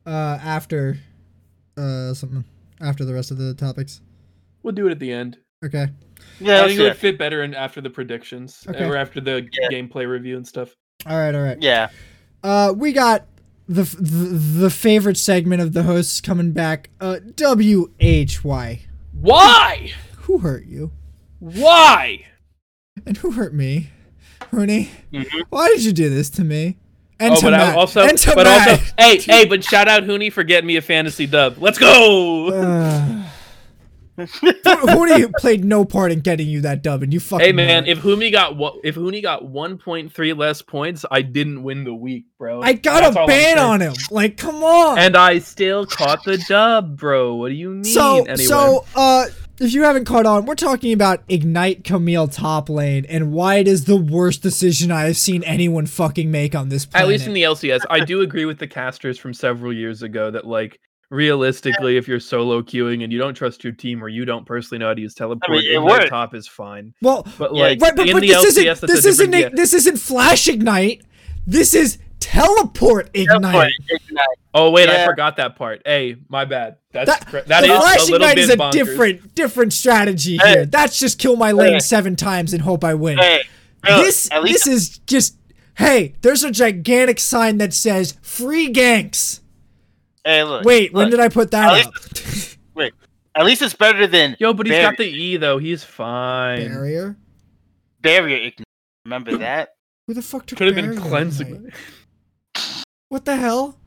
uh, 0.07 0.39
after 0.43 0.99
uh, 1.77 2.15
something 2.15 2.45
after 2.81 3.05
the 3.05 3.13
rest 3.15 3.31
of 3.31 3.39
the 3.39 3.55
topics? 3.55 4.01
We'll 4.63 4.75
do 4.75 4.87
it 4.89 4.91
at 4.93 4.99
the 4.99 5.13
end. 5.13 5.39
Okay. 5.65 5.87
yeah, 6.41 6.63
I 6.65 6.67
think 6.69 6.81
it 6.81 6.83
would 6.83 6.97
fit 6.97 7.19
better 7.19 7.43
in 7.43 7.55
after 7.55 7.81
the 7.81 7.91
predictions 7.91 8.65
Okay. 8.69 8.85
or 8.85 8.97
after 8.97 9.21
the 9.21 9.47
Yeah. 9.53 9.69
gameplay 9.71 10.09
review 10.09 10.37
and 10.37 10.47
stuff. 10.47 10.75
All 11.07 11.17
right. 11.17 11.35
All 11.35 11.43
right. 11.43 11.57
yeah. 11.61 11.89
Uh, 12.43 12.73
we 12.77 12.93
got 12.93 13.27
the 13.69 13.83
the, 13.83 14.61
the 14.65 14.71
favorite 14.71 15.17
segment 15.17 15.63
of 15.63 15.73
the 15.73 15.83
hosts 15.85 16.21
coming 16.21 16.53
back. 16.53 16.91
Uh, 17.01 17.19
W 17.37 17.91
H 18.01 18.45
Y. 18.45 18.83
Why? 19.13 19.93
Who 20.23 20.39
hurt 20.39 20.67
you? 20.67 20.93
Why? 21.39 22.27
And 23.05 23.17
who 23.19 23.33
hurt 23.33 23.55
me? 23.55 23.91
Rooney, 24.53 24.91
Mhm. 25.13 25.27
why 25.51 25.69
did 25.69 25.85
you 25.85 25.93
do 25.93 26.09
this 26.09 26.31
to 26.31 26.45
me? 26.45 26.77
And 27.19 27.33
oh, 27.33 27.37
to 27.37 27.43
but 27.47 27.55
I 27.55 27.59
Matt. 27.59 27.77
also, 27.77 28.03
and 28.07 28.17
to 28.19 28.35
but 28.35 28.45
Matt. 28.45 28.69
also, 28.69 28.85
hey, 28.99 29.19
hey, 29.19 29.45
but 29.47 29.65
shout 29.65 29.89
out 29.89 30.05
Huni 30.05 30.31
for 30.33 30.45
getting 30.45 30.67
me 30.67 30.77
a 30.77 30.83
fantasy 30.83 31.27
dub. 31.27 31.57
Let's 31.59 31.79
go. 31.79 32.49
Uh, 32.49 33.23
Huni 34.19 35.33
played 35.39 35.65
no 35.65 35.85
part 35.85 36.13
in 36.13 36.21
getting 36.21 36.49
you 36.49 36.61
that 36.63 36.83
dub, 36.83 37.03
and 37.03 37.13
you 37.13 37.21
fucking. 37.21 37.45
hey 37.45 37.53
man, 37.53 37.87
if 37.87 38.01
Huni 38.01 38.33
got 38.33 38.57
what, 38.57 38.77
if 38.85 38.97
Huni 38.97 39.23
got 39.23 39.45
1.3 39.45 40.37
less 40.37 40.63
points, 40.63 41.05
I 41.11 41.23
didn't 41.23 41.63
win 41.63 41.85
the 41.85 41.95
week, 41.95 42.27
bro. 42.39 42.63
I 42.63 42.73
got 42.73 43.01
That's 43.01 43.17
a 43.17 43.27
ban 43.27 43.59
on 43.59 43.81
him. 43.81 43.95
Like, 44.11 44.37
come 44.37 44.63
on. 44.63 44.99
and 44.99 45.17
I 45.17 45.39
still 45.39 45.87
caught 45.87 46.25
the 46.25 46.39
dub, 46.39 46.97
bro. 46.97 47.35
What 47.35 47.49
do 47.49 47.55
you 47.55 47.71
mean? 47.71 47.85
so, 47.85 48.25
anyway, 48.25 48.37
so, 48.37 48.85
uh, 48.95 49.27
if 49.59 49.73
you 49.73 49.85
haven't 49.85 50.05
caught 50.05 50.27
on, 50.27 50.45
we're 50.45 50.55
talking 50.55 50.93
about 50.93 51.23
Ignite 51.29 51.85
Camille 51.85 52.29
top 52.29 52.69
lane 52.69 53.07
and 53.07 53.33
why 53.33 53.57
it 53.57 53.69
is 53.69 53.85
the 53.85 53.97
worst 53.97 54.43
decision 54.43 54.91
I 54.91 55.05
have 55.05 55.17
seen 55.17 55.43
anyone 55.45 55.87
fucking 55.87 56.31
make 56.31 56.55
on 56.55 56.69
this 56.69 56.85
planet. 56.85 57.07
at 57.07 57.09
least 57.09 57.27
in 57.27 57.33
the 57.33 57.43
LCS, 57.43 57.81
I 57.89 58.01
do 58.01 58.21
agree 58.21 58.45
with 58.45 58.59
the 58.59 58.67
casters 58.67 59.19
from 59.19 59.33
several 59.33 59.73
years 59.73 60.03
ago 60.03 60.31
that 60.31 60.47
like 60.47 60.79
realistically, 61.11 61.97
if 61.97 62.07
you're 62.09 62.21
solo 62.21 62.63
queuing 62.63 63.03
and 63.05 63.13
you 63.13 63.19
don't 63.19 63.35
trust 63.35 63.63
your 63.65 63.73
team 63.73 64.03
or 64.03 64.09
you 64.09 64.25
don't 64.25 64.45
personally 64.47 64.79
know 64.79 64.89
how 64.89 64.95
to 64.95 65.01
use 65.01 65.15
teleport, 65.15 65.59
it 65.59 65.75
Ignite 65.77 65.85
worked. 65.85 66.09
top 66.09 66.35
is 66.35 66.47
fine. 66.49 66.93
well, 67.03 67.27
But 67.39 67.53
like 67.55 67.81
right, 67.81 67.97
but, 67.97 68.07
in 68.09 68.13
but 68.15 68.21
the 68.21 68.29
this 68.29 68.59
LCS, 68.59 68.83
isn't 68.83 68.87
this 68.89 69.05
a 69.05 69.09
isn't 69.09 69.31
different 69.31 69.57
this 69.57 69.73
isn't 69.75 69.97
Flash 69.99 70.49
Ignite. 70.49 71.03
This 71.47 71.75
is 71.75 71.99
Teleport 72.19 73.11
Ignite. 73.15 73.41
Teleport, 73.43 73.69
ignite. 73.89 74.27
Oh 74.53 74.71
wait, 74.71 74.89
I 74.89 75.05
forgot 75.07 75.37
that 75.37 75.55
part. 75.57 75.83
Hey, 75.85 76.17
my 76.29 76.45
bad. 76.45 76.77
That's 76.93 77.11
That, 77.11 77.27
cra- 77.27 77.45
that 77.47 77.61
the 77.61 77.73
is 77.73 77.79
Flash 77.79 77.97
a 77.99 78.03
little 78.11 78.15
Ignite 78.17 78.35
bit 78.37 78.45
is 78.45 78.51
a 78.51 78.57
bonkers. 78.57 78.73
different 78.73 79.35
different 79.35 79.73
strategy 79.73 80.39
Hey. 80.43 80.49
here. 80.51 80.67
That's 80.67 80.99
just 80.99 81.19
kill 81.19 81.37
my 81.37 81.53
lane 81.53 81.75
Hey. 81.75 81.79
seven 81.81 82.17
times 82.17 82.53
and 82.53 82.63
hope 82.63 82.83
I 82.85 82.95
win. 82.95 83.19
Hey, 83.19 83.43
Bill, 83.83 83.99
this 84.03 84.29
this 84.45 84.67
is 84.67 84.99
just 85.07 85.37
hey, 85.77 86.15
there's 86.23 86.43
a 86.43 86.51
gigantic 86.51 87.21
sign 87.21 87.59
that 87.59 87.73
says 87.75 88.17
free 88.23 88.73
ganks. 88.73 89.41
Hey, 90.27 90.43
look. 90.43 90.65
Wait, 90.65 90.93
when 90.93 91.09
did 91.09 91.21
I 91.21 91.29
put 91.29 91.53
that 91.53 91.79
at 91.79 91.87
up? 91.87 91.95
At 93.37 93.45
least 93.45 93.61
it's 93.63 93.75
better 93.75 94.07
than 94.07 94.35
Yo, 94.41 94.55
but 94.55 94.67
he's 94.67 94.73
Barrier. 94.73 94.89
got 94.91 94.97
the 94.99 95.05
E 95.05 95.37
though. 95.37 95.59
He's 95.59 95.85
fine. 95.85 96.69
Barrier? 96.69 97.17
barrier 98.01 98.37
ignite. 98.37 98.65
Remember 99.05 99.37
that? 99.37 99.75
Who 100.07 100.15
the 100.15 100.23
fuck 100.23 100.47
took 100.47 100.57
Could 100.59 100.69
have 100.69 100.75
been 100.77 100.97
cleansing. 100.97 101.71
What 103.09 103.25
the 103.25 103.37
hell? 103.37 103.79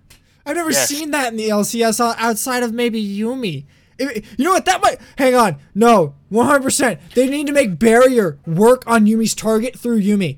I've 0.45 0.55
never 0.55 0.71
Yes. 0.71 0.87
seen 0.87 1.11
that 1.11 1.31
in 1.31 1.37
the 1.37 1.49
LCS 1.49 1.99
outside 1.99 2.63
of 2.63 2.73
maybe 2.73 3.03
Yuumi. 3.03 3.65
If- 3.97 4.35
you 4.37 4.45
know 4.45 4.51
what? 4.51 4.65
That 4.65 4.81
might. 4.81 4.99
Hang 5.17 5.35
on. 5.35 5.57
No, 5.75 6.13
100%. 6.31 6.99
They 7.15 7.27
need 7.27 7.47
to 7.47 7.53
make 7.53 7.79
barrier 7.79 8.37
work 8.45 8.83
on 8.87 9.05
Yuumi's 9.07 9.33
target 9.35 9.77
through 9.77 10.01
Yuumi. 10.01 10.37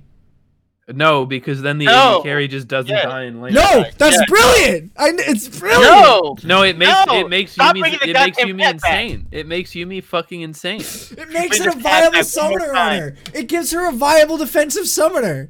No, 0.93 1.25
because 1.25 1.61
then 1.61 1.77
the 1.77 1.85
No. 1.85 2.17
AD 2.19 2.23
carry 2.23 2.47
just 2.47 2.67
doesn't 2.67 2.89
Yeah. 2.93 3.03
die 3.05 3.23
in 3.23 3.41
lane. 3.41 3.53
No, 3.53 3.83
that's 3.97 4.15
Yeah. 4.17 4.25
brilliant. 4.27 4.91
I, 4.97 5.11
it's 5.17 5.47
brilliant. 5.59 5.83
No, 5.83 6.35
No, 6.43 6.63
it 6.63 6.77
makes 6.77 7.05
No, 7.07 7.19
it 7.19 7.29
makes 7.29 7.51
stop 7.53 7.75
Yuumi 7.75 7.93
it 7.93 8.13
makes 8.13 8.37
goddamn 8.37 8.47
Yuumi 8.57 8.59
cat 8.61 8.81
back. 8.81 9.01
insane. 9.01 9.27
It 9.31 9.47
makes 9.47 9.71
Yuumi 9.71 10.03
fucking 10.03 10.41
insane. 10.41 10.81
It 11.17 11.29
makes 11.29 11.57
Bring 11.59 11.69
it 11.69 11.75
a 11.75 11.79
viable 11.79 11.81
back 11.83 12.03
one 12.03 12.13
more 12.13 12.23
summoner 12.23 12.75
on 12.75 12.97
her. 12.97 13.15
It 13.33 13.47
gives 13.47 13.71
her 13.71 13.87
a 13.87 13.91
viable 13.91 14.37
defensive 14.37 14.87
summoner. 14.87 15.49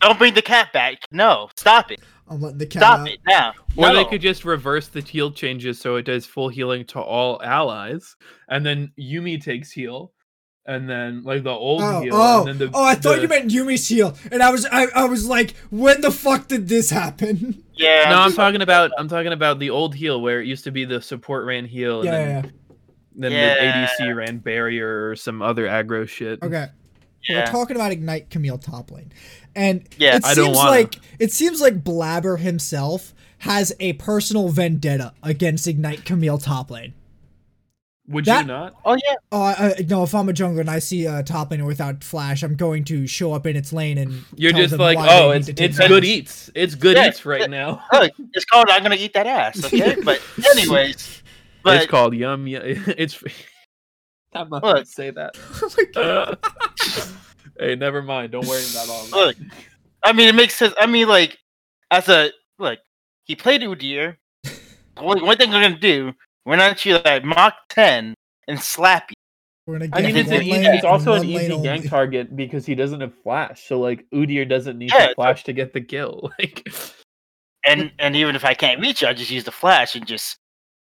don't 0.00 0.18
bring 0.18 0.34
the 0.34 0.42
cat 0.42 0.72
back. 0.72 0.98
No, 1.12 1.48
stop 1.56 1.90
it. 1.92 2.00
I'm 2.28 2.40
letting 2.40 2.58
the 2.58 2.66
cat 2.66 2.82
Stop 2.82 3.00
out. 3.00 3.08
it 3.08 3.18
now. 3.28 3.52
Or 3.76 3.88
no. 3.88 3.94
they 3.94 4.04
could 4.04 4.20
just 4.22 4.44
reverse 4.44 4.88
the 4.88 5.00
heal 5.00 5.30
changes 5.30 5.78
so 5.78 5.96
it 5.96 6.02
does 6.04 6.24
full 6.26 6.48
healing 6.48 6.84
to 6.86 7.00
all 7.00 7.40
allies, 7.42 8.16
and 8.48 8.64
then 8.64 8.90
Yuumi 8.98 9.42
takes 9.42 9.70
heal, 9.70 10.12
and 10.66 10.88
then 10.88 11.24
like 11.24 11.42
the 11.42 11.50
old 11.50 11.82
Oh, 11.82 12.00
heal. 12.00 12.14
oh, 12.14 12.46
and 12.46 12.60
then 12.60 12.70
the, 12.70 12.76
oh! 12.76 12.84
I 12.84 12.94
thought 12.94 13.16
the- 13.16 13.22
you 13.22 13.28
meant 13.28 13.50
Yuumi's 13.50 13.86
heel, 13.88 14.16
and 14.30 14.42
I 14.42 14.50
was, 14.50 14.64
I, 14.66 14.86
I 14.94 15.04
was 15.06 15.26
like, 15.26 15.54
when 15.70 16.00
the 16.00 16.10
fuck 16.10 16.48
did 16.48 16.68
this 16.68 16.90
happen? 16.90 17.62
Yeah. 17.74 18.10
No, 18.10 18.20
I'm 18.20 18.34
talking 18.34 18.60
about 18.60 18.92
I'm 18.98 19.08
talking 19.08 19.32
about 19.32 19.58
the 19.58 19.70
old 19.70 19.94
heel 19.94 20.20
where 20.20 20.40
it 20.42 20.46
used 20.46 20.64
to 20.64 20.70
be 20.70 20.84
the 20.84 21.00
support 21.00 21.46
ran 21.46 21.64
heal, 21.64 22.00
and 22.00 22.04
Yeah, 22.04 22.12
then, 22.12 22.44
yeah, 22.44 22.50
then 23.16 23.32
Yeah. 23.32 23.54
the 23.98 24.04
ADC 24.04 24.14
ran 24.16 24.38
barrier 24.38 25.08
or 25.08 25.16
some 25.16 25.40
other 25.42 25.66
aggro 25.66 26.06
shit. 26.06 26.38
yeah. 26.42 26.46
Okay. 26.46 26.68
We're 27.30 27.46
talking 27.46 27.74
about 27.76 27.90
Ignite 27.90 28.28
Camille 28.30 28.58
top 28.58 28.90
lane, 28.92 29.10
and 29.56 29.88
Yeah. 29.96 30.16
it 30.16 30.24
I 30.24 30.34
don't 30.34 30.44
seems 30.46 30.56
wanna. 30.58 30.70
like 30.70 30.96
it 31.18 31.32
seems 31.32 31.60
like 31.62 31.82
Blaber 31.82 32.38
himself 32.38 33.14
has 33.38 33.72
a 33.80 33.94
personal 33.94 34.50
vendetta 34.50 35.14
against 35.22 35.66
Ignite 35.66 36.04
Camille 36.04 36.38
top 36.38 36.70
lane. 36.70 36.92
Would 38.08 38.24
That- 38.24 38.40
you 38.42 38.46
not? 38.48 38.74
Oh 38.84 38.94
yeah. 38.94 39.14
Oh, 39.30 39.42
I, 39.42 39.52
I, 39.78 39.86
no! 39.88 40.02
If 40.02 40.14
I'm 40.14 40.28
a 40.28 40.32
jungler 40.32 40.60
and 40.60 40.70
I 40.70 40.80
see 40.80 41.06
a 41.06 41.22
top 41.22 41.50
laner 41.50 41.64
without 41.66 42.02
flash, 42.02 42.42
I'm 42.42 42.56
going 42.56 42.82
to 42.86 43.06
show 43.06 43.32
up 43.32 43.46
in 43.46 43.54
its 43.56 43.72
lane 43.72 43.96
and 43.96 44.24
You're 44.34 44.50
tell 44.50 44.60
just 44.62 44.72
them 44.72 44.80
like, 44.80 44.98
why 44.98 45.06
oh, 45.10 45.30
it's 45.30 45.48
it's 45.48 45.76
flash." 45.76 45.88
good 45.88 46.04
eats. 46.04 46.50
It's 46.54 46.74
good 46.74 46.96
Yeah, 46.96 47.08
eats 47.08 47.24
right 47.24 47.42
yeah. 47.42 47.46
now. 47.46 47.70
Look, 47.92 48.12
oh, 48.20 48.24
it's 48.34 48.44
called 48.44 48.68
I'm 48.70 48.82
gonna 48.82 48.96
eat 48.96 49.12
that 49.14 49.26
ass. 49.28 49.64
Okay, 49.64 49.96
but 50.04 50.20
anyways, 50.56 51.22
but 51.62 51.76
it's 51.76 51.90
called 51.90 52.14
yum. 52.14 52.46
yum. 52.48 52.62
It's. 52.98 53.22
I'm 54.34 54.48
not 54.48 54.64
Look. 54.64 54.74
gonna 54.74 54.84
say 54.86 55.10
that. 55.10 55.36
Oh 55.62 55.70
my 55.76 55.84
God. 55.94 56.38
hey, 57.60 57.76
never 57.76 58.02
mind. 58.02 58.32
Don't 58.32 58.46
worry 58.46 58.64
about 58.72 58.88
all 58.88 59.04
that. 59.04 59.12
Look. 59.12 59.36
I 60.04 60.12
mean, 60.12 60.28
it 60.28 60.34
makes 60.34 60.54
sense. 60.56 60.74
I 60.80 60.86
mean, 60.86 61.06
like, 61.06 61.38
as 61.92 62.08
a 62.08 62.30
look, 62.58 62.80
he 63.24 63.36
played 63.36 63.60
Udyr. 63.62 64.16
Only 64.96 65.22
one 65.22 65.36
thing 65.36 65.50
we're 65.50 65.60
gonna 65.62 65.78
do, 65.78 66.12
we're 66.44 66.56
not 66.56 66.84
you 66.84 66.98
like 67.04 67.24
Mach 67.24 67.54
ten 67.68 68.14
and 68.48 68.60
slap 68.60 69.10
you. 69.10 69.14
We're 69.66 69.78
gonna 69.78 69.90
I 69.92 70.02
mean, 70.02 70.16
it's, 70.16 70.30
an 70.30 70.42
easy, 70.42 70.66
it's 70.66 70.84
also 70.84 71.12
an 71.12 71.18
one 71.20 71.32
lane 71.34 71.52
easy 71.52 71.68
only. 71.68 71.88
target 71.88 72.34
because 72.34 72.66
he 72.66 72.74
doesn't 72.74 73.00
have 73.00 73.14
flash. 73.22 73.62
So 73.66 73.78
like 73.80 74.04
Udyr 74.12 74.48
doesn't 74.48 74.76
need 74.76 74.90
Yeah, 74.92 75.08
to 75.08 75.14
flash 75.14 75.44
to 75.44 75.52
get 75.52 75.72
the 75.72 75.80
kill. 75.80 76.30
Like 76.38 76.68
And 77.64 77.92
and 78.00 78.16
even 78.16 78.34
if 78.34 78.44
I 78.44 78.54
can't 78.54 78.80
reach 78.80 79.02
you, 79.02 79.08
I 79.08 79.12
just 79.14 79.30
use 79.30 79.44
the 79.44 79.52
flash 79.52 79.94
and 79.94 80.04
just 80.06 80.36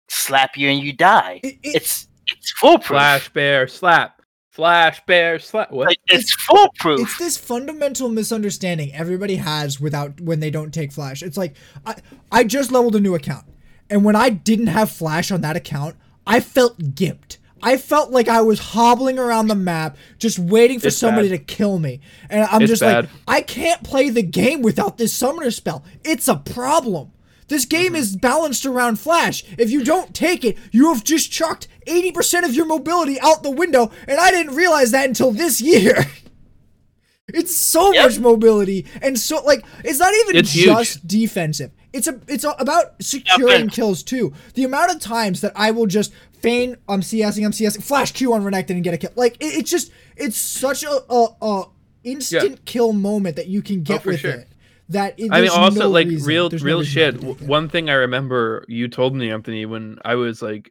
slap 0.09 0.55
you 0.57 0.69
and 0.69 0.79
you 0.79 0.93
die. 0.93 1.41
It- 1.43 1.55
it- 1.63 1.75
It's 1.75 2.07
it's 2.27 2.51
foolproof. 2.53 2.85
flash 2.97 3.27
bear 3.33 3.67
slap, 3.67 4.21
flash 4.51 5.01
bear 5.05 5.37
slap. 5.37 5.69
What? 5.71 5.87
Like, 5.87 5.99
it's 6.07 6.31
foolproof. 6.33 7.01
it's 7.01 7.17
this 7.17 7.37
fundamental 7.37 8.07
misunderstanding 8.07 8.93
everybody 8.93 9.35
has 9.35 9.81
without 9.81 10.21
when 10.21 10.39
they 10.39 10.49
don't 10.49 10.73
take 10.73 10.93
flash. 10.93 11.21
It's 11.23 11.35
like 11.35 11.57
I 11.85 11.95
I 12.31 12.45
just 12.45 12.71
leveled 12.71 12.95
a 12.95 13.01
new 13.01 13.15
account, 13.15 13.45
and 13.91 14.03
when 14.03 14.15
I 14.15 14.29
didn't 14.29 14.67
have 14.67 14.89
flash 14.89 15.29
on 15.31 15.41
that 15.41 15.55
account, 15.55 15.95
I 16.25 16.39
felt 16.39 16.79
gimped. 16.95 17.37
I 17.63 17.77
felt 17.77 18.09
like 18.09 18.27
I 18.27 18.41
was 18.41 18.59
hobbling 18.59 19.19
around 19.19 19.47
the 19.47 19.55
map, 19.55 19.95
just 20.17 20.39
waiting 20.39 20.79
for 20.79 20.87
It's 20.87 20.97
somebody 20.97 21.29
bad. 21.29 21.47
to 21.47 21.53
kill 21.55 21.77
me. 21.77 21.99
And 22.27 22.43
I'm 22.45 22.63
It's 22.63 22.71
just 22.71 22.81
bad. 22.81 23.03
like, 23.05 23.09
I 23.27 23.41
can't 23.41 23.83
play 23.83 24.09
the 24.09 24.23
game 24.23 24.63
without 24.63 24.97
this 24.97 25.13
summoner 25.13 25.51
spell. 25.51 25.83
It's 26.03 26.27
a 26.27 26.37
problem. 26.37 27.11
This 27.49 27.65
game 27.65 27.87
Mm-hmm. 27.87 27.95
is 27.97 28.15
balanced 28.15 28.65
around 28.65 28.97
flash. 28.99 29.43
If 29.59 29.69
you 29.69 29.83
don't 29.83 30.15
take 30.15 30.43
it, 30.43 30.57
you 30.71 30.91
have 30.91 31.03
just 31.03 31.31
chucked 31.31 31.67
80% 31.85 32.45
of 32.45 32.55
your 32.55 32.65
mobility 32.65 33.19
out 33.19 33.43
the 33.43 33.51
window, 33.51 33.91
and 34.07 34.19
I 34.19 34.31
didn't 34.31 34.55
realize 34.55 34.89
that 34.91 35.07
until 35.07 35.31
this 35.31 35.61
year. 35.61 36.05
It's 37.33 37.55
so 37.55 37.93
Yep. 37.93 38.03
much 38.03 38.19
mobility, 38.19 38.85
and 39.01 39.17
so 39.17 39.41
like 39.43 39.63
it's 39.85 39.99
not 39.99 40.13
even 40.23 40.35
It's 40.35 40.51
huge. 40.53 40.65
just 40.65 41.07
defensive. 41.07 41.71
It's 41.93 42.07
a 42.07 42.19
it's 42.27 42.43
a, 42.43 42.51
about 42.51 43.01
securing 43.01 43.69
kills 43.69 44.03
too. 44.03 44.33
The 44.53 44.63
amount 44.63 44.91
of 44.91 44.99
times 44.99 45.41
that 45.41 45.53
I 45.55 45.71
will 45.71 45.87
just 45.87 46.13
feign 46.33 46.77
I'm 46.87 47.01
CSing, 47.01 47.45
I'm 47.45 47.51
CSing, 47.51 47.83
flash 47.83 48.11
Q 48.11 48.33
on 48.33 48.43
Renekton 48.43 48.71
and 48.71 48.83
get 48.83 48.93
a 48.93 48.97
kill. 48.97 49.11
Like 49.15 49.35
it, 49.35 49.57
it's 49.57 49.69
just 49.69 49.91
it's 50.15 50.37
such 50.37 50.83
a, 50.83 51.01
a, 51.09 51.27
a 51.41 51.63
instant 52.03 52.65
kill 52.65 52.93
moment 52.93 53.35
that 53.35 53.47
you 53.47 53.61
can 53.61 53.83
get 53.83 53.99
oh, 53.99 53.99
for 53.99 54.09
with 54.09 54.19
sure. 54.21 54.31
it. 54.31 54.47
That 54.89 55.19
it, 55.19 55.31
I 55.31 55.41
mean, 55.41 55.49
also 55.51 55.81
no 55.81 55.89
like 55.89 56.07
reason- 56.07 56.27
real, 56.27 56.49
there's 56.49 56.63
no 56.63 56.67
real 56.67 56.79
reason 56.79 56.93
shit. 56.93 57.13
not 57.13 57.19
to 57.21 57.27
w- 57.27 57.35
take 57.35 57.43
it. 57.43 57.49
One 57.49 57.69
thing 57.69 57.89
I 57.89 57.93
remember 57.93 58.65
you 58.67 58.87
told 58.87 59.15
me, 59.15 59.31
Anthony, 59.31 59.65
when 59.65 59.99
I 60.03 60.15
was 60.15 60.41
like 60.41 60.69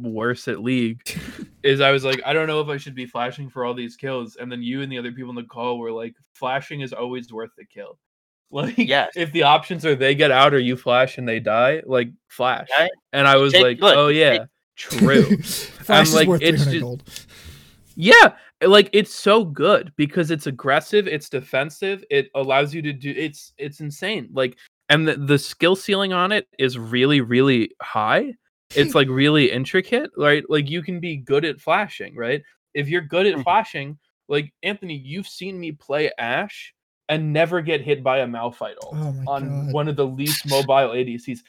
worse 0.00 0.48
at 0.48 0.60
League, 0.60 1.02
is 1.62 1.80
I 1.80 1.92
was 1.92 2.04
like, 2.04 2.20
I 2.26 2.32
don't 2.32 2.48
know 2.48 2.60
if 2.60 2.68
I 2.68 2.78
should 2.78 2.96
be 2.96 3.06
flashing 3.06 3.48
for 3.48 3.64
all 3.64 3.74
these 3.74 3.96
kills, 3.96 4.36
and 4.36 4.50
then 4.50 4.62
you 4.62 4.82
and 4.82 4.90
the 4.90 4.98
other 4.98 5.12
people 5.12 5.30
in 5.30 5.36
the 5.36 5.44
call 5.44 5.78
were 5.78 5.92
like, 5.92 6.14
flashing 6.32 6.80
is 6.80 6.92
always 6.92 7.32
worth 7.32 7.50
the 7.56 7.64
kill. 7.64 7.98
Like, 8.50 8.78
Yes. 8.78 9.12
if 9.16 9.32
the 9.32 9.42
options 9.42 9.84
are 9.84 9.96
they 9.96 10.14
get 10.14 10.30
out 10.30 10.54
or 10.54 10.58
you 10.60 10.76
flash 10.76 11.18
and 11.18 11.26
they 11.28 11.40
die, 11.40 11.82
like 11.86 12.10
flash. 12.28 12.68
Right. 12.78 12.90
And 13.12 13.26
I 13.26 13.36
was 13.36 13.52
Take- 13.52 13.62
like, 13.62 13.80
look, 13.80 13.96
oh 13.96 14.08
yeah, 14.08 14.44
true. 14.76 15.36
Flash 15.42 16.08
is 16.08 16.14
like, 16.14 16.28
worth 16.28 16.42
it's 16.42 16.64
just- 16.64 16.80
gold. 16.80 17.02
Yeah, 17.96 18.32
like 18.62 18.90
it's 18.92 19.14
so 19.14 19.44
good 19.44 19.92
because 19.96 20.30
it's 20.30 20.46
aggressive, 20.46 21.06
it's 21.06 21.28
defensive, 21.28 22.04
it 22.10 22.28
allows 22.34 22.74
you 22.74 22.82
to 22.82 22.92
do 22.92 23.12
it's 23.16 23.52
it's 23.58 23.80
insane. 23.80 24.28
Like 24.32 24.56
and 24.88 25.06
the, 25.08 25.16
the 25.16 25.38
skill 25.38 25.76
ceiling 25.76 26.12
on 26.12 26.32
it 26.32 26.46
is 26.58 26.78
really 26.78 27.20
really 27.20 27.70
high. 27.82 28.34
It's 28.74 28.94
like 28.98 29.08
really 29.08 29.50
intricate, 29.50 30.10
right? 30.16 30.42
Like 30.48 30.68
you 30.70 30.82
can 30.82 30.98
be 31.00 31.16
good 31.16 31.44
at 31.44 31.60
flashing, 31.60 32.16
right? 32.16 32.42
If 32.74 32.88
you're 32.88 33.02
good 33.02 33.26
at 33.26 33.36
Mhm. 33.36 33.42
flashing, 33.44 33.98
like 34.28 34.52
Anthony, 34.62 34.96
you've 34.96 35.28
seen 35.28 35.58
me 35.60 35.72
play 35.72 36.10
Ashe 36.18 36.72
and 37.08 37.32
never 37.32 37.60
get 37.60 37.80
hit 37.80 38.02
by 38.02 38.18
a 38.18 38.26
Malphite 38.26 38.76
ult 38.82 38.94
Oh 38.94 39.14
on 39.26 39.66
god. 39.66 39.72
one 39.72 39.88
of 39.88 39.96
the 39.96 40.06
least 40.06 40.48
mobile 40.48 40.90
ADCs. 40.90 41.40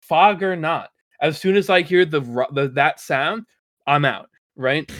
Fog 0.00 0.42
or 0.42 0.56
not, 0.56 0.90
as 1.20 1.38
soon 1.38 1.56
as 1.56 1.70
I 1.70 1.82
hear 1.82 2.04
the, 2.04 2.20
the 2.52 2.68
that 2.74 2.98
sound, 3.00 3.46
I'm 3.86 4.04
out, 4.04 4.28
right? 4.56 4.90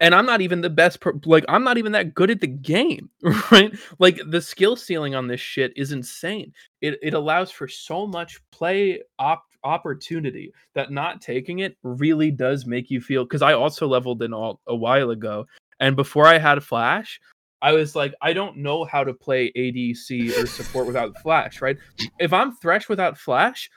And 0.00 0.14
I'm 0.14 0.26
not 0.26 0.40
even 0.40 0.60
the 0.60 0.70
best, 0.70 1.00
per- 1.00 1.18
like 1.24 1.44
I'm 1.48 1.64
not 1.64 1.76
even 1.78 1.92
that 1.92 2.14
good 2.14 2.30
at 2.30 2.40
the 2.40 2.46
game, 2.46 3.10
right? 3.50 3.72
Like 3.98 4.20
the 4.28 4.40
skill 4.40 4.76
ceiling 4.76 5.14
on 5.14 5.26
this 5.26 5.40
shit 5.40 5.72
is 5.76 5.92
insane. 5.92 6.52
It 6.80 6.98
it 7.02 7.14
allows 7.14 7.50
for 7.50 7.66
so 7.68 8.06
much 8.06 8.38
play 8.52 9.02
op- 9.18 9.44
opportunity 9.64 10.52
that 10.74 10.92
not 10.92 11.20
taking 11.20 11.60
it 11.60 11.76
really 11.82 12.30
does 12.30 12.64
make 12.64 12.90
you 12.90 13.00
feel. 13.00 13.24
Because 13.24 13.42
I 13.42 13.54
also 13.54 13.88
leveled 13.88 14.22
in 14.22 14.32
all 14.32 14.60
a 14.66 14.76
while 14.76 15.10
ago, 15.10 15.46
and 15.80 15.96
before 15.96 16.26
I 16.26 16.38
had 16.38 16.58
a 16.58 16.62
Flash, 16.62 17.20
I 17.60 17.72
was 17.72 17.96
like, 17.96 18.14
I 18.22 18.32
don't 18.32 18.58
know 18.58 18.84
how 18.84 19.04
to 19.04 19.12
play 19.12 19.52
ADC 19.56 20.42
or 20.42 20.46
support 20.46 20.86
without 20.86 21.16
Flash, 21.18 21.60
right? 21.60 21.76
If 22.18 22.32
I'm 22.32 22.54
Thresh 22.56 22.88
without 22.88 23.18
Flash, 23.18 23.68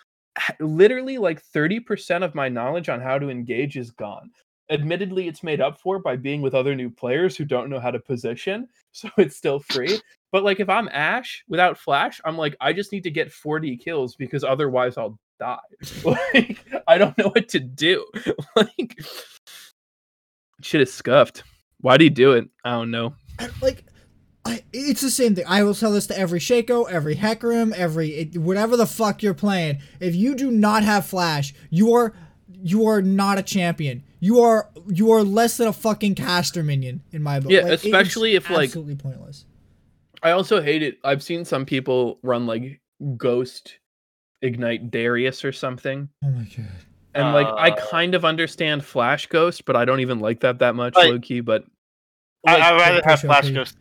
literally 0.60 1.18
like 1.18 1.44
30% 1.44 2.24
of 2.24 2.36
my 2.36 2.48
knowledge 2.50 2.90
on 2.90 3.02
how 3.02 3.18
to 3.18 3.30
engage 3.30 3.78
is 3.78 3.92
gone. 3.92 4.32
Admittedly, 4.70 5.28
it's 5.28 5.44
made 5.44 5.60
up 5.60 5.80
for 5.82 6.00
by 6.00 6.16
being 6.16 6.42
with 6.42 6.56
other 6.56 6.76
new 6.76 6.90
players 6.90 7.36
who 7.36 7.44
don't 7.44 7.70
know 7.70 7.80
how 7.80 7.92
to 7.92 8.00
position, 8.00 8.68
so 8.92 9.10
it's 9.18 9.36
still 9.36 9.60
free. 9.60 10.00
But 10.32 10.44
like 10.44 10.60
if 10.60 10.70
I'm 10.70 10.88
Ashe 10.90 11.44
without 11.50 11.78
Flash, 11.78 12.22
I'm 12.24 12.38
like, 12.38 12.56
I 12.62 12.72
just 12.72 12.92
need 12.92 13.04
to 13.04 13.12
get 13.12 13.32
40 13.32 13.76
kills 13.78 14.16
because 14.16 14.44
otherwise 14.44 14.98
I'll 14.98 15.20
die. 15.40 15.58
Like 16.06 16.66
I 16.88 16.98
don't 16.98 17.18
know 17.18 17.30
what 17.30 17.50
to 17.50 17.60
do. 17.60 18.06
Like 18.56 18.98
shit 20.62 20.82
is 20.82 20.94
scuffed. 20.94 21.44
Why 21.82 21.98
do 21.98 22.04
you 22.04 22.10
do 22.10 22.34
it? 22.34 22.48
I 22.64 22.72
don't 22.72 22.92
know. 22.92 23.16
I- 23.42 23.50
like 23.62 23.84
I, 24.44 24.64
it's 24.74 25.02
the 25.02 25.12
same 25.12 25.36
thing. 25.36 25.46
I 25.48 25.64
will 25.64 25.76
tell 25.76 25.92
this 25.92 26.08
to 26.08 26.18
every 26.18 26.40
Shaco, 26.40 26.90
every 26.90 27.16
Hecarim, 27.16 27.74
every 27.74 28.10
it- 28.10 28.38
whatever 28.38 28.76
the 28.76 28.88
fuck 28.88 29.22
you're 29.22 29.34
playing. 29.36 29.80
If 30.00 30.16
you 30.16 30.36
do 30.36 30.50
not 30.50 30.84
have 30.84 31.06
Flash, 31.06 31.54
you 31.70 31.94
are 31.94 32.14
you 32.64 32.88
are 32.88 33.02
not 33.02 33.38
a 33.38 33.44
champion. 33.44 34.04
You 34.20 34.40
are 34.42 34.70
you 34.88 35.12
are 35.12 35.24
less 35.24 35.58
than 35.58 35.68
a 35.68 35.74
fucking 35.74 36.16
caster 36.16 36.64
minion 36.64 37.02
in 37.12 37.22
my 37.24 37.40
book. 37.40 37.52
Yeah, 37.52 37.60
Like, 37.62 37.68
it- 37.68 37.74
it's 37.74 37.86
especially 37.86 38.36
if, 38.36 38.50
like- 38.50 38.70
absolutely 38.70 38.96
pointless. 38.96 39.46
I 40.24 40.32
also 40.32 40.62
hate 40.62 40.84
it. 40.84 41.00
I've 41.04 41.24
seen 41.24 41.46
some 41.46 41.66
people 41.66 42.20
run 42.22 42.46
like 42.46 42.80
Ghost 43.18 43.80
Ignite 44.44 44.92
Darius 44.92 45.44
or 45.46 45.52
something. 45.52 46.10
Oh 46.24 46.30
my 46.30 46.44
god. 46.44 46.68
And 47.14 47.34
like 47.34 47.48
I 47.48 47.70
Uh, 47.72 47.76
kind 47.90 48.16
of 48.16 48.24
understand 48.26 48.84
Flash 48.86 49.28
Ghost, 49.28 49.66
but 49.66 49.76
I 49.76 49.86
don't 49.86 50.00
even 50.00 50.20
like 50.20 50.40
that 50.42 50.60
that 50.60 50.76
much, 50.76 50.94
But- 50.94 51.10
low 51.10 51.20
key. 51.20 51.42
But 51.42 51.66
I, 52.48 52.54
like, 52.54 52.64
I'd 52.64 52.78
rather 52.78 53.02
have 53.06 53.20
Flash 53.22 53.48
OP. 53.50 53.54
Ghost. 53.54 53.78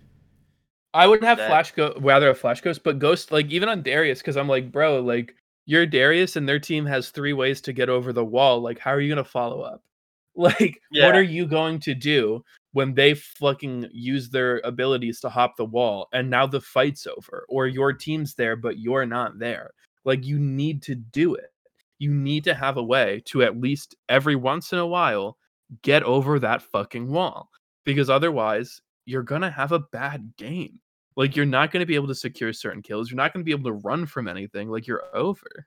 I 0.93 1.07
would 1.07 1.23
have 1.23 1.39
that- 1.39 1.49
Flash 1.49 1.73
Go 1.73 1.95
rather 2.01 2.29
have 2.29 2.39
Flash 2.39 2.61
Ghost, 2.61 2.83
but 2.83 2.99
Ghost 2.99 3.31
like 3.33 3.47
even 3.51 3.69
on 3.69 3.83
Darius, 3.83 4.19
because 4.21 4.37
I'm 4.37 4.49
like, 4.49 4.73
bro, 4.73 5.01
like 5.01 5.35
you're 5.67 5.87
Darius 5.87 6.37
and 6.37 6.49
their 6.49 6.59
team 6.59 6.85
has 6.87 7.11
three 7.11 7.33
ways 7.33 7.61
to 7.63 7.73
get 7.73 7.89
over 7.89 8.13
the 8.13 8.25
wall. 8.25 8.61
Like, 8.61 8.79
how 8.79 8.91
are 8.91 9.01
you 9.01 9.09
gonna 9.09 9.25
follow 9.25 9.61
up? 9.63 9.83
Like, 10.37 10.81
Yeah. 10.93 11.07
what 11.07 11.17
are 11.17 11.23
you 11.23 11.45
going 11.47 11.81
to 11.81 11.93
do 11.95 12.43
when 12.73 12.95
they 12.95 13.15
fucking 13.15 13.89
use 13.93 14.31
their 14.31 14.61
abilities 14.65 15.21
to 15.21 15.29
hop 15.29 15.57
the 15.57 15.65
wall 15.65 16.09
and 16.13 16.31
now 16.31 16.47
the 16.47 16.61
fight's 16.61 17.07
over 17.07 17.45
or 17.49 17.67
your 17.67 17.93
team's 17.93 18.35
there 18.37 18.55
but 18.57 18.79
you're 18.79 19.05
not 19.07 19.39
there? 19.41 19.73
Like, 20.05 20.25
you 20.25 20.39
need 20.39 20.83
to 20.85 20.95
do 20.95 21.35
it. 21.35 21.53
You 21.99 22.15
need 22.15 22.45
to 22.45 22.55
have 22.55 22.77
a 22.79 22.83
way 22.83 23.23
to 23.27 23.43
at 23.43 23.61
least 23.61 23.97
every 24.09 24.37
once 24.37 24.73
in 24.73 24.79
a 24.79 24.87
while 24.87 25.37
get 25.83 26.05
over 26.05 26.39
that 26.39 26.63
fucking 26.63 27.11
wall 27.11 27.51
because 27.95 28.11
otherwise 28.11 28.81
you're 29.05 29.23
going 29.23 29.43
to 29.43 29.51
have 29.51 29.73
a 29.73 29.81
bad 29.81 30.33
game. 30.37 30.81
Like 31.17 31.37
you're 31.37 31.47
not 31.47 31.71
going 31.71 31.81
to 31.81 31.87
be 31.87 31.97
able 31.97 32.07
to 32.09 32.15
secure 32.15 32.53
certain 32.53 32.83
kills. 32.83 33.11
You're 33.11 33.17
not 33.17 33.33
going 33.33 33.45
to 33.45 33.45
be 33.45 33.53
able 33.53 33.71
to 33.71 33.81
run 33.85 34.07
from 34.07 34.29
anything. 34.29 34.71
Like 34.71 34.87
you're 34.87 35.05
over. 35.15 35.67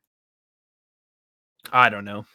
I 1.71 1.89
don't 1.89 2.05
know. 2.05 2.25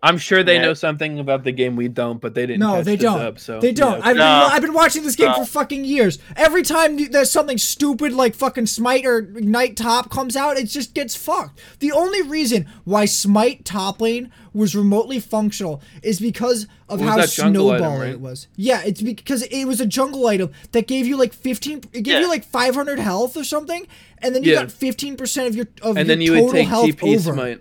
I'm 0.00 0.16
sure 0.16 0.44
they 0.44 0.54
Yeah. 0.54 0.62
know 0.62 0.74
something 0.74 1.18
about 1.18 1.42
the 1.42 1.50
game 1.50 1.74
we 1.74 1.88
don't, 1.88 2.20
but 2.20 2.34
they 2.34 2.46
didn't. 2.46 2.60
No, 2.60 2.76
catch 2.76 2.84
they 2.84 2.94
the 2.96 3.02
don't. 3.02 3.18
dub, 3.18 3.40
so 3.40 3.58
They 3.60 3.72
don't. 3.72 3.98
yeah. 3.98 4.06
I've, 4.06 4.16
No. 4.16 4.22
been, 4.44 4.52
I've 4.56 4.62
been 4.62 4.72
watching 4.72 5.02
this 5.02 5.16
game 5.16 5.26
No. 5.28 5.38
for 5.38 5.44
fucking 5.44 5.84
years. 5.84 6.20
Every 6.36 6.62
time 6.62 7.10
there's 7.10 7.32
something 7.32 7.58
stupid 7.58 8.12
like 8.12 8.36
fucking 8.36 8.66
Smite 8.66 9.04
or 9.04 9.18
Ignite 9.18 9.76
top 9.76 10.08
comes 10.08 10.36
out, 10.36 10.56
it 10.56 10.66
just 10.66 10.94
gets 10.94 11.16
fucked. 11.16 11.58
The 11.80 11.90
only 11.90 12.22
reason 12.22 12.66
why 12.84 13.06
Smite 13.06 13.64
top 13.64 14.00
lane 14.00 14.30
was 14.54 14.76
remotely 14.76 15.18
functional 15.18 15.82
is 16.02 16.20
because 16.20 16.68
of 16.88 17.00
how 17.00 17.16
that 17.16 17.30
jungle 17.30 17.70
item, 17.70 17.80
snowball 17.80 17.98
right? 17.98 18.10
it 18.10 18.20
was. 18.20 18.46
Yeah, 18.56 18.82
it's 18.84 19.02
because 19.02 19.42
it 19.42 19.64
was 19.64 19.80
a 19.80 19.86
jungle 19.86 20.26
item 20.28 20.50
that 20.72 20.86
gave 20.86 21.06
you 21.08 21.16
like 21.16 21.32
15. 21.32 21.78
It 21.92 22.02
gave 22.04 22.14
Yeah. 22.14 22.20
you 22.20 22.28
like 22.28 22.44
500 22.44 23.00
health 23.00 23.36
or 23.36 23.42
something, 23.42 23.86
and 24.22 24.32
then 24.32 24.44
you 24.44 24.52
Yeah. 24.52 24.60
got 24.60 24.70
15 24.70 25.16
percent 25.16 25.48
of 25.48 25.56
your 25.56 25.66
of 25.82 25.96
and 25.96 25.98
your 25.98 26.04
then 26.06 26.20
you 26.20 26.30
total 26.30 26.44
would 26.46 26.52
take 26.52 26.68
health 26.68 26.86
TP 26.86 27.14
over. 27.16 27.32
smite. 27.32 27.60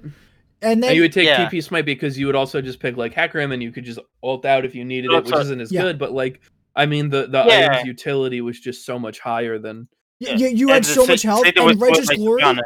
And 0.62 0.82
then 0.82 0.90
And 0.90 0.96
you 0.96 1.04
would 1.04 1.14
take 1.14 1.26
Yeah. 1.28 1.48
TP 1.50 1.64
smite 1.64 1.86
because 1.86 2.18
you 2.18 2.26
would 2.26 2.36
also 2.36 2.62
just 2.62 2.80
pick 2.80 2.98
like 2.98 3.14
Hecarim 3.14 3.54
and 3.54 3.62
you 3.62 3.72
could 3.72 3.86
just 3.86 4.00
ult 4.24 4.46
out 4.46 4.66
if 4.66 4.74
you 4.74 4.84
needed 4.84 5.12
oh, 5.12 5.18
it, 5.18 5.26
which 5.26 5.34
Also- 5.34 5.46
isn't 5.46 5.62
as 5.62 5.72
Yeah. 5.72 5.84
good. 5.84 6.00
But 6.00 6.14
like, 6.14 6.42
I 6.76 6.86
mean, 6.86 7.10
the 7.10 7.28
the 7.28 7.44
Yeah. 7.48 7.70
item's 7.72 7.86
utility 7.88 8.42
was 8.42 8.60
just 8.60 8.86
so 8.86 8.98
much 9.00 9.20
higher 9.20 9.60
than. 9.60 9.88
y- 10.20 10.30
Yeah. 10.32 10.36
you, 10.36 10.48
you 10.48 10.68
had 10.70 10.84
so 10.86 11.06
much 11.06 11.22
health, 11.22 11.44
same 11.46 11.54
and 11.58 11.66
with- 11.68 11.80
with, 11.80 11.90
Regis 11.90 12.08
like, 12.08 12.18
Glory. 12.18 12.42
Kiana. 12.42 12.62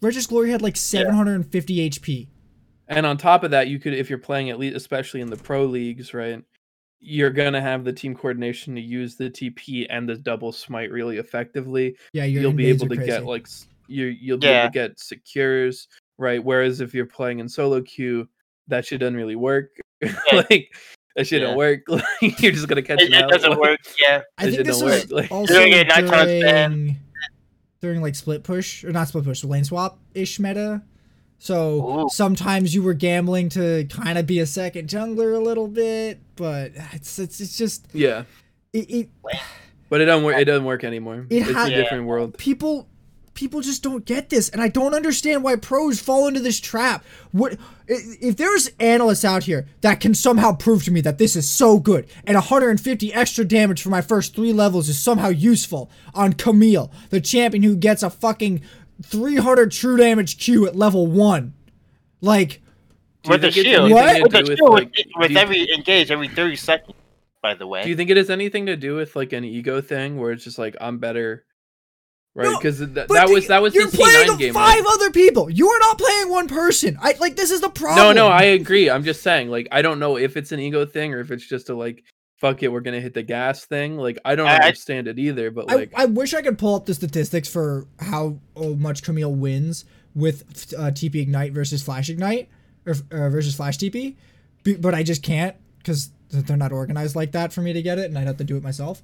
Regis 0.00 0.26
Glory 0.28 0.50
had 0.50 0.62
like 0.62 0.76
750 0.76 1.80
HP. 1.80 2.28
And 2.86 3.04
on 3.06 3.16
top 3.16 3.42
of 3.42 3.50
that, 3.52 3.66
you 3.68 3.78
could, 3.80 3.94
if 3.94 4.08
you're 4.10 4.18
playing 4.18 4.50
at 4.50 4.58
least, 4.58 4.76
especially 4.76 5.20
in 5.22 5.28
the 5.30 5.36
pro 5.36 5.64
leagues, 5.64 6.12
right? 6.14 6.42
You're 7.00 7.30
gonna 7.30 7.60
have 7.60 7.84
the 7.84 7.92
team 7.92 8.14
coordination 8.14 8.74
to 8.76 8.80
use 8.80 9.16
the 9.16 9.28
TP 9.28 9.86
and 9.90 10.08
the 10.08 10.14
double 10.16 10.52
smite 10.52 10.90
really 10.92 11.16
effectively. 11.18 11.96
Yeah, 12.12 12.24
your 12.24 12.42
you'll 12.42 12.52
be 12.52 12.66
able 12.66 12.86
are 12.86 12.96
to 12.96 13.04
get 13.04 13.24
like 13.24 13.46
you 13.88 14.06
you'll 14.06 14.38
be 14.38 14.46
Yeah. 14.46 14.62
able 14.64 14.72
to 14.72 14.78
get 14.78 14.98
secures, 15.00 15.88
right? 16.18 16.42
Whereas 16.42 16.80
if 16.80 16.94
you're 16.94 17.06
playing 17.06 17.38
in 17.40 17.48
solo 17.48 17.80
queue, 17.82 18.28
that 18.68 18.86
shit 18.86 19.00
doesn't 19.00 19.16
really 19.16 19.36
work. 19.36 19.70
like 20.32 20.72
that 21.16 21.26
shit 21.26 21.40
Yeah. 21.42 21.48
don't 21.48 21.56
work. 21.56 21.80
Like, 21.88 22.02
you're 22.40 22.52
just 22.52 22.68
gonna 22.68 22.82
catch 22.82 23.00
It, 23.00 23.12
it 23.12 23.22
out. 23.22 23.30
doesn't 23.30 23.50
like- 23.50 23.58
work. 23.60 23.80
Yeah. 24.00 24.22
I 24.38 24.50
think 24.50 24.66
this 24.66 24.82
was 24.82 25.02
work, 25.04 25.10
like- 25.10 25.30
also 25.32 25.54
Doing 25.54 25.72
it 25.72 25.88
nine 25.88 26.06
times 26.06 26.30
bad. 26.42 26.70
during, 26.70 26.96
during 27.80 28.02
like 28.02 28.14
split 28.14 28.42
push 28.42 28.84
or 28.84 28.92
not 28.92 29.08
split 29.08 29.24
push, 29.24 29.44
lane 29.44 29.64
swap 29.64 29.98
ish 30.14 30.38
meta. 30.40 30.82
So 31.38 32.04
Ooh. 32.04 32.08
sometimes 32.10 32.74
you 32.74 32.82
were 32.82 32.94
gambling 32.94 33.50
to 33.50 33.84
kind 33.90 34.16
of 34.18 34.26
be 34.26 34.38
a 34.38 34.46
second 34.46 34.88
jungler 34.88 35.34
a 35.36 35.38
little 35.38 35.68
bit, 35.68 36.20
but 36.36 36.72
it's 36.92 37.18
it's, 37.18 37.40
it's 37.40 37.58
just 37.58 37.86
Yeah, 37.92 38.24
it, 38.72 38.90
it 38.90 39.08
but 39.90 40.00
it 40.00 40.06
doesn't 40.06 40.24
work. 40.24 40.36
It 40.38 40.44
doesn't 40.46 40.64
work 40.64 40.84
anymore. 40.84 41.26
It 41.28 41.42
it's 41.42 41.52
ha- 41.52 41.64
a 41.66 41.70
Yeah. 41.70 41.76
different 41.82 42.06
world. 42.06 42.38
people 42.38 42.88
people 43.34 43.60
just 43.60 43.82
don't 43.82 44.04
get 44.04 44.30
this 44.30 44.48
and 44.48 44.62
i 44.62 44.68
don't 44.68 44.94
understand 44.94 45.42
why 45.42 45.56
pros 45.56 46.00
fall 46.00 46.26
into 46.26 46.40
this 46.40 46.60
trap 46.60 47.04
what 47.32 47.58
if 47.86 48.36
there's 48.36 48.70
analysts 48.80 49.24
out 49.24 49.42
here 49.44 49.66
that 49.80 50.00
can 50.00 50.14
somehow 50.14 50.52
prove 50.52 50.84
to 50.84 50.90
me 50.90 51.00
that 51.00 51.18
this 51.18 51.36
is 51.36 51.48
so 51.48 51.78
good 51.78 52.06
and 52.26 52.34
150 52.36 53.12
extra 53.12 53.44
damage 53.44 53.82
for 53.82 53.90
my 53.90 54.00
first 54.00 54.34
three 54.34 54.52
levels 54.52 54.88
is 54.88 54.98
somehow 54.98 55.28
useful 55.28 55.90
on 56.14 56.32
camille 56.32 56.90
the 57.10 57.20
champion 57.20 57.62
who 57.62 57.76
gets 57.76 58.02
a 58.02 58.10
fucking 58.10 58.62
300 59.02 59.70
true 59.72 59.96
damage 59.96 60.38
q 60.38 60.66
at 60.66 60.76
level 60.76 61.06
one 61.06 61.52
like 62.20 62.62
With 63.28 63.42
the 63.42 63.50
shield. 63.50 63.90
What? 63.90 64.22
With 64.22 64.32
the 64.32 64.44
shield, 64.46 64.60
with, 64.60 64.82
like, 64.84 64.94
with 65.16 65.28
do 65.28 65.34
you- 65.34 65.38
every 65.40 65.74
engage 65.74 66.10
every 66.10 66.28
30 66.28 66.56
seconds, 66.56 66.96
by 67.42 67.54
the 67.54 67.66
way. 67.66 67.82
Do 67.82 67.88
you 67.90 67.96
think 67.96 68.10
it 68.10 68.16
has 68.16 68.30
anything 68.30 68.66
to 68.66 68.76
do 68.76 68.94
with 68.96 69.14
like 69.16 69.32
an 69.32 69.44
ego 69.44 69.80
thing 69.80 70.18
where 70.18 70.30
it's 70.32 70.44
just 70.44 70.58
like 70.58 70.76
I'm 70.80 70.98
better 70.98 71.44
right? 72.34 72.44
No, 72.50 72.56
Because 72.58 72.78
th- 72.78 72.90
that 73.08 73.28
was 73.28 73.46
that 73.48 73.62
was 73.62 73.74
you're 73.74 73.86
the 73.86 73.96
playing 73.96 74.28
C9 74.28 74.38
game. 74.38 74.54
five 74.54 74.80
right? 74.84 74.92
other 74.94 75.10
people. 75.10 75.48
You 75.50 75.68
are 75.68 75.78
not 75.80 75.98
playing 75.98 76.30
one 76.30 76.48
person. 76.48 76.98
I 77.00 77.14
like 77.20 77.36
this 77.36 77.50
is 77.50 77.60
the 77.60 77.68
problem. 77.70 77.96
no, 77.96 78.12
no, 78.12 78.28
I 78.28 78.42
agree. 78.44 78.90
I'm 78.90 79.04
just 79.04 79.22
saying, 79.22 79.50
like, 79.50 79.68
I 79.72 79.82
don't 79.82 79.98
know 79.98 80.16
if 80.16 80.36
it's 80.36 80.52
an 80.52 80.60
ego 80.60 80.84
thing 80.86 81.14
or 81.14 81.20
if 81.20 81.30
it's 81.30 81.46
just 81.46 81.68
a 81.70 81.74
like, 81.74 82.02
fuck 82.38 82.62
it, 82.62 82.68
we're 82.72 82.80
gonna 82.80 83.00
hit 83.00 83.14
the 83.14 83.22
gas 83.22 83.64
thing. 83.64 83.96
Like, 83.96 84.18
I 84.24 84.34
don't 84.34 84.48
I- 84.48 84.56
I- 84.56 84.66
understand 84.66 85.08
it 85.08 85.18
either. 85.18 85.50
But 85.50 85.66
like, 85.68 85.92
I 85.94 86.06
wish 86.06 86.34
I 86.34 86.42
could 86.42 86.58
pull 86.58 86.74
up 86.74 86.86
the 86.86 86.94
statistics 86.94 87.48
for 87.48 87.86
how 88.00 88.38
oh, 88.56 88.74
much 88.74 89.02
Camille 89.02 89.34
wins 89.34 89.84
with 90.14 90.72
uh, 90.78 90.90
TP 90.92 91.16
Ignite 91.22 91.52
versus 91.52 91.82
Flash 91.82 92.08
Ignite 92.10 92.48
or 92.86 92.92
uh, 93.10 93.28
versus 93.30 93.54
Flash 93.56 93.78
TP, 93.78 94.14
B- 94.62 94.74
but 94.76 94.94
I 94.94 95.02
just 95.02 95.22
can't 95.22 95.56
because 95.78 96.10
they're 96.30 96.56
not 96.56 96.72
organized 96.72 97.14
like 97.16 97.32
that 97.32 97.52
for 97.52 97.60
me 97.62 97.72
to 97.72 97.82
get 97.82 97.98
it, 97.98 98.06
and 98.06 98.18
I'd 98.18 98.26
have 98.26 98.36
to 98.38 98.44
do 98.44 98.56
it 98.56 98.62
myself. 98.62 99.02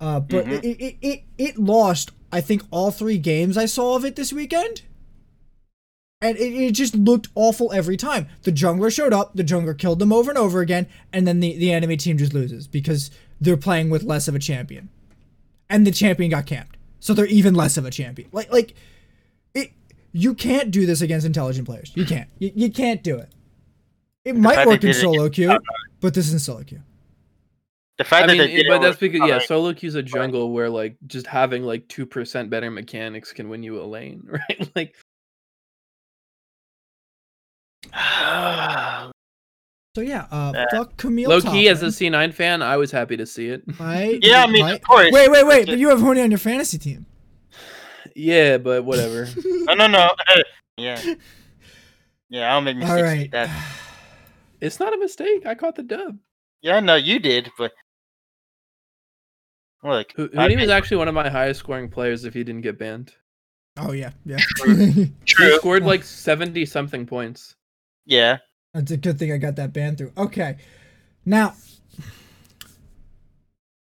Uh, 0.00 0.18
but 0.20 0.46
Mhm. 0.46 0.64
it, 0.64 0.80
it, 0.80 0.96
it 1.02 1.22
it 1.38 1.58
lost. 1.58 2.10
I 2.32 2.40
think 2.40 2.62
all 2.70 2.90
three 2.90 3.18
games 3.18 3.56
I 3.56 3.66
saw 3.66 3.96
of 3.96 4.04
it 4.04 4.16
this 4.16 4.32
weekend. 4.32 4.82
And 6.22 6.36
it, 6.36 6.52
it 6.52 6.72
just 6.72 6.94
looked 6.94 7.28
awful 7.34 7.72
every 7.72 7.96
time. 7.96 8.28
The 8.42 8.52
jungler 8.52 8.94
showed 8.94 9.14
up, 9.14 9.34
the 9.34 9.42
jungler 9.42 9.76
killed 9.76 9.98
them 9.98 10.12
over 10.12 10.30
and 10.30 10.38
over 10.38 10.60
again, 10.60 10.86
and 11.12 11.26
then 11.26 11.40
the, 11.40 11.56
the 11.56 11.72
enemy 11.72 11.96
team 11.96 12.18
just 12.18 12.34
loses 12.34 12.66
because 12.66 13.10
they're 13.40 13.56
playing 13.56 13.88
with 13.88 14.02
less 14.02 14.28
of 14.28 14.34
a 14.34 14.38
champion 14.38 14.90
and 15.70 15.86
the 15.86 15.92
champion 15.92 16.30
got 16.30 16.44
camped. 16.44 16.76
So 16.98 17.14
they're 17.14 17.26
even 17.26 17.54
less 17.54 17.78
of 17.78 17.86
a 17.86 17.90
champion. 17.90 18.28
Like 18.32 18.52
like 18.52 18.74
it 19.54 19.72
you 20.12 20.34
can't 20.34 20.70
do 20.70 20.84
this 20.84 21.00
against 21.00 21.24
intelligent 21.24 21.66
players. 21.66 21.92
You 21.94 22.04
can't. 22.04 22.28
You, 22.38 22.52
you 22.54 22.70
can't 22.70 23.02
do 23.02 23.16
it. 23.16 23.30
It 24.24 24.36
might 24.36 24.66
work 24.66 24.84
in 24.84 24.92
solo 24.92 25.30
queue, 25.30 25.58
but 26.00 26.12
this 26.12 26.26
isn't 26.26 26.40
solo 26.40 26.62
queue. 26.64 26.82
The 28.00 28.04
fact 28.04 28.24
I 28.24 28.26
that 28.28 28.32
mean, 28.38 28.48
they 28.48 28.56
did 28.56 28.66
but 28.66 28.80
that's 28.80 28.96
because 28.96 29.20
yeah, 29.28 29.40
fine. 29.40 29.46
solo 29.46 29.74
queue's 29.74 29.94
a 29.94 30.02
jungle 30.02 30.52
where 30.52 30.70
like 30.70 30.96
just 31.06 31.26
having 31.26 31.64
like 31.64 31.86
two 31.86 32.06
percent 32.06 32.48
better 32.48 32.70
mechanics 32.70 33.30
can 33.30 33.50
win 33.50 33.62
you 33.62 33.78
a 33.78 33.84
lane, 33.84 34.26
right? 34.26 34.70
Like, 34.74 34.96
So 39.94 40.00
yeah, 40.00 40.28
uh, 40.30 40.64
fuck 40.70 40.96
Camille. 40.96 41.28
low 41.28 41.42
key 41.42 41.68
as 41.68 41.82
a 41.82 41.90
Toplin. 41.92 42.12
C9 42.14 42.32
fan, 42.32 42.62
I 42.62 42.78
was 42.78 42.90
happy 42.90 43.18
to 43.18 43.26
see 43.26 43.48
it. 43.48 43.64
Right? 43.78 44.18
yeah, 44.22 44.44
I 44.44 44.46
mean, 44.46 44.64
right? 44.64 44.76
of 44.76 44.82
course. 44.82 45.10
Wait, 45.12 45.30
wait, 45.30 45.44
wait! 45.46 45.66
But 45.66 45.72
But 45.72 45.78
you 45.78 45.90
have 45.90 45.98
Huni 45.98 46.24
on 46.24 46.30
your 46.30 46.38
fantasy 46.38 46.78
team. 46.78 47.04
yeah, 48.16 48.56
but 48.56 48.86
whatever. 48.86 49.28
No, 49.66 49.74
no, 49.74 49.86
no. 49.88 50.08
yeah. 50.78 50.98
Yeah, 52.30 52.50
I'll 52.54 52.62
make 52.62 52.78
mistakes. 52.78 52.98
All 52.98 53.04
like. 53.04 53.30
That. 53.32 53.50
it's 54.62 54.80
not 54.80 54.94
a 54.94 54.96
mistake. 54.96 55.44
I 55.44 55.54
caught 55.54 55.74
the 55.76 55.82
dub. 55.82 56.16
Yeah, 56.62 56.80
no, 56.80 56.94
you 56.94 57.18
did, 57.18 57.50
but 57.58 57.72
look, 59.82 60.12
Hu- 60.12 60.30
I 60.36 60.54
was 60.54 60.70
actually 60.70 60.98
one 60.98 61.08
of 61.08 61.14
my 61.14 61.28
highest 61.28 61.60
scoring 61.60 61.88
players 61.88 62.24
if 62.24 62.34
he 62.34 62.44
didn't 62.44 62.62
get 62.62 62.78
banned. 62.78 63.14
Oh 63.76 63.92
yeah, 63.92 64.10
yeah. 64.24 64.38
He 64.66 65.12
true. 65.24 65.56
scored 65.58 65.84
like 65.84 66.02
70 66.04 66.66
something 66.66 67.06
points. 67.06 67.56
Yeah, 68.04 68.38
That's 68.74 68.90
a 68.90 68.96
good 68.96 69.18
thing 69.18 69.32
I 69.32 69.36
got 69.36 69.56
that 69.56 69.72
ban 69.72 69.96
through. 69.96 70.12
Okay, 70.16 70.56
now 71.24 71.54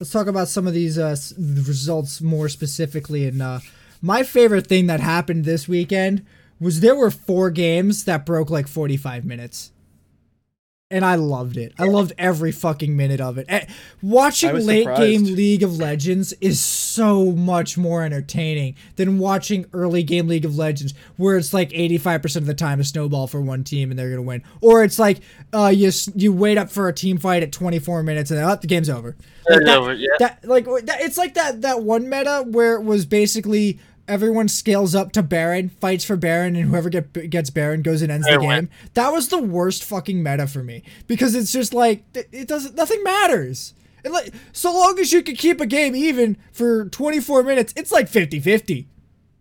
let's 0.00 0.12
talk 0.12 0.26
about 0.26 0.48
some 0.48 0.66
of 0.66 0.72
these 0.72 0.98
uh, 0.98 1.16
results 1.38 2.20
more 2.20 2.48
specifically. 2.48 3.26
And 3.26 3.42
uh, 3.42 3.60
my 4.00 4.22
favorite 4.22 4.66
thing 4.66 4.86
that 4.86 5.00
happened 5.00 5.44
this 5.44 5.68
weekend 5.68 6.24
was 6.60 6.80
there 6.80 6.96
were 6.96 7.10
four 7.10 7.50
games 7.50 8.04
that 8.04 8.24
broke 8.24 8.50
like 8.50 8.68
45 8.68 9.24
minutes. 9.24 9.70
And 10.94 11.04
I 11.04 11.16
loved 11.16 11.56
it. 11.56 11.72
I 11.76 11.86
loved 11.86 12.12
every 12.16 12.52
fucking 12.52 12.96
minute 12.96 13.20
of 13.20 13.36
it. 13.36 13.46
Eh, 13.48 13.66
Watching 14.00 14.54
late 14.64 14.86
game. 14.96 15.24
League 15.24 15.64
of 15.64 15.76
Legends 15.76 16.32
is 16.40 16.60
so 16.60 17.32
much 17.32 17.76
more 17.76 18.04
entertaining 18.04 18.76
than 18.94 19.18
watching 19.18 19.66
early 19.72 20.04
game 20.04 20.28
League 20.28 20.44
of 20.44 20.56
Legends, 20.56 20.94
where 21.16 21.36
it's 21.36 21.52
like 21.52 21.70
85% 21.70 22.36
of 22.36 22.46
the 22.46 22.54
time 22.54 22.78
a 22.78 22.84
snowball 22.84 23.26
for 23.26 23.40
one 23.40 23.64
team 23.64 23.90
and 23.90 23.98
they're 23.98 24.10
gonna 24.10 24.22
win, 24.22 24.44
or 24.60 24.84
it's 24.84 25.00
like 25.00 25.18
uh, 25.52 25.72
you 25.74 25.90
you 26.14 26.32
wait 26.32 26.58
up 26.58 26.70
for 26.70 26.86
a 26.86 26.92
team 26.92 27.18
fight 27.18 27.42
at 27.42 27.50
24 27.50 28.04
minutes 28.04 28.30
and 28.30 28.38
oh, 28.40 28.54
the 28.54 28.68
game's 28.68 28.88
over. 28.88 29.16
Like 29.48 29.58
It's 29.58 29.66
that- 29.66 29.76
over, 29.78 29.92
yeah. 29.94 30.06
that 30.20 30.44
like 30.44 30.64
that, 30.66 31.00
it's 31.00 31.18
like 31.18 31.34
that 31.34 31.62
that 31.62 31.82
one 31.82 32.08
meta 32.08 32.44
where 32.48 32.76
it 32.76 32.84
was 32.84 33.04
basically 33.04 33.80
everyone 34.08 34.48
scales 34.48 34.94
up 34.94 35.12
to 35.12 35.22
Baron, 35.22 35.68
fights 35.68 36.04
for 36.04 36.16
Baron, 36.16 36.56
and 36.56 36.68
whoever 36.68 36.88
get, 36.90 37.30
gets 37.30 37.50
Baron 37.50 37.82
goes 37.82 38.02
and 38.02 38.10
ends 38.12 38.26
the 38.26 38.32
Fair 38.32 38.40
win. 38.40 38.48
game. 38.66 38.70
That 38.94 39.12
was 39.12 39.28
the 39.28 39.38
worst 39.42 39.84
fucking 39.84 40.22
meta 40.22 40.46
for 40.46 40.62
me 40.62 40.82
because 41.06 41.34
it's 41.34 41.52
just 41.52 41.72
like 41.74 42.04
it 42.14 42.46
doesn't 42.48 42.74
nothing 42.74 43.02
matters. 43.02 43.74
And 44.04 44.12
like 44.12 44.34
so 44.52 44.72
long 44.72 44.98
as 44.98 45.12
you 45.12 45.22
can 45.22 45.36
keep 45.36 45.60
a 45.60 45.66
game 45.66 45.96
even 45.96 46.36
for 46.52 46.86
24 46.86 47.42
minutes, 47.42 47.72
it's 47.76 47.90
like 47.92 48.08
50-50. 48.10 48.86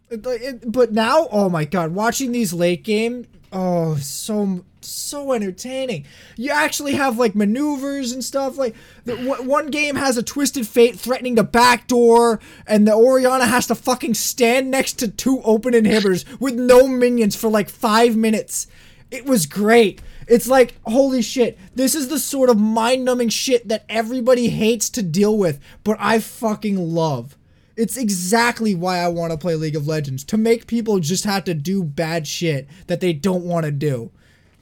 It- 0.10 0.26
it- 0.26 0.72
But 0.72 0.92
now, 0.94 1.28
oh 1.32 1.50
my 1.50 1.66
god, 1.66 1.94
watching 1.94 2.32
these 2.32 2.54
late 2.54 2.84
game, 2.84 3.26
oh, 3.52 3.96
so 3.98 4.64
so 4.84 5.34
entertaining. 5.34 6.06
You 6.36 6.52
actually 6.52 6.94
have 6.94 7.18
like 7.18 7.36
maneuvers 7.36 8.12
and 8.12 8.24
stuff. 8.24 8.58
Like 8.58 8.76
the, 9.06 9.16
one 9.18 9.48
one 9.48 9.68
game 9.68 9.96
has 9.96 10.18
a 10.18 10.24
twisted 10.24 10.68
fate 10.68 11.00
threatening 11.00 11.36
the 11.36 11.44
back 11.44 11.88
door, 11.88 12.40
and 12.68 12.88
the 12.88 12.94
Orianna 12.94 13.46
has 13.46 13.68
to 13.68 13.76
fucking 13.76 14.14
stand 14.14 14.72
next 14.72 14.94
to 15.00 15.08
two 15.08 15.42
open 15.44 15.74
inhibitors 15.74 16.40
with 16.40 16.56
no 16.56 16.88
minions 16.88 17.36
for 17.36 17.50
like 17.50 17.70
five 17.70 18.16
minutes. 18.16 18.68
It 19.12 19.26
was 19.26 19.46
great. 19.46 20.02
It's 20.28 20.48
like, 20.48 20.76
holy 20.86 21.22
shit, 21.22 21.58
this 21.76 21.96
is 21.96 22.08
the 22.08 22.18
sort 22.18 22.50
of 22.50 22.58
mind 22.58 23.06
numbing 23.06 23.30
shit 23.30 23.68
that 23.68 23.86
everybody 23.90 24.50
hates 24.50 24.90
to 24.92 25.04
deal 25.04 25.38
with, 25.38 25.60
but 25.84 25.98
I 26.00 26.20
fucking 26.20 26.78
love. 26.78 27.38
It's 27.76 27.98
exactly 27.98 28.76
why 28.76 29.00
I 29.00 29.08
want 29.08 29.32
to 29.32 29.38
play 29.38 29.56
League 29.56 29.76
of 29.76 29.88
Legends 29.88 30.24
to 30.26 30.38
make 30.38 30.68
people 30.68 31.00
just 31.00 31.26
have 31.26 31.44
to 31.46 31.54
do 31.54 31.84
bad 31.84 32.28
shit 32.28 32.68
that 32.88 33.02
they 33.02 33.14
don't 33.14 33.46
want 33.46 33.66
to 33.66 33.72
do, 33.72 34.12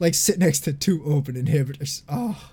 like 0.01 0.13
sit 0.15 0.37
next 0.39 0.61
to 0.61 0.73
two 0.73 1.01
open 1.05 1.35
inhibitors. 1.35 2.01
Oh, 2.09 2.51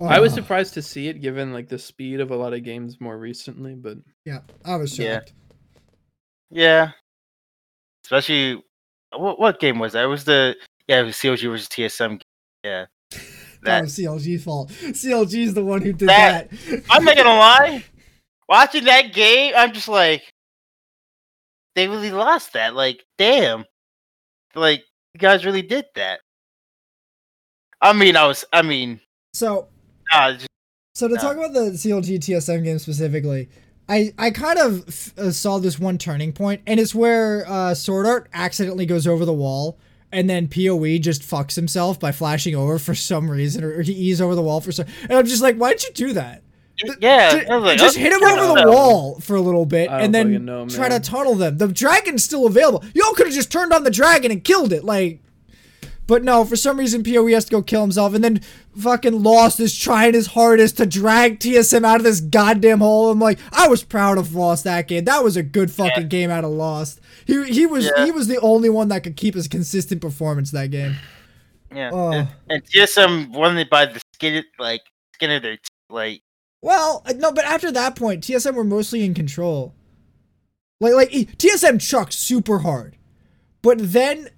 I 0.00 0.18
was 0.20 0.32
Oh. 0.32 0.36
surprised 0.36 0.72
to 0.74 0.82
see 0.82 1.08
it 1.08 1.20
given 1.20 1.52
like 1.52 1.68
the 1.68 1.78
speed 1.78 2.20
of 2.20 2.30
a 2.30 2.36
lot 2.36 2.54
of 2.54 2.64
games 2.64 2.98
more 3.00 3.18
recently, 3.18 3.74
but 3.74 3.98
Yeah, 4.24 4.38
I 4.64 4.76
was 4.76 4.98
Yeah. 4.98 5.16
shocked. 5.18 5.32
yeah. 6.50 6.92
Especially, 8.04 8.62
what 9.14 9.38
what 9.38 9.60
game 9.60 9.78
was 9.78 9.92
that? 9.92 10.04
It 10.04 10.08
was 10.08 10.24
the 10.24 10.56
yeah, 10.88 11.00
it 11.00 11.04
was 11.04 11.16
CLG 11.16 11.48
versus 11.50 11.68
TSM. 11.68 12.10
game. 12.12 12.20
Yeah, 12.64 12.86
That 13.10 13.20
that. 13.62 13.82
was 13.82 13.94
CLG's 13.96 14.44
fault. 14.44 14.70
CLG's 14.70 15.54
the 15.54 15.64
one 15.64 15.82
who 15.82 15.92
did 15.92 16.08
That- 16.08 16.50
that. 16.50 16.82
I'm 16.90 17.04
not 17.04 17.16
gonna 17.16 17.28
lie. 17.30 17.84
Watching 18.48 18.84
that 18.84 19.12
game, 19.12 19.52
I'm 19.56 19.72
just 19.72 19.86
like, 19.88 20.22
they 21.76 21.86
really 21.88 22.10
lost 22.10 22.54
that. 22.54 22.74
Like, 22.74 23.04
damn, 23.16 23.64
like 24.56 24.82
you 25.14 25.18
guys 25.18 25.44
really 25.44 25.62
did 25.62 25.86
that. 25.94 26.20
I 27.80 27.92
mean, 27.92 28.16
I 28.16 28.26
was. 28.26 28.44
I 28.52 28.62
mean, 28.62 29.00
so 29.32 29.68
just, 30.12 30.46
So 30.94 31.08
to 31.08 31.16
talk 31.16 31.36
about 31.36 31.52
the 31.52 31.70
CLG 31.72 32.18
TSM 32.18 32.62
game 32.64 32.78
specifically, 32.78 33.48
I 33.88 34.12
I 34.18 34.30
kind 34.30 34.58
of 34.58 34.88
f- 34.88 35.18
uh, 35.18 35.30
saw 35.30 35.58
this 35.58 35.78
one 35.78 35.98
turning 35.98 36.32
point, 36.32 36.62
and 36.66 36.78
it's 36.78 36.94
where 36.94 37.46
uh, 37.46 37.70
SwordArt 37.72 38.26
accidentally 38.34 38.86
goes 38.86 39.06
over 39.06 39.24
the 39.24 39.32
wall, 39.32 39.78
and 40.12 40.28
then 40.28 40.46
Poe 40.46 40.98
just 40.98 41.22
fucks 41.22 41.56
himself 41.56 41.98
by 41.98 42.12
flashing 42.12 42.54
over 42.54 42.78
for 42.78 42.94
some 42.94 43.30
reason, 43.30 43.64
or 43.64 43.80
he 43.82 43.92
ease 43.92 44.20
over 44.20 44.34
the 44.34 44.42
wall 44.42 44.60
for 44.60 44.72
some. 44.72 44.86
And 45.02 45.12
I'm 45.12 45.26
just 45.26 45.42
like, 45.42 45.56
why'd 45.56 45.82
you 45.82 45.90
do 45.94 46.12
that? 46.12 46.42
Yeah. 47.00 47.30
Ju- 47.40 47.46
I 47.50 47.56
was 47.56 47.64
like, 47.64 47.78
just 47.78 47.96
okay, 47.96 48.04
hit 48.04 48.12
him 48.12 48.22
over 48.24 48.46
the 48.46 48.64
know. 48.64 48.70
wall 48.70 49.20
for 49.20 49.36
a 49.36 49.40
little 49.40 49.66
bit, 49.66 49.88
and 49.90 50.14
then 50.14 50.44
know, 50.44 50.68
try 50.68 50.88
to 50.88 51.00
tunnel 51.00 51.34
them. 51.34 51.58
The 51.58 51.68
dragon's 51.68 52.24
still 52.24 52.46
available. 52.46 52.84
Y'all 52.94 53.12
could 53.14 53.26
have 53.26 53.34
just 53.34 53.50
turned 53.52 53.72
on 53.72 53.84
the 53.84 53.90
dragon 53.90 54.30
and 54.30 54.42
killed 54.44 54.72
it, 54.72 54.84
like. 54.84 55.20
But 56.06 56.24
no, 56.24 56.44
for 56.44 56.56
some 56.56 56.76
reason 56.76 57.04
Poe 57.04 57.24
has 57.28 57.44
to 57.44 57.50
go 57.52 57.62
kill 57.62 57.82
himself, 57.82 58.14
and 58.14 58.24
then 58.24 58.40
fucking 58.76 59.22
Lost 59.22 59.60
is 59.60 59.78
trying 59.78 60.14
his 60.14 60.26
hardest 60.26 60.78
to 60.78 60.86
drag 60.86 61.38
TSM 61.38 61.84
out 61.84 61.98
of 61.98 62.02
this 62.02 62.20
goddamn 62.20 62.80
hole. 62.80 63.12
I'm 63.12 63.20
like, 63.20 63.38
I 63.52 63.68
was 63.68 63.84
proud 63.84 64.18
of 64.18 64.34
Lost 64.34 64.64
that 64.64 64.88
game. 64.88 65.04
That 65.04 65.22
was 65.22 65.36
a 65.36 65.42
good 65.44 65.70
fucking 65.70 66.08
game 66.08 66.28
out 66.28 66.42
of 66.42 66.50
Lost. 66.50 67.00
He 67.26 67.44
he 67.44 67.64
was 67.64 67.84
Yeah. 67.96 68.06
he 68.06 68.10
was 68.10 68.26
the 68.26 68.40
only 68.40 68.68
one 68.68 68.88
that 68.88 69.04
could 69.04 69.16
keep 69.16 69.36
his 69.36 69.46
consistent 69.46 70.00
performance 70.00 70.50
that 70.50 70.72
game. 70.72 70.96
Yeah, 71.72 71.90
Oh. 71.92 72.10
and, 72.10 72.28
and 72.48 72.64
TSM 72.64 73.30
won 73.30 73.56
it 73.56 73.70
by 73.70 73.86
the 73.86 74.00
skin, 74.14 74.42
like 74.58 74.80
skin 75.14 75.30
of 75.30 75.42
their 75.42 75.58
teeth. 75.58 75.70
Like, 75.90 76.22
Well, 76.62 77.02
uh, 77.06 77.14
no, 77.14 77.32
but 77.32 77.44
after 77.44 77.72
that 77.72 77.96
point, 77.96 78.22
TSM 78.22 78.54
were 78.54 78.64
mostly 78.64 79.04
in 79.04 79.14
control. 79.14 79.74
Like 80.80 80.94
like 80.94 81.10
TSM 81.10 81.80
chucked 81.80 82.12
super 82.14 82.60
hard, 82.60 82.96
but 83.62 83.78
then 83.78 84.28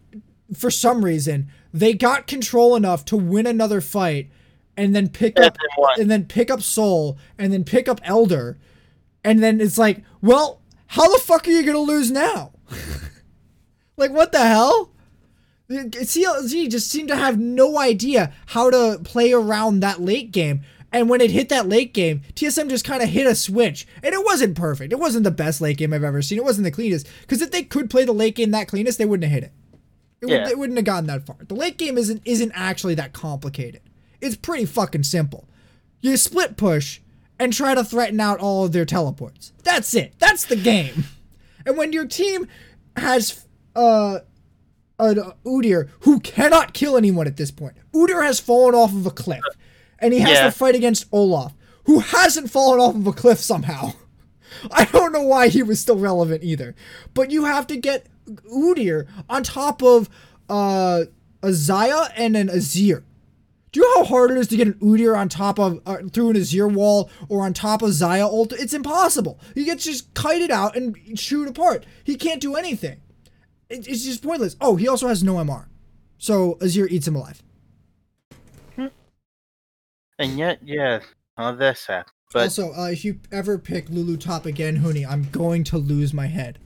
for 0.57 0.71
some 0.71 1.05
reason 1.05 1.49
they 1.73 1.95
got 1.95 2.27
control 2.27 2.75
enough 2.77 3.05
to 3.07 3.17
win 3.17 3.47
another 3.47 3.81
fight, 3.81 4.31
and 4.77 4.95
then 4.95 5.09
pick 5.09 5.39
up 5.39 5.57
and 5.99 6.11
then 6.11 6.25
pick 6.25 6.51
up 6.51 6.61
Soul 6.63 7.17
and 7.39 7.53
then 7.53 7.65
pick 7.65 7.89
up 7.89 8.01
Elder, 8.05 8.59
and 9.25 9.43
then 9.43 9.61
it's 9.61 9.79
like, 9.79 10.03
well, 10.21 10.61
how 10.89 11.09
the 11.13 11.23
fuck 11.23 11.47
are 11.47 11.51
you 11.51 11.65
gonna 11.65 11.79
lose 11.79 12.11
now? 12.11 12.53
like 13.97 14.11
what 14.11 14.33
the 14.33 14.41
hell? 14.45 14.91
The- 15.69 15.85
CLG 15.91 16.69
just 16.71 16.91
seemed 16.91 17.09
to 17.09 17.17
have 17.17 17.39
no 17.39 17.79
idea 17.79 18.33
how 18.47 18.69
to 18.71 19.01
play 19.05 19.33
around 19.33 19.81
that 19.81 20.01
late 20.01 20.33
game. 20.33 20.63
And 20.93 21.09
when 21.09 21.21
it 21.23 21.31
hit 21.31 21.49
that 21.49 21.69
late 21.69 21.95
game, 21.95 22.23
TSM 22.35 22.69
just 22.69 22.85
kind 22.85 23.03
of 23.03 23.09
hit 23.09 23.27
a 23.27 23.35
switch. 23.35 23.87
And 24.03 24.13
it 24.15 24.25
wasn't 24.25 24.57
perfect. 24.57 24.93
It 24.93 24.99
wasn't 24.99 25.25
the 25.25 25.31
best 25.31 25.61
late 25.61 25.79
game 25.79 25.93
I've 25.93 26.05
ever 26.05 26.21
seen. 26.21 26.37
It 26.39 26.45
wasn't 26.45 26.65
the 26.65 26.71
cleanest. 26.71 27.09
Because 27.23 27.41
if 27.41 27.51
they 27.51 27.63
could 27.63 27.89
play 27.89 28.05
the 28.05 28.13
late 28.13 28.35
game 28.37 28.51
that 28.51 28.69
cleanest, 28.69 28.99
they 28.99 29.07
wouldn't 29.07 29.25
have 29.31 29.33
hit 29.33 29.45
it. 29.45 29.53
It, 30.21 30.29
Yeah. 30.29 30.43
would, 30.43 30.51
it 30.53 30.59
wouldn't 30.59 30.77
have 30.79 30.85
gotten 30.85 31.07
that 31.07 31.25
far. 31.27 31.37
The 31.49 31.55
late 31.55 31.79
game 31.79 31.97
isn't 31.97 32.21
isn't 32.25 32.53
actually 32.55 32.95
that 32.97 33.13
complicated. 33.13 33.81
It's 34.21 34.37
pretty 34.37 34.67
fucking 34.67 35.05
simple. 35.05 35.49
You 36.01 36.17
split 36.17 36.57
push 36.57 37.01
and 37.39 37.53
try 37.53 37.75
to 37.75 37.83
threaten 37.83 38.21
out 38.21 38.39
all 38.39 38.65
of 38.65 38.73
their 38.73 38.85
teleports. 38.85 39.53
That's 39.65 39.95
it. 39.95 40.13
That's 40.19 40.45
the 40.45 40.57
game. 40.57 41.05
And 41.65 41.77
when 41.79 41.93
your 41.93 42.07
team 42.07 42.49
has 42.97 43.45
uh 43.77 44.19
an 44.99 45.33
Udyr 45.47 45.89
who 46.01 46.19
cannot 46.21 46.75
kill 46.75 46.97
anyone 46.97 47.27
at 47.29 47.37
this 47.37 47.51
point. 47.53 47.75
Udyr 47.95 48.25
has 48.25 48.41
fallen 48.41 48.75
off 48.75 48.93
of 48.93 49.07
a 49.07 49.11
cliff, 49.11 49.43
and 50.03 50.13
he 50.13 50.21
has 50.21 50.31
Yeah. 50.33 50.45
to 50.45 50.51
fight 50.51 50.75
against 50.75 51.07
Olaf, 51.13 51.55
who 51.85 52.01
hasn't 52.01 52.51
fallen 52.51 52.79
off 52.81 52.95
of 52.95 53.07
a 53.07 53.13
cliff 53.13 53.39
somehow. 53.39 53.93
I 54.71 54.85
don't 54.85 55.13
know 55.13 55.23
why 55.23 55.49
he 55.49 55.63
was 55.63 55.81
still 55.81 55.99
relevant 55.99 56.45
either. 56.45 56.75
But 57.15 57.31
you 57.31 57.45
have 57.47 57.67
to 57.69 57.77
get 57.77 58.07
Udyr 58.53 59.07
on 59.29 59.43
top 59.43 59.83
of 59.83 60.11
uh, 60.51 61.05
a 61.43 61.49
Xayah 61.49 62.13
and 62.17 62.37
an 62.37 62.49
Azir. 62.49 63.03
Do 63.73 63.81
you 63.81 63.87
know 63.97 64.03
how 64.03 64.09
hard 64.11 64.31
it 64.31 64.37
is 64.37 64.49
to 64.49 64.57
get 64.57 64.67
an 64.67 64.75
Udyr 64.75 65.17
on 65.17 65.31
top 65.31 65.59
of 65.59 65.81
uh, 65.87 65.97
through 66.13 66.31
an 66.31 66.37
Azir 66.37 66.71
wall 66.71 67.11
or 67.31 67.43
on 67.43 67.55
top 67.55 67.81
of 67.81 67.89
Xayah 67.91 68.25
ult? 68.31 68.53
It's 68.53 68.75
impossible. 68.75 69.41
He 69.55 69.65
gets 69.65 69.85
just 69.85 70.13
kited 70.13 70.51
out 70.51 70.77
and 70.77 70.95
chewed 71.19 71.49
apart. 71.49 71.87
He 72.05 72.17
can't 72.17 72.41
do 72.41 72.55
anything. 72.55 73.01
It, 73.71 73.89
it's 73.89 74.05
just 74.05 74.23
pointless. 74.23 74.57
Oh, 74.61 74.77
he 74.77 74.87
also 74.87 75.09
has 75.09 75.25
no 75.25 75.37
MR, 75.37 75.67
so 76.19 76.57
Azir 76.61 76.87
eats 76.91 77.09
him 77.09 77.17
alive. 77.17 77.43
And 80.19 80.39
yet, 80.39 80.59
yeah, 80.63 81.01
all 81.37 81.55
this 81.55 81.87
happened. 81.87 82.13
But 82.33 82.45
also, 82.45 82.73
uh, 82.73 82.89
if 82.91 83.05
you 83.05 83.21
ever 83.31 83.59
pick 83.59 83.91
Lulu 83.91 84.17
top 84.17 84.47
again, 84.47 84.79
Huni, 84.83 85.07
I'm 85.09 85.25
going 85.31 85.65
to 85.65 85.79
lose 85.79 86.15
my 86.15 86.27
head. 86.27 86.59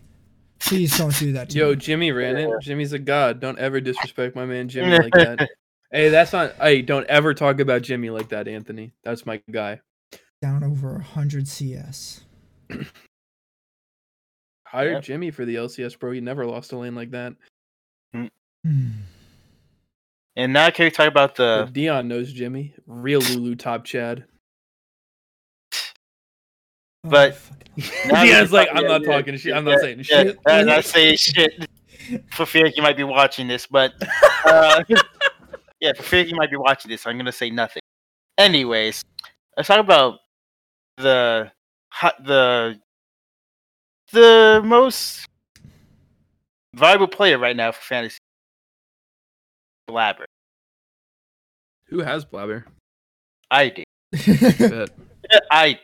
Please 0.60 0.96
don't 0.96 1.16
do 1.18 1.32
that 1.32 1.50
to 1.50 1.58
Yo, 1.58 1.70
me. 1.70 1.76
Jimmy 1.76 2.12
ran 2.12 2.36
it. 2.36 2.50
Jimmy's 2.62 2.92
a 2.92 2.98
god. 2.98 3.40
Don't 3.40 3.58
ever 3.58 3.80
disrespect 3.80 4.36
my 4.36 4.46
man 4.46 4.68
Jimmy 4.68 4.98
like 4.98 5.12
that. 5.14 5.48
Hey, 5.90 6.08
that's 6.08 6.32
not. 6.32 6.54
Hey, 6.56 6.82
don't 6.82 7.06
ever 7.08 7.34
talk 7.34 7.60
about 7.60 7.82
Jimmy 7.82 8.10
like 8.10 8.28
that, 8.30 8.48
Anthony. 8.48 8.92
That's 9.04 9.26
my 9.26 9.40
guy. 9.50 9.80
Down 10.40 10.62
over 10.64 10.92
100 10.92 11.48
CS. 11.48 12.22
Hired 14.66 14.92
Yep. 14.94 15.02
Jimmy 15.02 15.30
for 15.30 15.44
the 15.44 15.56
LCS, 15.56 15.98
bro. 15.98 16.12
He 16.12 16.20
never 16.20 16.46
lost 16.46 16.72
a 16.72 16.76
lane 16.76 16.94
like 16.94 17.10
that. 17.12 17.34
Hmm. 18.12 18.26
And 20.36 20.52
now 20.52 20.68
can 20.70 20.84
we 20.84 20.90
talk 20.90 21.08
about 21.08 21.36
But 21.36 21.66
the 21.66 21.70
Dion 21.72 22.08
knows 22.08 22.32
Jimmy. 22.32 22.74
Real 22.86 23.20
Lulu 23.20 23.54
top 23.56 23.84
Chad. 23.84 24.24
Oh, 25.72 25.78
But- 27.04 27.36
fucking- 27.36 27.62
Now 28.12 28.22
we 28.22 28.28
Dion's 28.28 28.48
can 28.50 28.56
like, 28.56 28.68
I'm 28.72 28.82
yeah, 28.82 28.88
not 28.88 29.02
yeah, 29.02 29.12
talking 29.12 29.36
shit. 29.38 29.54
I'm 29.54 29.64
not 29.64 29.70
yeah, 29.72 29.78
saying 29.78 29.98
yeah, 29.98 30.04
shit. 30.04 30.38
I'm 30.46 30.66
not 30.66 30.84
saying 30.84 31.16
shit. 31.16 31.68
For 32.32 32.46
fear 32.46 32.66
you 32.66 32.82
might 32.82 32.96
be 32.96 33.04
watching 33.04 33.48
this, 33.48 33.66
but 33.66 33.92
uh, 34.44 34.84
yeah, 35.80 35.92
for 35.94 36.02
fear 36.02 36.22
you 36.24 36.34
might 36.36 36.50
be 36.50 36.56
watching 36.56 36.90
this, 36.90 37.06
I'm 37.06 37.16
gonna 37.16 37.32
say 37.32 37.50
nothing. 37.50 37.80
Anyways, 38.38 39.02
let's 39.56 39.66
talk 39.68 39.80
about 39.80 40.18
the 40.98 41.50
the 42.24 42.78
the 44.12 44.60
most 44.64 45.26
viable 46.74 47.08
player 47.08 47.38
right 47.38 47.56
now 47.56 47.72
for 47.72 47.80
fantasy. 47.82 48.18
Blaber, 49.90 50.25
Who 51.88 52.00
has 52.00 52.24
Blaber? 52.24 52.64
I 53.50 53.68
did. 53.70 54.58
Bet. 54.58 54.90
I 55.50 55.78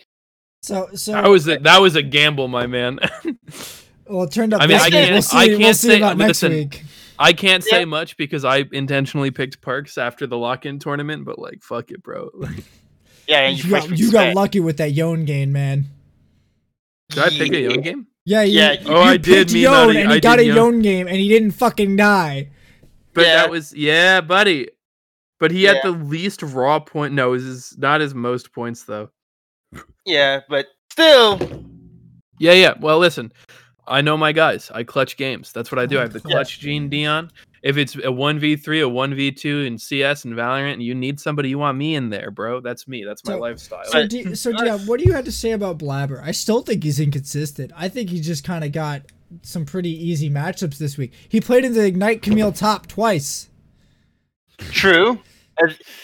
so, 0.62 0.90
so 0.94 1.12
That 1.12 1.28
was 1.28 1.48
a, 1.48 1.58
that 1.58 1.80
was 1.80 1.96
a 1.96 2.02
gamble, 2.02 2.48
my 2.48 2.66
man. 2.66 2.98
well, 4.06 4.24
it 4.24 4.32
turned 4.32 4.54
out. 4.54 4.62
I 4.62 4.66
mean, 4.66 4.78
I 4.78 4.90
can't- 4.90 5.12
We'll 5.12 5.22
see, 5.22 5.36
I 5.36 5.48
can't 5.48 5.76
see 5.76 5.88
say- 5.88 5.96
about 5.98 6.16
next 6.18 6.28
listen, 6.42 6.52
week. 6.52 6.84
I 7.18 7.32
can't 7.32 7.62
say 7.64 7.80
Yeah. 7.80 7.84
much 7.86 8.16
because 8.16 8.44
I 8.44 8.64
intentionally 8.72 9.30
picked 9.30 9.60
Perkz 9.60 9.98
after 9.98 10.26
the 10.26 10.36
lock-in 10.38 10.78
tournament, 10.78 11.24
but 11.24 11.38
like, 11.38 11.62
fuck 11.62 11.90
it, 11.90 12.02
bro. 12.02 12.30
Like, 12.34 12.64
yeah, 13.28 13.40
and 13.48 13.58
You, 13.58 13.64
you, 13.64 13.70
got, 13.70 13.98
you 13.98 14.12
got 14.12 14.34
lucky 14.34 14.60
with 14.60 14.76
that 14.78 14.92
Yon 14.92 15.24
gain, 15.24 15.52
man. 15.52 15.86
did 17.10 17.18
I 17.24 17.28
pick 17.30 17.52
a 17.52 17.60
Yeah. 17.60 17.68
young 17.68 17.80
game? 17.80 18.06
Yeah, 18.24 18.42
you, 18.42 18.58
Yeah, 18.58 18.72
you 18.72 18.80
Oh, 18.86 19.00
I 19.00 19.16
did 19.16 19.24
picked 19.48 19.52
mean 19.54 19.62
Yon, 19.64 19.96
and 19.96 20.10
he 20.10 20.16
I 20.16 20.20
got 20.20 20.38
a 20.38 20.44
Yon. 20.44 20.56
Yon 20.56 20.82
game, 20.82 21.06
and 21.08 21.16
he 21.16 21.28
didn't 21.28 21.52
fucking 21.52 21.96
die. 21.96 22.50
But 23.14 23.22
Yeah. 23.26 23.34
that 23.34 23.50
was 23.50 23.74
yeah, 23.74 24.20
buddy. 24.20 24.68
But 25.42 25.50
he 25.50 25.64
had 25.64 25.78
the 25.82 25.90
least 25.90 26.40
raw 26.40 26.78
point. 26.78 27.14
No, 27.14 27.32
his 27.32 27.42
is 27.44 27.76
not 27.76 28.00
his 28.00 28.14
most 28.14 28.52
points 28.52 28.84
though. 28.84 29.10
Yeah, 30.04 30.38
but 30.48 30.66
still, 30.92 31.36
Yeah, 32.38 32.52
yeah. 32.52 32.74
Well, 32.80 32.98
listen, 33.00 33.32
I 33.88 34.02
know 34.02 34.16
my 34.16 34.30
guys. 34.30 34.70
I 34.72 34.84
clutch 34.84 35.16
games. 35.16 35.50
That's 35.52 35.72
what 35.72 35.80
I 35.80 35.86
do. 35.86 35.98
I 35.98 36.02
have 36.02 36.12
the 36.12 36.22
Yeah. 36.24 36.36
clutch 36.36 36.60
gene, 36.60 36.88
Dion. 36.88 37.28
If 37.64 37.76
it's 37.76 37.96
a 38.04 38.12
one 38.12 38.38
v 38.38 38.54
three, 38.54 38.82
a 38.82 38.88
one 38.88 39.14
v 39.16 39.32
two 39.32 39.62
in 39.62 39.78
CS 39.78 40.24
and 40.24 40.34
Valorant, 40.34 40.74
and 40.74 40.82
you 40.84 40.94
need 40.94 41.18
somebody, 41.18 41.48
you 41.48 41.58
want 41.58 41.76
me 41.76 41.96
in 41.96 42.10
there, 42.10 42.30
bro. 42.30 42.60
That's 42.60 42.86
me. 42.86 43.02
That's 43.04 43.24
my 43.24 43.32
So- 43.32 43.38
lifestyle. 43.40 43.84
So, 43.86 43.92
But- 44.02 44.10
D, 44.10 44.34
so 44.36 44.50
yeah, 44.50 44.78
what 44.86 45.00
do 45.00 45.06
you 45.06 45.12
have 45.12 45.24
to 45.24 45.32
say 45.32 45.50
about 45.50 45.76
Blaber? 45.78 46.22
I 46.22 46.30
still 46.30 46.62
think 46.62 46.84
he's 46.84 47.00
inconsistent. 47.00 47.72
I 47.76 47.88
think 47.88 48.10
he 48.10 48.20
just 48.20 48.44
kind 48.44 48.62
of 48.62 48.70
got 48.70 49.02
some 49.42 49.64
pretty 49.64 49.90
easy 49.90 50.30
matchups 50.30 50.78
this 50.78 50.96
week. 50.96 51.12
He 51.28 51.40
played 51.40 51.64
in 51.64 51.72
the 51.74 51.84
Ignite 51.84 52.22
Camille 52.22 52.52
top 52.52 52.86
twice. 52.86 53.48
true. 54.70 55.18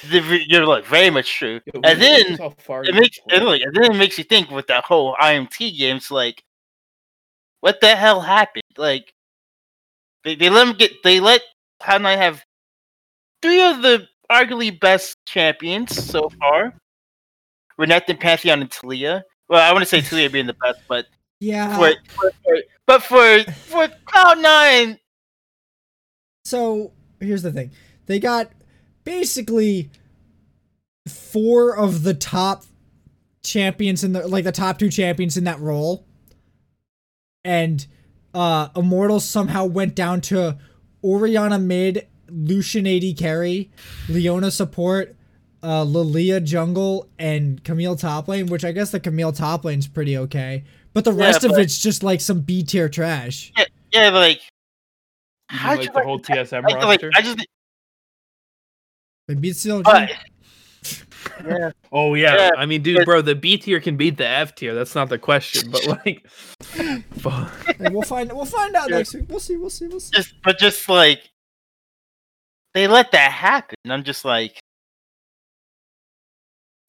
You're 0.02 0.66
like 0.66 0.84
very 0.86 1.10
much 1.10 1.32
true. 1.34 1.60
Yo, 1.66 1.80
And 1.82 2.00
then 2.00 2.38
it 2.84 2.94
makes 2.94 3.18
and, 3.30 3.42
and 3.44 3.74
then 3.74 3.92
it 3.92 3.96
makes 3.96 4.18
you 4.18 4.24
think 4.24 4.50
with 4.50 4.66
that 4.68 4.84
whole 4.84 5.16
IMT 5.20 5.76
games, 5.76 6.10
like, 6.10 6.42
what 7.60 7.80
the 7.80 7.94
hell 7.96 8.20
happened? 8.20 8.62
Like, 8.76 9.12
they 10.24 10.34
they 10.36 10.48
let 10.48 10.64
them 10.64 10.76
get 10.76 10.92
they 11.02 11.20
let 11.20 11.42
Cloud 11.80 12.02
Nine 12.02 12.18
have 12.18 12.44
three 13.42 13.62
of 13.62 13.82
the 13.82 14.06
arguably 14.30 14.78
best 14.78 15.16
champions 15.26 15.92
so 15.92 16.30
far. 16.40 16.74
Renekton, 17.80 18.18
Pantheon, 18.18 18.60
and 18.60 18.70
Taliyah. 18.70 19.22
Well, 19.48 19.62
I 19.62 19.72
want 19.72 19.82
to 19.82 19.86
say 19.88 20.00
Taliyah 20.00 20.32
being 20.32 20.46
the 20.46 20.56
best, 20.64 20.78
but 20.88 21.06
Yeah. 21.40 21.76
for, 21.76 21.92
for, 22.14 22.32
for 22.44 22.56
but 22.86 23.02
for 23.02 23.44
for 23.66 23.88
Cloud 24.06 24.38
Nine, 24.38 24.98
So 26.44 26.92
here's 27.20 27.42
the 27.42 27.52
thing: 27.52 27.72
they 28.06 28.18
got 28.18 28.50
basically 29.08 29.90
four 31.08 31.74
of 31.74 32.02
the 32.02 32.12
top 32.12 32.64
champions 33.42 34.04
in 34.04 34.12
the 34.12 34.28
like 34.28 34.44
the 34.44 34.52
top 34.52 34.78
two 34.78 34.90
champions 34.90 35.38
in 35.38 35.44
that 35.44 35.58
role, 35.60 36.04
and 37.42 37.86
uh 38.34 38.68
Immortals 38.76 39.24
somehow 39.24 39.64
went 39.64 39.94
down 39.94 40.20
to 40.22 40.58
Orianna 41.02 41.58
mid, 41.58 42.06
Lucian 42.28 42.86
AD 42.86 43.16
carry, 43.16 43.70
Leona 44.08 44.50
support. 44.50 45.14
Uh, 45.60 45.82
Lilia 45.82 46.38
jungle 46.40 47.08
and 47.18 47.64
Camille 47.64 47.96
top 47.96 48.28
lane, 48.28 48.46
which 48.46 48.64
I 48.64 48.70
guess 48.70 48.92
the 48.92 49.00
Camille 49.00 49.32
top 49.32 49.64
lane's 49.64 49.88
pretty 49.88 50.16
okay, 50.16 50.62
but 50.94 51.04
the 51.04 51.12
Yeah, 51.12 51.24
rest 51.24 51.42
of 51.42 51.58
it's 51.58 51.80
just 51.80 52.04
like 52.04 52.20
some 52.20 52.42
B 52.42 52.62
tier 52.62 52.88
trash. 52.88 53.52
yeah, 53.92 54.10
like 54.10 54.40
You 55.50 55.58
how'd 55.58 55.78
like 55.78 55.86
you 55.88 55.92
the 55.92 56.00
whole 56.04 56.20
TSM 56.20 56.62
I, 56.64 56.84
like, 56.84 57.02
roster. 57.02 57.10
I 57.12 57.22
just 57.22 57.44
They 59.28 59.34
beat 59.34 59.54
CLG. 59.54 59.84
but 59.84 60.10
yeah. 61.46 61.70
Oh 61.92 62.14
yeah. 62.14 62.34
Yeah, 62.36 62.50
I 62.56 62.66
mean, 62.66 62.82
dude, 62.82 63.04
bro, 63.04 63.20
the 63.22 63.34
B 63.34 63.56
tier 63.58 63.80
can 63.80 63.96
beat 63.96 64.16
the 64.16 64.26
F 64.26 64.54
tier. 64.54 64.74
That's 64.74 64.94
not 64.94 65.08
the 65.08 65.18
question. 65.18 65.70
But 65.70 65.86
like, 66.06 66.26
fuck. 67.18 67.50
Hey, 67.76 67.88
we'll 67.90 68.02
find 68.02 68.32
we'll 68.32 68.44
find 68.44 68.74
out 68.74 68.88
Yeah. 68.90 68.98
next 68.98 69.14
week. 69.14 69.24
We'll 69.28 69.40
see. 69.40 69.56
We'll 69.56 69.70
see. 69.70 69.86
We'll 69.86 70.00
see. 70.00 70.12
just 70.14 70.34
but 70.42 70.58
just 70.58 70.88
like 70.88 71.20
they 72.74 72.86
let 72.88 73.12
that 73.12 73.32
happen. 73.32 73.76
I'm 73.88 74.04
just 74.04 74.24
like 74.24 74.58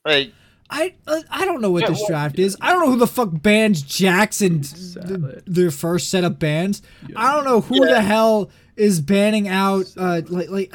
like 0.05 0.33
I 0.69 0.93
uh, 1.07 1.21
I 1.31 1.45
don't 1.45 1.61
know 1.61 1.71
what 1.71 1.83
Yeah, 1.83 1.89
this 1.89 1.99
well- 1.99 2.07
draft 2.09 2.39
is. 2.39 2.55
I 2.61 2.71
don't 2.71 2.81
know 2.85 2.91
who 2.91 2.97
the 2.99 3.07
fuck 3.07 3.29
bans 3.33 3.81
Jackson 3.81 4.61
th- 4.61 5.43
their 5.45 5.71
first 5.71 6.09
set 6.09 6.23
of 6.23 6.39
bans. 6.39 6.81
I 7.15 7.33
don't 7.35 7.45
know 7.45 7.61
who 7.61 7.85
the 7.85 8.01
hell 8.01 8.51
is 8.75 9.01
banning 9.01 9.47
out 9.47 9.85
uh 9.97 10.21
like 10.29 10.49
like 10.49 10.73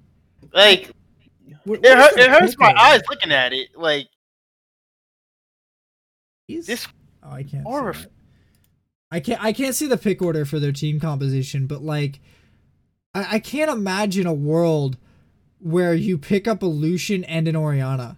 like 0.54 0.90
what, 1.64 1.84
it, 1.84 1.96
hurt, 1.96 2.16
it 2.18 2.30
hurts 2.30 2.56
my 2.58 2.68
order? 2.68 2.78
eyes 2.80 3.02
looking 3.08 3.32
at 3.32 3.52
it. 3.52 3.76
Like 3.76 4.08
He's- 6.46 6.66
this 6.66 6.86
Oh, 7.24 7.30
I 7.30 7.44
can't. 7.44 7.64
See 7.66 7.72
that. 8.02 8.10
I 9.12 9.20
can't. 9.20 9.44
I 9.44 9.52
can't 9.52 9.74
see 9.74 9.86
the 9.86 9.96
pick 9.96 10.20
order 10.22 10.44
for 10.44 10.58
their 10.58 10.72
team 10.72 10.98
composition, 10.98 11.66
but 11.66 11.82
like, 11.82 12.18
I, 13.14 13.36
I 13.36 13.38
can't 13.38 13.70
imagine 13.70 14.26
a 14.26 14.32
world 14.32 14.96
where 15.60 15.94
you 15.94 16.18
pick 16.18 16.48
up 16.48 16.62
a 16.62 16.66
Lucian 16.66 17.22
and 17.24 17.46
an 17.46 17.54
Orianna. 17.54 18.16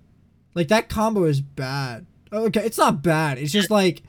Like 0.55 0.69
that 0.69 0.89
combo 0.89 1.25
is 1.25 1.41
bad. 1.43 2.07
Oh, 2.33 2.45
okay, 2.47 2.65
it's 2.65 2.79
not 2.79 3.03
bad. 3.03 3.39
It's 3.39 3.53
just 3.53 3.71
like 3.71 4.03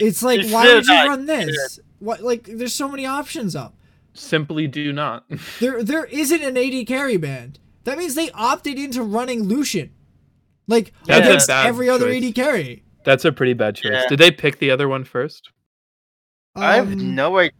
it's 0.00 0.22
like 0.22 0.46
why 0.50 0.72
would 0.72 0.86
you 0.86 0.94
run 0.94 1.26
this? 1.26 1.80
What 1.98 2.22
like 2.22 2.44
there's 2.44 2.74
so 2.74 2.88
many 2.88 3.06
options 3.06 3.56
up. 3.56 3.74
Simply 4.14 4.68
do 4.68 4.92
not. 4.92 5.24
There 5.58 5.82
there 5.82 6.04
isn't 6.04 6.42
an 6.42 6.56
AD 6.56 6.86
carry 6.86 7.16
band. 7.16 7.58
That 7.84 7.98
means 7.98 8.14
they 8.14 8.30
opted 8.32 8.78
into 8.78 9.02
running 9.02 9.44
Lucian. 9.44 9.90
Like 10.68 10.92
That's 11.06 11.26
a 11.26 11.28
against 11.30 11.48
bad 11.48 11.66
every 11.66 11.88
other 11.88 12.06
choice. 12.12 12.24
AD 12.24 12.34
carry. 12.34 12.82
That's 13.04 13.24
a 13.24 13.32
pretty 13.32 13.52
bad 13.54 13.76
choice. 13.76 13.92
Yeah. 13.92 14.08
Did 14.08 14.18
they 14.20 14.30
pick 14.30 14.58
the 14.58 14.70
other 14.70 14.88
one 14.88 15.04
first? 15.04 15.50
I 16.54 16.76
have 16.76 16.92
Um, 16.92 17.14
no 17.14 17.38
idea. 17.38 17.52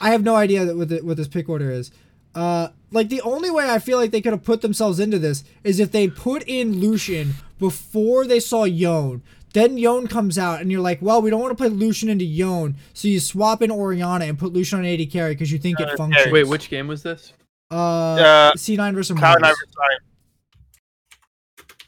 I 0.00 0.10
have 0.10 0.22
no 0.24 0.34
idea 0.34 0.64
that 0.64 0.76
what, 0.76 0.88
the, 0.88 0.98
what 1.00 1.16
this 1.16 1.28
pick 1.28 1.48
order 1.48 1.70
is. 1.70 1.90
Uh, 2.34 2.68
like 2.90 3.08
the 3.08 3.20
only 3.22 3.50
way 3.50 3.68
I 3.68 3.78
feel 3.78 3.98
like 3.98 4.10
they 4.10 4.20
could 4.20 4.32
have 4.32 4.42
put 4.44 4.62
themselves 4.62 4.98
into 4.98 5.18
this 5.18 5.44
is 5.62 5.78
if 5.78 5.92
they 5.92 6.08
put 6.08 6.42
in 6.46 6.80
Lucian 6.80 7.34
before 7.58 8.26
they 8.26 8.40
saw 8.40 8.64
Yone. 8.64 9.22
Then 9.52 9.78
Yone 9.78 10.06
comes 10.06 10.38
out, 10.38 10.60
and 10.60 10.70
you're 10.70 10.80
like, 10.80 11.02
well, 11.02 11.20
we 11.20 11.28
don't 11.28 11.40
want 11.40 11.50
to 11.50 11.56
play 11.56 11.68
Lucian 11.68 12.08
into 12.08 12.24
Yone, 12.24 12.76
so 12.94 13.08
you 13.08 13.18
swap 13.18 13.62
in 13.62 13.70
Orianna 13.72 14.24
and 14.26 14.38
put 14.38 14.52
Lucian 14.52 14.78
on 14.78 14.84
AD 14.84 15.10
carry 15.10 15.34
because 15.34 15.50
you 15.50 15.58
think 15.58 15.80
Uh, 15.80 15.84
it 15.84 15.96
functions. 15.96 16.30
Wait, 16.32 16.44
which 16.46 16.70
game 16.70 16.86
was 16.86 17.02
this? 17.02 17.32
Uh, 17.70 17.74
Uh, 17.74 18.52
C9 18.54 18.94
versus 18.94 19.16
Cloud 19.18 19.38
Immortals. 19.38 19.58
Nine 19.78 19.98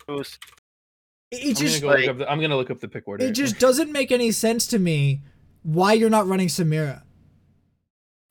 It 0.09 0.12
was 0.12 0.39
It, 1.30 1.59
it 1.61 1.61
I'm 1.61 1.66
gonna, 1.66 1.80
go 1.80 1.87
like- 1.89 1.99
look 2.01 2.09
up 2.11 2.18
the, 2.18 2.30
I'm 2.30 2.41
gonna 2.41 2.57
look 2.57 2.70
up 2.70 2.80
the 2.80 2.89
pick 2.89 3.09
order. 3.09 3.24
it 3.24 3.33
just 3.33 3.59
doesn't 3.59 3.91
make 3.91 4.12
any 4.12 4.30
sense 4.33 4.66
to 4.68 4.78
me 4.78 5.22
why 5.62 5.93
you're 5.95 6.11
not 6.11 6.26
running 6.26 6.49
Samira. 6.49 7.03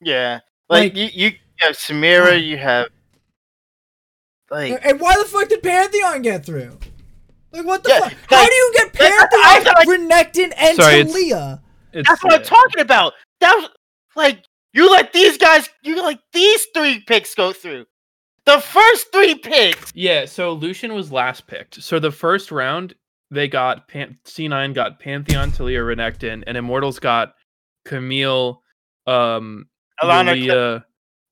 yeah. 0.02 0.40
Like, 0.70 0.94
Like- 0.94 0.96
you, 0.96 1.10
you 1.32 1.32
have 1.58 1.76
Samira, 1.76 2.42
you 2.42 2.58
have 2.58 2.88
like 4.50 4.80
And 4.86 5.00
why 5.00 5.16
the 5.18 5.26
fuck 5.26 5.48
did 5.50 5.62
Pantheon 5.64 6.22
get 6.22 6.46
through? 6.46 6.78
Like 7.52 7.66
what 7.66 7.84
the 7.84 7.90
Yeah, 7.90 8.00
fuck? 8.10 8.14
How 8.30 8.46
do 8.46 8.54
you 8.54 8.72
get 8.76 8.94
like, 9.00 9.12
I 9.12 9.62
Pantheon, 9.62 9.64
thought- 9.64 9.88
Renekton, 9.88 10.54
and 10.58 10.76
Sorry, 10.78 11.04
Taliyah? 11.04 11.60
It's, 11.94 12.08
that's 12.08 12.24
what 12.24 12.34
I'm 12.36 12.44
talking 12.44 12.80
about. 12.82 13.14
That 13.42 13.54
was 13.58 13.70
like 14.16 14.44
you 14.74 14.90
let 14.92 15.14
these 15.14 15.38
guys, 15.38 15.70
you 15.84 16.02
let 16.02 16.20
these 16.34 16.66
three 16.76 17.00
picks 17.02 17.36
go 17.36 17.52
through. 17.54 17.86
The 18.46 18.60
first 18.60 19.12
three 19.12 19.36
picks. 19.36 19.92
Yeah, 19.94 20.26
so 20.26 20.54
Lucian 20.54 20.94
was 20.94 21.12
last 21.12 21.46
picked. 21.48 21.82
So 21.84 22.00
the 22.00 22.12
first 22.12 22.52
round, 22.52 22.96
they 23.30 23.48
got 23.48 23.88
Pan- 23.88 24.18
C9 24.26 24.74
got 24.74 25.00
Pantheon, 25.00 25.52
Taliyah, 25.52 25.96
Renekton, 25.96 26.44
and 26.48 26.58
Immortals 26.58 27.00
got 27.00 27.34
Camille, 27.86 28.62
um, 29.08 29.68
Alana, 30.02 30.34
Lilia, 30.34 30.86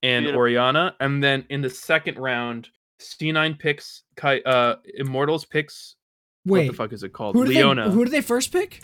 and 0.03 0.25
Beautiful. 0.25 0.39
Orianna. 0.39 0.95
And 0.99 1.23
then 1.23 1.45
in 1.49 1.61
the 1.61 1.69
second 1.69 2.17
round, 2.19 2.69
C9 3.01 3.57
picks 3.57 4.03
Kai, 4.15 4.39
uh, 4.41 4.75
Immortals 4.95 5.45
picks 5.45 5.95
what 6.43 6.59
Wait, 6.59 6.67
the 6.67 6.73
fuck 6.73 6.93
is 6.93 7.03
it 7.03 7.11
called? 7.11 7.35
who 7.35 7.45
did 7.45 7.55
Leona. 7.55 7.89
they 7.89 7.93
who 7.93 8.05
did 8.05 8.13
they 8.13 8.21
first 8.21 8.51
pick? 8.51 8.81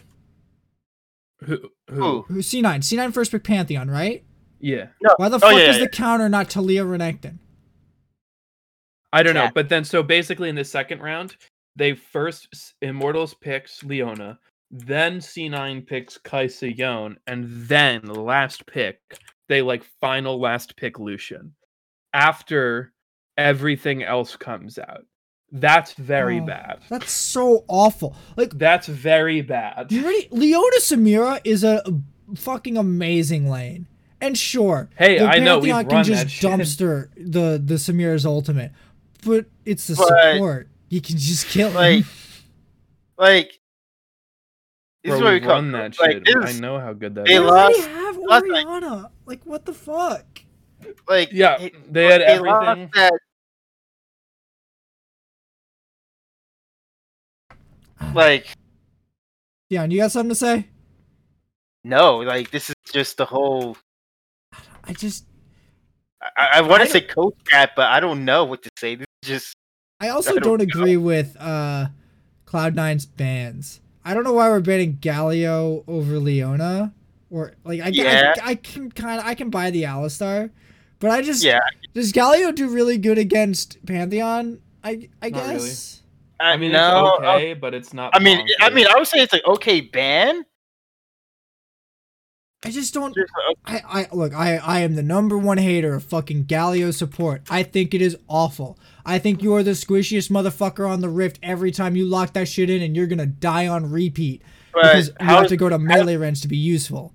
who, 1.40 1.58
who? 1.90 1.96
Who? 1.96 2.22
Who 2.24 2.40
C9? 2.40 2.80
C9 2.80 3.14
first 3.14 3.32
picked 3.32 3.46
Pantheon, 3.46 3.90
right? 3.90 4.24
Yeah. 4.66 4.88
Why 5.18 5.30
the 5.30 5.36
Oh, 5.36 5.40
fuck 5.40 5.52
yeah, 5.54 5.70
is 5.70 5.78
yeah. 5.78 5.84
the 5.84 5.90
counter 5.90 6.28
not 6.28 6.50
Taliyah 6.50 6.86
Renekton? 6.88 7.38
I 9.14 9.22
don't 9.22 9.36
know, 9.36 9.50
but 9.54 9.70
then 9.70 9.86
so 9.86 10.02
basically 10.02 10.50
in 10.50 10.56
the 10.56 10.66
second 10.66 11.02
round, 11.02 11.36
they 11.76 11.94
first 11.94 12.74
Immortals 12.82 13.36
picks 13.36 13.84
Leona, 13.84 14.40
then 14.72 15.20
C9 15.20 15.86
picks 15.86 16.18
Kai'Sa 16.18 16.76
Yon, 16.76 17.18
and 17.28 17.46
then 17.68 18.02
last 18.06 18.66
pick 18.66 19.00
they 19.48 19.62
like 19.62 19.84
final 20.02 20.40
last 20.40 20.76
pick 20.78 20.98
Lucian. 20.98 21.54
After 22.14 22.92
everything 23.38 24.02
else 24.04 24.36
comes 24.36 24.80
out, 24.80 25.06
that's 25.52 25.94
very 25.94 26.40
Oh. 26.40 26.46
bad. 26.46 26.80
That's 26.90 27.12
so 27.12 27.66
awful. 27.68 28.16
Like 28.36 28.58
That's 28.58 28.88
very 28.88 29.42
bad. 29.42 29.92
you 29.92 30.04
ready? 30.04 30.28
Leona 30.32 30.80
Samira 30.80 31.40
is 31.44 31.64
a 31.64 31.84
fucking 32.36 32.78
amazing 32.78 33.48
lane. 33.48 33.86
And 34.26 34.36
sure, 34.38 34.90
Hey, 34.98 35.20
the 35.20 35.26
I 35.28 35.38
know, 35.38 35.60
we've 35.60 35.72
can 35.72 35.88
run 35.88 36.04
just 36.04 36.24
that 36.24 36.32
shit. 36.32 36.50
dumpster 36.52 37.10
the 37.16 37.62
the 37.64 37.76
Samira's 37.76 38.26
ultimate, 38.26 38.72
but 39.24 39.46
it's 39.66 39.86
the 39.86 39.96
But- 39.96 40.34
support. 40.34 40.68
You 40.90 41.00
can 41.02 41.18
just 41.18 41.48
kill 41.48 41.70
him. 41.70 41.76
Like, 41.76 42.06
like 43.18 43.60
this 45.04 45.12
Bro, 45.12 45.16
is 45.18 45.22
what 45.22 45.28
we 45.30 45.34
we 45.36 45.40
call 45.42 45.50
run 45.52 45.72
that 45.74 46.00
like, 46.00 46.12
shit. 46.12 46.26
this 46.26 46.58
I 46.58 46.60
know 46.60 46.80
how 46.80 46.94
good 46.94 47.14
that 47.16 47.26
they 47.26 47.36
is. 47.36 47.42
They 47.42 47.48
already 47.48 47.82
have 47.82 48.18
lost, 48.18 48.46
like- 48.48 48.66
Orianna. 48.66 49.12
Like 49.28 49.44
what 49.46 49.66
the 49.66 49.74
fuck? 49.74 50.26
like 51.08 51.30
Yeah, 51.32 51.62
it- 51.62 51.94
they 51.94 52.06
had 52.06 52.22
they 52.22 52.40
lost 52.40 52.68
everything. 52.68 52.92
that- 52.96 53.20
like 58.14 58.48
Dion, 59.70 59.92
you 59.92 59.98
got 60.00 60.12
something 60.12 60.30
to 60.30 60.36
say? 60.36 60.68
no, 61.84 62.18
like 62.18 62.50
this 62.52 62.70
is 62.70 62.76
just 62.92 63.18
the 63.18 63.26
whole. 63.26 63.78
I 64.88 64.94
just 64.94 65.26
I, 66.22 66.50
I 66.56 66.62
want 66.62 66.84
to 66.84 66.90
say 66.90 67.02
coach 67.02 67.36
cat, 67.46 67.72
but 67.76 67.88
I 67.88 68.00
don't 68.00 68.26
know 68.26 68.46
what 68.46 68.64
to 68.64 68.70
say. 68.78 68.96
This 68.96 69.08
is 69.24 69.30
just 69.30 69.56
I 70.00 70.10
also 70.10 70.32
I 70.32 70.34
don't, 70.36 70.44
don't 70.44 70.58
know. 70.60 70.82
agree 70.82 70.98
with 70.98 71.36
uh 71.40 71.88
Cloud 72.46 72.76
Nine's 72.76 73.06
bans. 73.06 73.82
I 74.04 74.14
don't 74.14 74.24
know 74.24 74.34
why 74.34 74.50
we're 74.50 74.60
banning 74.60 74.98
Galio 74.98 75.84
over 75.88 76.20
Leona. 76.20 76.94
Or 77.32 77.54
like 77.64 77.82
I, 77.82 77.88
Yeah. 77.88 78.34
I, 78.42 78.52
I 78.52 78.56
can 78.56 78.92
kind 78.92 79.20
of 79.20 79.26
I 79.26 79.36
can 79.36 79.50
buy 79.50 79.72
the 79.72 79.84
Alistar, 79.84 80.52
but 81.00 81.12
I 81.12 81.22
just 81.22 81.44
yeah. 81.44 81.60
does 81.94 82.14
Galio 82.14 82.54
do 82.54 82.70
really 82.70 82.98
good 82.98 83.18
against 83.18 83.84
Pantheon? 83.86 84.62
I 84.84 85.10
I 85.22 85.30
Not 85.30 85.50
guess. 85.50 86.02
I, 86.40 86.54
I 86.54 86.58
mean, 86.58 86.72
no, 86.74 87.16
it's 87.16 87.24
okay, 87.24 87.54
but 87.54 87.74
it's 87.74 87.94
not. 87.94 88.16
I 88.16 88.20
mean, 88.20 88.46
I 88.60 88.70
mean, 88.70 88.88
I 88.88 88.96
would 88.96 89.08
say 89.08 89.20
it's 89.20 89.34
like 89.34 89.46
okay 89.48 89.82
ban. 89.82 90.46
I 92.66 92.72
just 92.72 92.94
don't. 92.94 93.16
I, 93.66 93.82
I 93.88 94.08
look. 94.12 94.34
I 94.34 94.58
I 94.58 94.80
am 94.80 94.96
the 94.96 95.04
number 95.04 95.38
one 95.38 95.58
hater 95.60 95.94
of 95.94 96.04
fucking 96.04 96.46
Galio 96.46 96.94
support. 96.94 97.44
I 97.50 97.62
think 97.64 97.94
it 97.94 98.02
is 98.02 98.18
awful. 98.28 98.80
I 99.06 99.20
think 99.20 99.44
you 99.44 99.54
are 99.56 99.62
the 99.64 99.72
squishiest 99.72 100.32
motherfucker 100.32 100.90
on 100.90 101.02
the 101.02 101.10
rift 101.10 101.40
every 101.44 101.72
time 101.72 101.96
you 101.96 102.06
lock 102.06 102.34
that 102.34 102.48
shit 102.48 102.70
in, 102.72 102.82
and 102.82 102.96
you're 102.96 103.06
gonna 103.08 103.28
die 103.28 103.68
on 103.68 103.92
repeat 103.92 104.42
because 104.74 105.12
But 105.12 105.22
you 105.22 105.28
how 105.28 105.36
have 105.36 105.46
is- 105.46 105.50
to 105.52 105.58
go 105.58 105.70
to 105.70 105.78
melee 105.78 106.16
range 106.16 106.42
to 106.42 106.48
be 106.48 106.58
useful. 106.58 107.14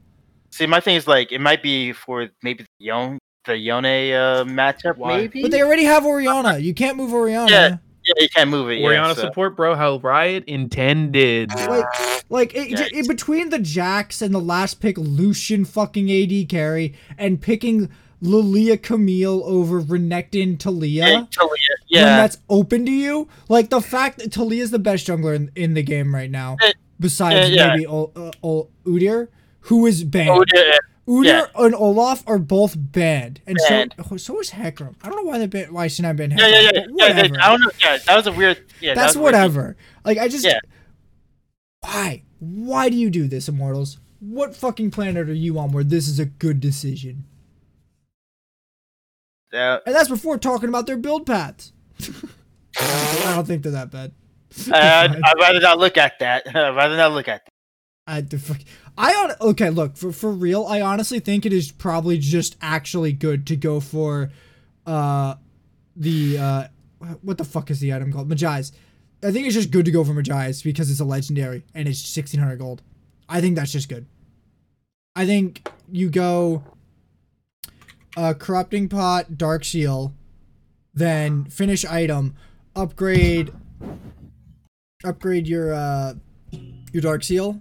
see, 0.51 0.67
my 0.67 0.79
thing 0.81 0.95
is 0.97 1.09
like 1.09 1.33
it 1.33 1.41
might 1.41 1.63
be 1.63 1.93
for 1.93 2.29
maybe 2.43 2.63
the 2.63 2.85
Yon 2.85 3.19
the 3.45 3.57
Yone 3.57 3.85
uh, 3.87 4.45
matchup, 4.47 4.99
Why? 4.99 5.17
maybe. 5.17 5.43
But 5.43 5.51
they 5.51 5.63
already 5.63 5.85
have 5.85 6.05
Orianna. 6.07 6.59
You 6.59 6.75
can't 6.75 6.97
move 6.97 7.13
Orianna. 7.13 7.51
Yeah. 7.51 7.77
Yeah, 8.17 8.23
you 8.23 8.29
can't 8.29 8.51
move 8.51 8.71
it. 8.71 8.83
Orianna 8.83 9.09
yeah, 9.09 9.15
so. 9.15 9.21
support, 9.23 9.57
bro. 9.57 9.75
How 9.75 9.99
Riot 9.99 10.45
intended. 10.47 11.51
Like, 11.55 11.85
like 12.31 12.55
it, 12.55 12.71
Yeah. 12.71 12.87
in 12.93 13.07
between 13.07 13.51
the 13.51 13.59
Jax 13.59 14.23
and 14.23 14.35
the 14.35 14.41
last 14.41 14.81
pick, 14.81 14.97
Lucian 14.99 15.65
fucking 15.65 16.11
AD 16.11 16.47
carry, 16.49 16.95
and 17.19 17.41
picking 17.41 17.89
Lilia 18.21 18.77
Camille 18.77 19.43
over 19.45 19.81
Renekton 19.81 20.59
Taliyah. 20.59 20.95
Yeah, 20.95 21.25
Taliyah, 21.31 21.49
when 21.49 21.57
yeah. 21.89 22.17
that's 22.17 22.39
open 22.49 22.85
to 22.87 22.93
you. 22.93 23.29
Like 23.49 23.71
the 23.71 23.81
fact 23.81 24.19
that 24.19 24.31
Taliyah 24.31 24.61
is 24.61 24.71
the 24.71 24.79
best 24.79 25.07
jungler 25.07 25.35
in, 25.35 25.51
in 25.57 25.75
the 25.75 25.83
game 25.83 26.15
right 26.15 26.31
now, 26.31 26.57
besides 26.99 27.51
yeah, 27.51 27.57
yeah. 27.57 27.69
maybe 27.73 27.87
Ol, 27.87 28.13
uh, 28.15 28.31
Ol, 28.43 28.71
Udyr, 28.85 29.29
who 29.61 29.87
is 29.87 30.05
banned. 30.05 30.31
Oh, 30.31 30.45
yeah, 30.55 30.77
Udyr 31.11 31.25
yeah. 31.25 31.47
and 31.57 31.75
Olaf 31.75 32.23
are 32.29 32.39
both 32.39 32.77
banned, 32.79 33.41
and 33.45 33.59
Banned. 33.69 33.95
so 34.09 34.17
so 34.17 34.41
is 34.41 34.51
Hecarim. 34.51 34.95
I 35.03 35.09
don't 35.09 35.17
know 35.25 35.29
why 35.31 35.39
they 35.39 35.47
ban, 35.49 35.73
why 35.75 35.89
C9 35.89 36.15
banned 36.17 36.33
yeah, 36.39 36.39
Hecarim. 36.39 36.51
yeah, 36.53 36.61
yeah, 36.61 36.71
but 36.73 36.91
yeah, 36.97 37.13
they- 37.13 37.23
whatever. 37.23 37.43
I 37.43 37.49
don't 37.49 37.61
know. 37.63 37.71
Yeah, 37.81 37.99
that 38.07 38.17
was 38.17 38.27
a 38.29 38.33
weird. 38.33 38.65
Yeah, 38.81 38.95
That's 38.95 39.09
was 39.09 39.17
a 39.17 39.19
weird 39.19 39.35
whatever. 39.35 39.77
Like 40.05 40.19
I 40.19 40.29
just, 40.29 40.45
Yeah. 40.45 40.61
why, 41.81 42.23
why 42.39 42.89
do 42.91 42.97
you 42.97 43.11
do 43.11 43.27
this, 43.27 43.49
Immortals? 43.49 43.99
What 44.21 44.55
fucking 44.55 44.93
planet 44.93 45.29
are 45.29 45.35
you 45.35 45.59
on 45.59 45.73
where 45.73 45.83
this 45.83 46.07
is 46.07 46.19
a 46.21 46.27
good 46.27 46.61
decision? 46.61 47.25
Yeah, 49.53 49.79
And 49.85 49.95
that's 49.95 50.09
before 50.09 50.39
talking 50.39 50.69
about 50.69 50.87
their 50.87 50.97
build 50.97 51.27
paths. 51.27 51.73
I 52.79 53.33
don't 53.35 53.47
think 53.47 53.63
they're 53.65 53.73
that 53.73 53.91
bad. 53.91 54.13
I, 54.73 54.79
uh, 54.79 55.03
I'd, 55.05 55.17
I'd 55.25 55.39
rather 55.41 55.61
not 55.61 55.79
look 55.79 55.97
at 55.97 56.19
that. 56.21 56.47
I'd 56.55 56.77
rather 56.77 56.97
not 56.97 57.13
look 57.13 57.27
at 57.29 57.45
that. 57.45 57.53
I 58.07 58.21
the 58.21 58.39
fuck. 58.39 58.59
I 59.03 59.35
okay. 59.41 59.71
Look 59.71 59.97
for 59.97 60.13
for 60.13 60.31
real. 60.31 60.67
I 60.67 60.83
honestly 60.83 61.21
think 61.21 61.47
it 61.47 61.53
is 61.53 61.73
probably 61.73 62.19
just 62.19 62.57
actually 62.61 63.13
good 63.13 63.47
to 63.47 63.57
go 63.57 63.81
for, 63.81 64.31
uh, 64.87 65.37
the 65.97 66.39
uh, 66.39 66.69
what 67.23 67.39
the 67.39 67.45
fuck 67.45 67.71
is 67.71 67.81
the 67.81 67.95
item 67.95 68.13
called? 68.13 68.29
Mejai's. 68.29 68.73
I 69.23 69.33
think 69.33 69.47
it's 69.47 69.55
just 69.55 69.71
good 69.71 69.87
to 69.87 69.91
go 69.91 70.05
for 70.05 70.13
Mejai's 70.13 70.63
because 70.63 70.91
it's 70.91 71.01
a 71.01 71.05
legendary 71.05 71.65
and 71.75 71.89
it's 71.89 71.99
sixteen 71.99 72.41
hundred 72.41 72.59
gold. 72.59 72.83
I 73.29 73.41
think 73.41 73.57
that's 73.57 73.73
just 73.73 73.89
good. 73.89 74.07
I 75.17 75.25
think 75.25 75.67
you 75.91 76.11
go, 76.11 76.63
uh, 78.17 78.35
corrupting 78.39 78.89
pot, 78.89 79.39
dark 79.39 79.65
seal, 79.65 80.15
then 80.93 81.47
finish 81.47 81.85
item, 81.85 82.35
upgrade, 82.77 83.53
upgrade 85.05 85.47
your 85.47 85.73
uh, 85.73 86.15
your 86.93 87.03
dark 87.03 87.25
seal, 87.25 87.61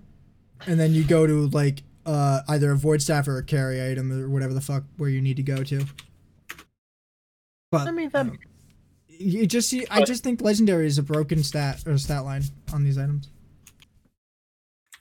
and 0.67 0.79
then 0.79 0.93
you 0.93 1.03
go 1.03 1.25
to 1.27 1.47
like 1.47 1.83
uh 2.05 2.41
either 2.47 2.71
a 2.71 2.75
void 2.77 3.01
staff 3.01 3.27
or 3.27 3.37
a 3.37 3.43
carry 3.43 3.91
item 3.91 4.11
or 4.11 4.29
whatever 4.29 4.53
the 4.53 4.61
fuck 4.61 4.83
where 4.97 5.09
you 5.09 5.21
need 5.21 5.37
to 5.37 5.43
go 5.43 5.63
to. 5.63 5.85
But 7.71 7.87
I 7.87 7.91
mean, 7.91 8.09
that- 8.09 8.21
um, 8.21 8.39
you 9.07 9.45
just 9.45 9.69
see. 9.69 9.85
I 9.91 10.03
just 10.03 10.23
think 10.23 10.41
legendary 10.41 10.87
is 10.87 10.97
a 10.97 11.03
broken 11.03 11.43
stat 11.43 11.83
or 11.85 11.97
stat 11.97 12.23
line 12.23 12.43
on 12.73 12.83
these 12.83 12.97
items. 12.97 13.29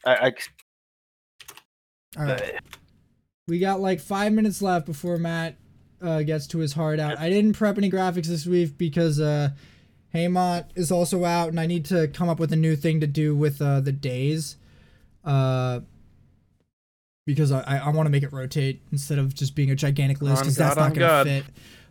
I, 0.04 0.14
I, 0.14 0.32
All 2.18 2.24
right, 2.26 2.60
we 3.46 3.58
got 3.58 3.80
like 3.80 4.00
five 4.00 4.32
minutes 4.32 4.60
left 4.60 4.86
before 4.86 5.18
Matt 5.18 5.56
uh, 6.02 6.22
gets 6.22 6.46
to 6.48 6.58
his 6.58 6.72
heart 6.72 6.98
out. 6.98 7.18
I 7.18 7.30
didn't 7.30 7.52
prep 7.54 7.78
any 7.78 7.90
graphics 7.90 8.26
this 8.26 8.44
week 8.44 8.76
because 8.76 9.20
uh 9.20 9.50
Haymont 10.14 10.64
is 10.74 10.90
also 10.90 11.24
out, 11.24 11.50
and 11.50 11.60
I 11.60 11.66
need 11.66 11.84
to 11.86 12.08
come 12.08 12.28
up 12.28 12.40
with 12.40 12.52
a 12.52 12.56
new 12.56 12.76
thing 12.76 13.00
to 13.00 13.06
do 13.06 13.36
with 13.36 13.60
uh, 13.62 13.80
the 13.80 13.92
days. 13.92 14.56
Uh, 15.24 15.80
because 17.26 17.52
I, 17.52 17.82
I 17.84 17.90
want 17.90 18.06
to 18.06 18.10
make 18.10 18.22
it 18.22 18.32
rotate 18.32 18.82
instead 18.90 19.18
of 19.18 19.34
just 19.34 19.54
being 19.54 19.70
a 19.70 19.74
gigantic 19.74 20.22
list 20.22 20.38
On 20.38 20.42
because 20.44 20.56
that's 20.56 20.76
not 20.76 20.94
gonna 20.94 21.24
fit. 21.24 21.44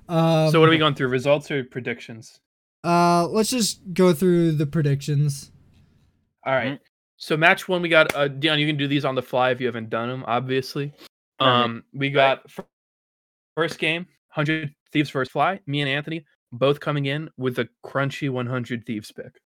Um, 0.10 0.52
so 0.52 0.60
what 0.60 0.68
are 0.68 0.72
we 0.72 0.78
going 0.78 0.96
through? 0.96 1.10
Results 1.10 1.52
or 1.52 1.64
predictions? 1.64 2.40
Uh, 2.84 3.28
let's 3.28 3.50
just 3.50 3.82
go 3.94 4.14
through 4.14 4.54
the 4.54 4.66
predictions. 4.66 5.52
All 6.46 6.54
right. 6.54 6.80
So 7.18 7.36
match 7.36 7.68
one, 7.68 7.82
we 7.82 7.90
got 7.90 8.16
uh, 8.16 8.28
Dion. 8.28 8.60
You 8.60 8.68
can 8.68 8.78
do 8.78 8.88
these 8.88 9.06
on 9.06 9.16
the 9.16 9.22
fly 9.22 9.52
if 9.52 9.60
you 9.60 9.68
haven't 9.68 9.90
done 9.90 10.10
them. 10.10 10.24
Obviously. 10.28 10.94
Right. 11.40 11.64
Um, 11.64 11.84
we 11.94 12.10
got 12.10 12.42
f- 12.46 12.66
first 13.56 13.78
game, 13.80 14.08
hundred 14.30 14.74
thieves 14.92 15.10
first 15.10 15.32
fly. 15.32 15.60
Me 15.68 15.82
and 15.82 15.90
Anthony 15.90 16.26
both 16.52 16.80
coming 16.80 17.06
in 17.06 17.30
with 17.38 17.60
a 17.60 17.68
crunchy 17.86 18.30
100 18.30 18.86
thieves 18.86 19.12
pick. 19.12 19.42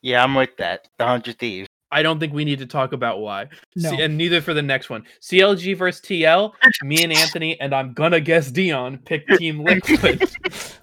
Yeah, 0.00 0.22
I'm 0.22 0.34
with 0.34 0.56
that. 0.58 0.88
The 0.98 1.06
hundred 1.06 1.38
thieves. 1.38 1.67
I 1.90 2.02
don't 2.02 2.20
think 2.20 2.34
we 2.34 2.44
need 2.44 2.58
to 2.58 2.66
talk 2.66 2.92
about 2.92 3.20
why. 3.20 3.48
No. 3.74 3.90
C- 3.90 4.02
and 4.02 4.18
neither 4.18 4.42
for 4.42 4.52
the 4.52 4.60
next 4.60 4.90
one. 4.90 5.04
CLG 5.22 5.76
versus 5.76 6.02
TL. 6.02 6.52
Me 6.82 7.02
and 7.02 7.12
Anthony, 7.16 7.58
and 7.60 7.74
I'm 7.74 7.94
gonna 7.94 8.20
guess 8.20 8.50
Dion 8.50 8.98
pick 8.98 9.26
Team 9.38 9.60
Liquid. 9.64 10.22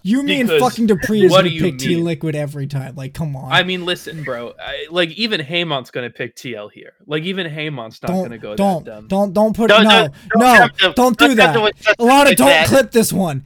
You 0.02 0.24
mean 0.24 0.48
fucking 0.48 0.88
Dupree 0.88 1.26
is 1.26 1.32
gonna 1.32 1.50
do 1.50 1.54
you 1.56 1.62
pick 1.62 1.78
T 1.78 1.96
mean? 1.96 2.06
Liquid 2.06 2.36
every 2.36 2.66
time? 2.68 2.96
Like, 2.96 3.14
come 3.14 3.36
on. 3.36 3.52
I 3.52 3.62
mean, 3.64 3.86
listen, 3.86 4.24
bro. 4.24 4.54
I, 4.60 4.88
like 4.90 5.12
even 5.12 5.40
Haymont's 5.42 5.92
gonna 5.92 6.10
pick 6.10 6.36
TL 6.36 6.72
here. 6.72 6.94
Like 7.06 7.24
even 7.24 7.46
Haymont's 7.50 8.02
not 8.02 8.08
don't 8.10 8.24
gonna 8.24 8.38
go 8.40 8.56
don't 8.56 8.86
that 8.86 8.92
dumb. 8.96 9.08
don't 9.08 9.34
don't 9.34 9.56
put 9.56 9.68
Don't- 9.70 9.84
no 9.84 9.90
don't- 10.08 10.14
don't 10.40 10.82
no 10.82 10.94
don't 10.94 11.18
do 11.20 11.28
don't 11.28 11.38
have 11.38 11.38
that. 11.38 11.54
to 11.54 11.62
with 11.62 11.82
such- 11.84 11.98
Alana, 11.98 12.36
don't 12.36 12.48
that. 12.48 12.68
clip 12.68 12.92
this 12.92 13.14
one. 13.14 13.46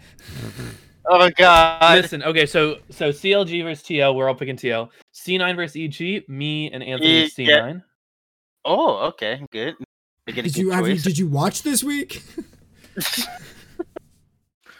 Oh 1.12 1.18
my 1.18 1.32
god. 1.32 2.01
Listen, 2.03 2.22
okay, 2.24 2.45
so 2.45 2.78
so 2.91 3.10
CLG 3.10 3.64
versus 3.64 3.84
TL, 3.84 4.14
we're 4.16 4.28
all 4.30 4.36
picking 4.36 4.55
TL. 4.55 4.89
C9 5.20 5.55
versus 5.55 5.76
EG, 5.76 6.28
me 6.30 6.72
and 6.72 6.84
Anthony 6.84 7.24
is 7.24 7.38
Yeah. 7.38 7.59
C9. 7.59 7.84
Oh, 8.65 9.07
okay, 9.07 9.41
good. 9.51 9.76
We 10.26 10.34
get 10.34 10.45
a 10.45 10.49
Did 10.49 10.55
good 10.55 10.61
you 10.61 10.70
have 10.72 10.88
you, 10.88 10.97
did 10.97 11.17
you 11.17 11.28
watch 11.28 11.63
this 11.63 11.84
week? 11.84 12.24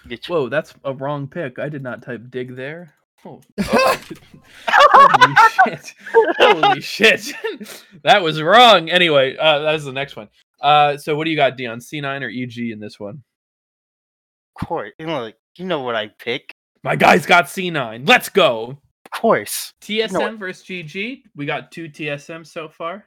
Good. 0.08 0.26
Whoa, 0.26 0.50
that's 0.50 0.74
a 0.84 0.94
wrong 0.94 1.28
pick. 1.28 1.60
I 1.60 1.70
did 1.70 1.84
not 1.84 2.02
type 2.02 2.32
dig 2.32 2.56
there. 2.56 2.96
Oh, 3.26 3.42
holy 3.62 5.36
shit! 5.66 5.94
Holy 6.40 6.82
shit! 6.82 7.34
that 8.04 8.22
was 8.22 8.42
wrong. 8.42 8.90
Anyway, 8.90 9.36
uh, 9.38 9.60
that 9.60 9.74
was 9.74 9.86
the 9.86 9.92
next 9.92 10.16
one. 10.16 10.30
Uh, 10.62 10.98
so 10.98 11.16
what 11.16 11.26
do 11.26 11.30
you 11.30 11.36
got, 11.36 11.58
Dion? 11.58 11.80
C9 11.80 12.22
or 12.24 12.30
EG 12.30 12.72
in 12.72 12.80
this 12.80 13.00
one? 13.00 13.22
Court. 14.60 14.94
you 14.98 15.06
know, 15.06 15.22
like 15.22 15.38
you 15.58 15.66
know 15.66 15.82
what 15.82 15.96
I 15.96 16.08
pick. 16.08 16.52
My 16.84 16.96
guy's 16.96 17.26
got 17.26 17.46
C9. 17.46 18.08
Let's 18.08 18.30
go. 18.30 18.80
Of 19.12 19.22
course. 19.22 19.74
TSM 19.82 20.12
know 20.12 20.38
versus 20.38 20.66
GG. 20.66 21.24
We 21.36 21.46
got 21.46 21.72
two 21.72 21.90
TSM 21.90 22.46
so 22.46 22.70
far. 22.70 23.06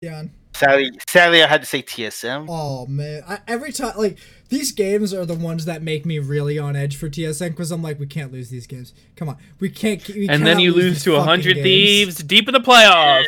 Yeah. 0.00 0.24
Sadly, 0.54 0.90
sadly, 1.08 1.42
I 1.42 1.46
had 1.46 1.60
to 1.60 1.66
say 1.68 1.82
TSM. 1.82 2.46
Oh 2.48 2.84
man, 2.86 3.22
I, 3.28 3.38
every 3.46 3.70
time 3.70 3.96
like 3.96 4.18
these 4.48 4.72
games 4.72 5.14
are 5.14 5.24
the 5.24 5.34
ones 5.34 5.66
that 5.66 5.82
make 5.82 6.04
me 6.04 6.18
really 6.18 6.58
on 6.58 6.74
edge 6.74 6.96
for 6.96 7.08
TSM 7.08 7.50
because 7.50 7.70
I'm 7.70 7.80
like, 7.80 8.00
we 8.00 8.06
can't 8.06 8.32
lose 8.32 8.50
these 8.50 8.66
games. 8.66 8.92
Come 9.14 9.28
on, 9.28 9.36
we 9.60 9.70
can't. 9.70 10.06
We 10.08 10.28
and 10.28 10.44
then 10.44 10.58
you 10.58 10.72
lose 10.72 10.94
these 10.94 11.04
to 11.04 11.10
fucking 11.10 11.26
100 11.26 11.62
thieves 11.62 12.16
deep 12.24 12.48
in 12.48 12.54
the 12.54 12.60
playoffs. 12.60 13.26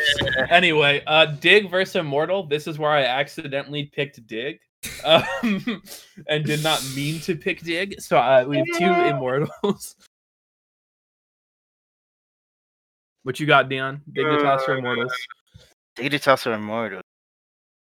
Anyway, 0.49 1.03
uh, 1.07 1.27
Dig 1.27 1.71
versus 1.71 1.95
Immortal. 1.95 2.47
This 2.47 2.67
is 2.67 2.77
where 2.77 2.91
I 2.91 3.03
accidentally 3.03 3.85
picked 3.85 4.27
Dig, 4.27 4.59
um, 5.03 5.81
and 6.27 6.45
did 6.45 6.63
not 6.63 6.83
mean 6.95 7.19
to 7.21 7.35
pick 7.35 7.61
Dig. 7.61 7.99
So 8.01 8.17
uh, 8.17 8.45
we 8.47 8.57
have 8.57 8.67
two 8.77 8.85
Immortals. 8.85 9.95
What 13.23 13.39
you 13.39 13.45
got, 13.45 13.69
Dion? 13.69 14.01
Dignitas 14.11 14.67
or 14.67 14.77
Immortals? 14.77 15.13
Dignitas 15.95 16.47
or 16.47 16.53
Immortal. 16.53 16.97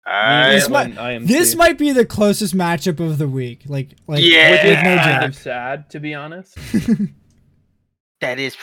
Me, 0.06 0.12
I, 0.12 0.50
This 0.56 0.68
might- 0.70 1.26
This 1.26 1.56
might 1.56 1.78
be 1.78 1.92
the 1.92 2.06
closest 2.06 2.54
matchup 2.56 3.00
of 3.00 3.18
the 3.18 3.28
week. 3.30 3.64
Like, 3.66 3.92
like 4.08 4.22
Yeah. 4.24 4.52
Which 4.52 4.64
with 4.64 4.84
no 4.84 4.98
kind 4.98 5.22
joke. 5.22 5.30
of 5.30 5.36
sad, 5.36 5.90
to 5.92 6.00
be 6.02 6.14
honest. 6.14 6.56
that 8.20 8.40
is 8.40 8.58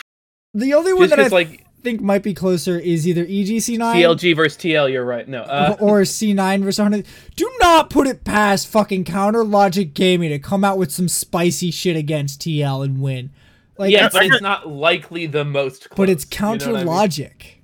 The 0.53 0.73
only 0.75 0.93
one 0.93 1.09
Just 1.09 1.11
that 1.11 1.19
I 1.19 1.23
because, 1.23 1.31
like, 1.31 1.65
think 1.81 2.01
might 2.01 2.23
be 2.23 2.33
closer 2.33 2.77
is 2.79 3.07
either 3.07 3.23
E 3.27 3.45
EGC9 3.45 3.79
CLG 3.95 4.35
versus 4.35 4.57
TL, 4.61 4.91
you're 4.91 5.05
right. 5.05 5.27
No. 5.27 5.41
Uh, 5.43 5.75
or 5.81 6.01
C9 6.01 6.63
versus 6.63 6.79
100. 6.79 7.05
Do 7.35 7.51
not 7.59 7.89
put 7.89 8.07
it 8.07 8.23
past 8.23 8.67
fucking 8.67 9.03
Counter 9.05 9.43
Logic 9.43 9.93
Gaming 9.93 10.29
to 10.29 10.39
come 10.39 10.63
out 10.63 10.77
with 10.77 10.91
some 10.91 11.07
spicy 11.07 11.71
shit 11.71 11.95
against 11.95 12.41
TL 12.41 12.83
and 12.85 13.01
win. 13.01 13.31
Like, 13.77 13.91
yeah, 13.91 14.07
it's- 14.07 14.13
but 14.13 14.25
it's 14.25 14.41
not 14.41 14.67
likely 14.67 15.25
the 15.25 15.45
most 15.45 15.89
close. 15.89 15.97
but 15.97 16.09
it's 16.09 16.25
you 16.25 16.29
know 16.31 16.37
Counter 16.37 16.69
I 16.71 16.77
mean? 16.79 16.85
Logic. 16.87 17.55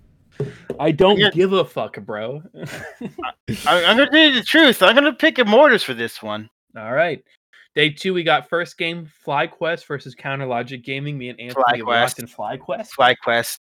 I 0.79 0.91
don't 0.91 1.17
Yeah. 1.17 1.29
give 1.31 1.53
a 1.53 1.63
fuck, 1.65 1.97
bro. 2.01 2.43
I, 3.65 3.83
I'm 3.85 3.97
gonna 3.97 4.09
tell 4.09 4.19
you 4.19 4.33
the 4.35 4.43
truth. 4.43 4.81
I'm 4.83 4.95
gonna 4.95 5.13
pick 5.13 5.39
Immortals 5.39 5.83
for 5.83 5.93
this 5.93 6.21
one. 6.21 6.49
All 6.77 6.91
right. 6.91 7.23
Day 7.75 7.89
two, 7.89 8.13
we 8.13 8.23
got 8.23 8.47
first 8.47 8.77
game 8.77 9.09
FlyQuest 9.27 9.85
versus 9.85 10.15
Counter 10.15 10.45
Logic 10.45 10.81
Gaming. 10.81 11.17
Me 11.17 11.27
and 11.27 11.39
Anthony 11.41 11.79
have 11.79 11.87
locked 11.87 12.17
FlyQuest. 12.17 12.19
in 12.19 12.27
FlyQuest. 12.27 12.89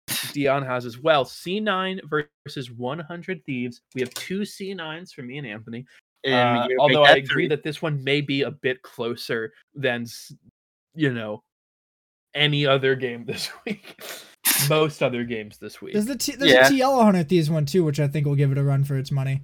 FlyQuest. 0.07 0.33
Dion 0.35 0.63
has 0.63 0.85
as 0.85 0.99
well. 0.99 1.25
C9 1.25 2.01
versus 2.45 2.71
100 2.71 3.45
Thieves. 3.47 3.81
We 3.95 4.03
have 4.03 4.13
two 4.13 4.41
C9s 4.41 5.13
for 5.15 5.23
me 5.23 5.39
and 5.39 5.47
Anthony. 5.47 5.87
And 6.25 6.59
Uh, 6.59 6.69
although 6.79 7.05
I 7.05 7.13
agree 7.13 7.27
three. 7.27 7.49
that 7.49 7.63
this 7.63 7.81
one 7.81 8.05
may 8.05 8.21
be 8.21 8.43
a 8.43 8.51
bit 8.51 8.83
closer 8.83 9.53
than, 9.75 10.07
you 10.95 11.13
know, 11.13 11.43
any 12.35 12.67
other 12.67 12.95
game 12.95 13.25
this 13.27 13.51
week. 13.67 13.99
Most 14.69 15.03
other 15.03 15.25
games 15.25 15.57
this 15.57 15.81
week. 15.81 15.95
There's 15.95 16.05
the 16.07 16.17
T- 16.17 16.37
there's 16.37 16.53
Yeah. 16.53 16.67
a 16.67 16.71
TL 16.71 16.97
100 16.99 17.29
Thieves 17.31 17.49
one 17.51 17.65
too, 17.65 17.83
which 17.83 17.99
I 17.99 18.09
think 18.09 18.27
will 18.27 18.37
give 18.37 18.53
it 18.53 18.59
a 18.59 18.63
run 18.63 18.85
for 18.85 18.97
its 18.99 19.11
money. 19.11 19.41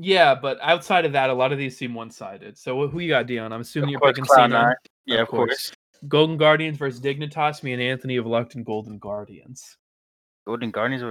Yeah, 0.00 0.34
but 0.34 0.58
outside 0.62 1.04
of 1.04 1.12
that, 1.12 1.28
a 1.28 1.34
lot 1.34 1.50
of 1.50 1.58
these 1.58 1.76
seem 1.76 1.92
one-sided. 1.94 2.56
So 2.56 2.86
who 2.86 3.00
you 3.00 3.08
got, 3.08 3.26
Dion? 3.26 3.52
I'm 3.52 3.62
assuming 3.62 3.88
Of 3.88 3.90
you're 3.92 4.00
course, 4.00 4.10
picking 4.12 4.24
Cloud 4.26 4.50
C9. 4.52 4.74
Yeah, 5.06 5.16
Of 5.16 5.20
of 5.22 5.28
course. 5.28 5.48
course. 5.48 5.72
Golden 6.06 6.36
Guardians 6.36 6.78
versus 6.78 7.00
Dignitas. 7.00 7.62
Me 7.64 7.72
and 7.72 7.82
Anthony 7.82 8.14
have 8.14 8.26
locked 8.26 8.54
in 8.54 8.62
Golden 8.62 8.98
Guardians. 8.98 9.76
Golden 10.46 10.70
Guardians 10.70 11.02
or 11.02 11.10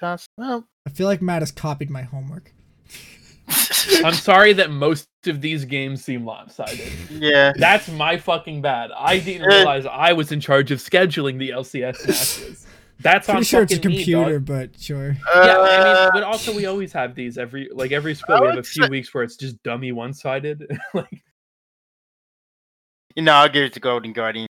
Dignitas? 0.00 0.26
Well, 0.36 0.64
I 0.86 0.90
feel 0.90 1.08
like 1.08 1.20
Matt 1.20 1.42
has 1.42 1.50
copied 1.50 1.90
my 1.90 2.02
homework. 2.02 2.52
I'm 4.04 4.14
sorry 4.14 4.52
that 4.52 4.70
most 4.70 5.08
of 5.26 5.40
these 5.40 5.64
games 5.64 6.04
seem 6.04 6.24
lopsided. 6.24 6.92
yeah. 7.10 7.52
That's 7.56 7.88
my 7.88 8.16
fucking 8.18 8.62
bad. 8.62 8.90
I 8.96 9.18
didn't 9.18 9.46
realize 9.48 9.86
I 9.86 10.12
was 10.12 10.30
in 10.30 10.40
charge 10.40 10.70
of 10.70 10.78
scheduling 10.78 11.38
the 11.38 11.50
LCS 11.50 12.06
matches. 12.06 12.66
That's 13.00 13.28
on 13.28 13.36
Pretty 13.36 13.44
sure 13.46 13.62
it's 13.62 13.72
a 13.72 13.76
fucking 13.76 13.90
me, 13.90 13.96
computer, 13.98 14.40
but 14.40 14.78
sure. 14.78 15.16
Yeah, 15.34 15.58
I 15.58 15.78
mean, 15.78 15.86
Uh, 15.96 16.10
but 16.12 16.22
also 16.24 16.54
we 16.54 16.66
always 16.66 16.92
have 16.92 17.14
these 17.14 17.38
every 17.38 17.68
like 17.72 17.92
every 17.92 18.14
split. 18.14 18.40
We 18.40 18.48
have 18.48 18.58
a 18.58 18.62
few 18.62 18.84
say- 18.84 18.88
weeks 18.88 19.14
where 19.14 19.22
it's 19.22 19.36
just 19.36 19.62
dummy 19.62 19.92
one-sided. 19.92 20.66
like 20.94 21.22
you 23.14 23.22
know, 23.22 23.32
I'll 23.34 23.48
give 23.48 23.64
it 23.64 23.72
to 23.74 23.80
Golden 23.80 24.12
Guardian. 24.12 24.46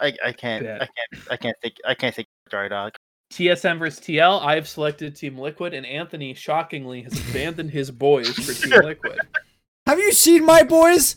I, 0.00 0.14
I 0.24 0.32
can't 0.32 0.64
Bet. 0.64 0.82
I 0.82 0.86
can't 0.86 1.30
I 1.30 1.36
can't 1.36 1.56
think 1.62 1.74
I 1.86 1.94
can't 1.94 2.14
think 2.14 2.28
of 2.46 2.50
Dry 2.50 2.68
Dog. 2.68 2.92
TSM 3.32 3.78
versus 3.78 4.00
TL. 4.00 4.42
I 4.42 4.54
have 4.56 4.68
selected 4.68 5.16
Team 5.16 5.38
Liquid, 5.38 5.72
and 5.72 5.86
Anthony 5.86 6.34
shockingly 6.34 7.02
has 7.02 7.30
abandoned 7.30 7.70
his 7.70 7.90
boys 7.90 8.28
for 8.30 8.52
Team 8.68 8.78
Liquid. 8.82 9.18
Have 9.86 9.98
you 9.98 10.12
seen 10.12 10.44
my 10.44 10.62
boys? 10.62 11.16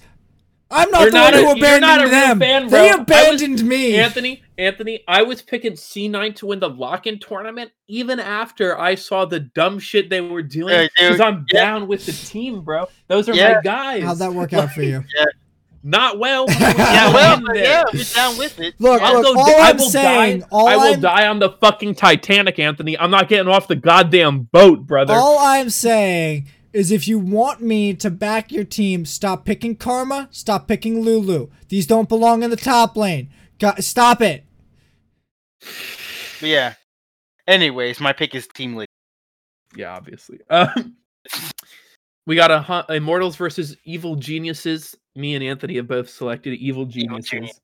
I'm 0.71 0.89
not 0.89 1.01
You're 1.01 1.11
the 1.11 1.17
not 1.17 1.33
one 1.33 1.43
a- 1.43 1.45
who 1.45 1.51
abandoned 1.57 2.11
them. 2.11 2.39
fan, 2.39 2.63
they 2.65 2.69
bro. 2.69 2.79
I 2.79 2.91
was- 2.91 2.99
abandoned 3.41 3.63
me. 3.67 3.95
Anthony, 3.97 4.41
Anthony, 4.57 5.03
I 5.07 5.21
was 5.21 5.41
picking 5.41 5.73
C9 5.73 6.35
to 6.37 6.47
win 6.47 6.59
the 6.59 6.69
lock-in 6.69 7.19
tournament 7.19 7.71
even 7.87 8.19
after 8.19 8.77
I 8.79 8.95
saw 8.95 9.25
the 9.25 9.39
dumb 9.41 9.77
shit 9.79 10.09
they 10.09 10.21
were 10.21 10.41
doing. 10.41 10.89
Because 10.97 11.17
dude, 11.17 11.21
I'm 11.21 11.45
yeah. 11.53 11.61
down 11.61 11.87
with 11.87 12.05
the 12.05 12.13
team, 12.13 12.61
bro. 12.61 12.87
Those 13.07 13.29
are 13.29 13.35
Yeah. 13.35 13.55
my 13.55 13.61
guys. 13.61 14.03
How'd 14.03 14.17
that 14.19 14.33
work 14.33 14.53
out 14.53 14.71
for 14.71 14.81
you? 14.81 15.03
Not 15.87 16.17
well. 16.17 16.45
Yeah, 16.49 16.73
yeah, 16.77 17.13
well, 17.13 17.37
in 17.37 17.45
but 17.45 17.55
yeah, 17.57 17.83
we're 17.93 18.03
down 18.03 18.37
with 18.39 18.59
it. 18.59 18.73
Look. 18.79 18.99
I'll 19.03 19.21
look 19.21 19.35
go, 19.35 19.39
all 19.39 19.61
I 19.61 19.69
I'm 19.69 19.77
will 19.77 19.89
saying, 19.91 20.39
die. 20.39 20.47
all 20.51 20.67
I 20.67 20.75
will 20.77 20.83
I'm- 20.93 20.99
die 21.01 21.27
on 21.27 21.37
the 21.37 21.51
fucking 21.51 21.93
Titanic, 21.93 22.57
Anthony. 22.57 22.97
I'm 22.97 23.11
not 23.11 23.29
getting 23.29 23.47
off 23.47 23.67
the 23.67 23.75
goddamn 23.75 24.39
boat, 24.51 24.87
brother. 24.87 25.13
All 25.13 25.37
I'm 25.37 25.69
saying 25.69 26.47
is 26.75 26.91
if 26.91 27.07
you 27.07 27.17
want 27.17 27.61
me 27.61 27.93
to 27.93 28.11
back 28.11 28.51
your 28.51 28.65
team, 28.65 29.05
stop 29.05 29.45
picking 29.45 29.75
Karma, 29.75 30.27
stop 30.31 30.67
picking 30.67 31.01
Lulu. 31.01 31.49
These 31.69 31.87
don't 31.87 32.09
belong 32.09 32.43
in 32.43 32.49
the 32.49 32.57
top 32.57 32.97
lane. 32.97 33.29
Got, 33.59 33.83
stop 33.83 34.21
it. 34.21 34.43
Yeah. 36.41 36.73
Anyways, 37.47 37.99
my 38.01 38.11
pick 38.11 38.35
is 38.35 38.47
Team 38.47 38.75
Liquid. 38.75 38.89
Yeah, 39.75 39.95
obviously. 39.95 40.39
Um, 40.49 40.95
we 42.27 42.35
got 42.35 42.51
a 42.51 42.61
hu- 42.61 42.93
Immortals 42.93 43.35
versus 43.35 43.75
Evil 43.83 44.15
Geniuses. 44.15 44.95
Me 45.15 45.33
and 45.33 45.43
Anthony 45.43 45.77
have 45.77 45.87
both 45.87 46.09
selected 46.09 46.53
Evil 46.55 46.85
Geniuses. 46.85 47.29
Genius. 47.29 47.59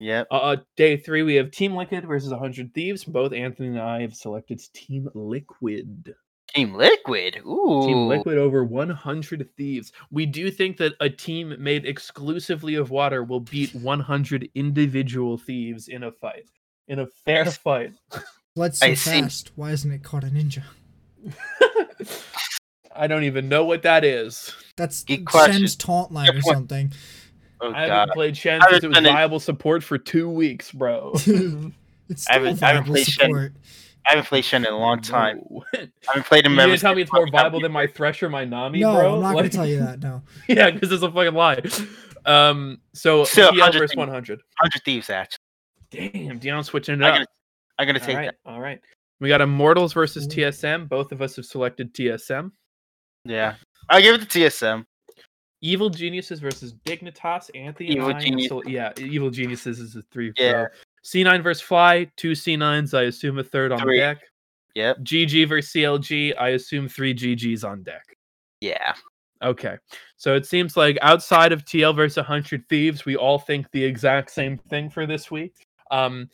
Yep. 0.00 0.28
Uh, 0.30 0.36
uh, 0.36 0.56
day 0.76 0.96
three, 0.96 1.22
we 1.22 1.34
have 1.34 1.50
Team 1.50 1.74
Liquid 1.74 2.06
versus 2.06 2.30
100 2.30 2.72
Thieves. 2.74 3.04
Both 3.04 3.32
Anthony 3.32 3.68
and 3.68 3.80
I 3.80 4.00
have 4.02 4.14
selected 4.14 4.62
Team 4.74 5.08
Liquid. 5.14 6.14
Team 6.54 6.74
Liquid. 6.74 7.40
Ooh. 7.46 7.82
Team 7.86 8.08
Liquid 8.08 8.36
over 8.38 8.64
100 8.64 9.48
Thieves. 9.56 9.92
We 10.10 10.26
do 10.26 10.50
think 10.50 10.76
that 10.78 10.94
a 11.00 11.08
team 11.08 11.54
made 11.58 11.86
exclusively 11.86 12.74
of 12.74 12.90
water 12.90 13.24
will 13.24 13.40
beat 13.40 13.74
100 13.74 14.50
individual 14.54 15.38
thieves 15.38 15.88
in 15.88 16.02
a 16.02 16.12
fight, 16.12 16.46
in 16.88 16.98
a 16.98 17.06
fair 17.24 17.46
fight. 17.46 17.92
Blood 18.54 18.74
so 18.74 18.86
I 18.86 18.94
see. 18.94 19.22
fast. 19.22 19.52
Why 19.56 19.70
isn't 19.70 19.90
it 19.90 20.02
called 20.02 20.24
a 20.24 20.30
ninja? 20.30 20.62
I 22.94 23.06
don't 23.06 23.24
even 23.24 23.48
know 23.48 23.64
what 23.64 23.82
that 23.82 24.04
is. 24.04 24.54
That's 24.76 25.04
Good. 25.04 25.24
Shen's 25.30 25.76
taunt 25.76 26.12
line 26.12 26.28
or 26.36 26.42
something. 26.42 26.92
Oh 27.62 27.72
I 27.72 27.82
haven't 27.86 28.12
played 28.14 28.36
Shen 28.36 28.60
I 28.60 28.70
since 28.72 28.84
it 28.84 28.88
was 28.88 28.96
haven't 28.98 29.10
it- 29.10 29.12
viable 29.14 29.40
support 29.40 29.82
for 29.82 29.96
two 29.96 30.28
weeks, 30.28 30.70
bro. 30.72 31.12
it's 31.14 31.26
I 31.26 31.30
still 31.30 31.72
haven't- 32.10 32.62
I 32.62 32.66
haven't 32.68 32.84
viable 32.84 32.92
played 32.92 33.06
Shen. 33.06 33.54
Support. 34.02 34.06
I 34.06 34.10
haven't 34.16 34.28
played 34.28 34.44
Shen 34.44 34.66
in 34.66 34.72
a 34.72 34.76
long 34.78 35.00
time. 35.00 35.42
No. 35.50 35.64
I 35.74 35.88
haven't 36.06 36.26
played 36.26 36.44
him 36.46 36.52
You 36.54 36.60
ever 36.60 36.68
gonna 36.68 36.78
tell 36.78 36.94
me 36.94 37.02
it's 37.02 37.12
more 37.12 37.28
viable 37.30 37.60
than 37.60 37.72
my 37.72 37.86
Thresh 37.86 38.22
or 38.22 38.28
my 38.30 38.44
Nami, 38.44 38.80
No, 38.80 38.94
bro? 38.94 39.14
I'm 39.16 39.20
not 39.22 39.34
gonna 39.34 39.48
tell 39.48 39.66
you 39.66 39.78
that. 39.80 40.00
No. 40.00 40.22
yeah, 40.48 40.70
because 40.70 40.90
it's 40.92 41.02
a 41.02 41.10
fucking 41.10 41.34
lie. 41.34 41.60
Um, 42.24 42.80
so 42.94 43.24
Still, 43.24 43.48
TL 43.50 43.58
100 43.58 43.78
versus 43.78 43.96
100. 43.96 44.38
100 44.38 44.84
Thieves, 44.84 45.10
actually. 45.10 45.38
Damn, 45.90 46.38
Dion 46.38 46.62
switching 46.64 46.94
it 47.00 47.04
I'm 47.04 47.10
up. 47.10 47.14
gonna, 47.16 47.26
I'm 47.78 47.86
gonna 47.86 48.00
take 48.00 48.16
right, 48.16 48.30
that. 48.44 48.50
all 48.50 48.60
right. 48.60 48.80
We 49.20 49.28
got 49.28 49.40
Immortals 49.40 49.92
versus 49.92 50.26
TSM. 50.26 50.88
Both 50.88 51.12
of 51.12 51.20
us 51.22 51.36
have 51.36 51.44
selected 51.46 51.94
TSM. 51.94 52.50
Yeah. 53.24 53.54
I'll 53.88 54.00
give 54.00 54.14
it 54.20 54.28
to 54.28 54.38
TSM. 54.40 54.84
Evil 55.60 55.90
Geniuses 55.90 56.40
versus 56.40 56.74
Dignitas. 56.84 57.50
Anthony 57.54 57.90
Evil 57.90 58.08
and 58.08 58.16
I 58.18 58.20
Genius- 58.20 58.48
so- 58.48 58.62
yeah, 58.66 58.92
Evil 58.98 59.30
Geniuses 59.30 59.78
is 59.78 59.94
a 59.94 60.02
three. 60.10 60.32
Yeah. 60.36 60.52
pro. 60.52 60.66
C9 61.04 61.42
versus 61.42 61.62
Fly. 61.62 62.10
Two 62.16 62.32
C9s. 62.32 62.96
I 62.96 63.02
assume 63.04 63.38
a 63.38 63.44
third 63.44 63.72
on 63.72 63.80
Three. 63.80 63.98
deck. 63.98 64.18
Yep. 64.74 64.98
GG 65.00 65.48
versus 65.48 65.72
CLG. 65.72 66.34
I 66.38 66.50
assume 66.50 66.88
three 66.88 67.14
GGs 67.14 67.64
on 67.68 67.82
deck. 67.82 68.04
Yeah. 68.60 68.94
Okay. 69.42 69.76
So 70.16 70.34
it 70.34 70.46
seems 70.46 70.76
like 70.76 70.96
outside 71.02 71.52
of 71.52 71.64
TL 71.64 71.94
versus 71.96 72.16
100 72.16 72.68
Thieves, 72.68 73.04
we 73.04 73.16
all 73.16 73.38
think 73.38 73.70
the 73.72 73.84
exact 73.84 74.30
same 74.30 74.56
thing 74.56 74.88
for 74.88 75.04
this 75.04 75.30
week. 75.30 75.66
Um, 75.90 76.28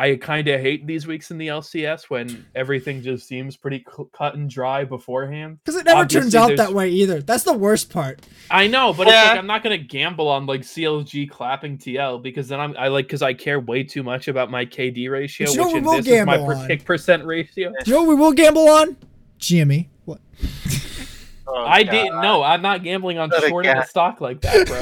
I 0.00 0.16
kind 0.16 0.48
of 0.48 0.60
hate 0.60 0.86
these 0.86 1.06
weeks 1.06 1.30
in 1.30 1.36
the 1.36 1.48
LCS 1.48 2.04
when 2.08 2.46
everything 2.54 3.02
just 3.02 3.28
seems 3.28 3.56
pretty 3.56 3.84
cl- 3.86 4.08
cut 4.16 4.34
and 4.34 4.48
dry 4.48 4.84
beforehand. 4.84 5.58
Because 5.62 5.78
it 5.78 5.84
never 5.84 6.00
Obviously, 6.00 6.20
turns 6.22 6.34
out 6.34 6.46
there's- 6.46 6.58
that 6.60 6.72
way 6.74 6.88
either. 6.88 7.20
That's 7.20 7.44
the 7.44 7.52
worst 7.52 7.90
part. 7.90 8.20
I 8.50 8.66
know, 8.66 8.94
but 8.94 9.08
it's 9.08 9.14
Yeah. 9.14 9.24
like 9.24 9.38
I'm 9.38 9.46
not 9.46 9.62
gonna 9.62 9.76
gamble 9.76 10.28
on 10.28 10.46
like 10.46 10.62
CLG 10.62 11.26
clapping 11.26 11.76
TL 11.76 12.18
because 12.22 12.48
then 12.48 12.60
I'm 12.60 12.74
I 12.78 12.88
like 12.88 13.06
because 13.08 13.20
I 13.20 13.34
care 13.34 13.60
way 13.60 13.82
too 13.82 14.02
much 14.02 14.28
about 14.28 14.50
my 14.50 14.64
KD 14.64 15.08
ratio, 15.10 15.46
But 15.48 15.52
you 15.52 15.58
know 15.60 15.66
which 15.66 15.74
we 15.74 15.80
will 15.80 15.96
this 16.02 16.06
is 16.06 16.26
my 16.26 16.38
per 16.38 16.54
on? 16.54 16.66
kick 16.66 16.84
percent 16.86 17.24
ratio. 17.26 17.72
You 17.84 17.92
know 17.92 18.00
what 18.02 18.08
we 18.08 18.14
will 18.14 18.32
gamble 18.32 18.68
on? 18.70 18.96
GME. 19.38 19.88
What? 20.06 20.20
Oh, 21.52 21.64
I 21.66 21.82
God. 21.82 21.90
didn't 21.90 22.20
know. 22.22 22.42
I'm 22.42 22.62
not 22.62 22.82
gambling 22.82 23.18
on 23.18 23.30
shorting 23.48 23.76
a 23.76 23.84
stock 23.86 24.20
like 24.20 24.40
that, 24.42 24.66
bro. 24.66 24.80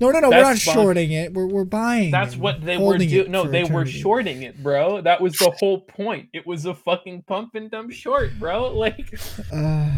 no, 0.00 0.12
no, 0.12 0.20
no. 0.20 0.28
we're 0.30 0.36
not 0.42 0.48
That's 0.50 0.64
fine. 0.64 0.74
shorting 0.74 1.12
it. 1.12 1.32
We're, 1.34 1.46
we're 1.46 1.64
buying. 1.64 2.10
That's 2.10 2.36
what 2.36 2.64
they 2.64 2.76
were 2.76 2.84
holding 2.84 3.08
doing. 3.08 3.30
No, 3.30 3.44
for 3.44 3.50
they 3.50 3.64
were 3.64 3.86
shorting 3.86 4.42
it, 4.42 4.62
bro. 4.62 5.00
That 5.00 5.20
was 5.20 5.36
the 5.38 5.50
whole 5.58 5.80
point. 5.80 6.28
It 6.32 6.46
was 6.46 6.66
a 6.66 6.74
fucking 6.74 7.22
pump 7.22 7.54
and 7.56 7.70
dump 7.70 7.92
short, 7.92 8.30
bro. 8.38 8.70
Like, 8.82 9.18
Uh, 9.52 9.90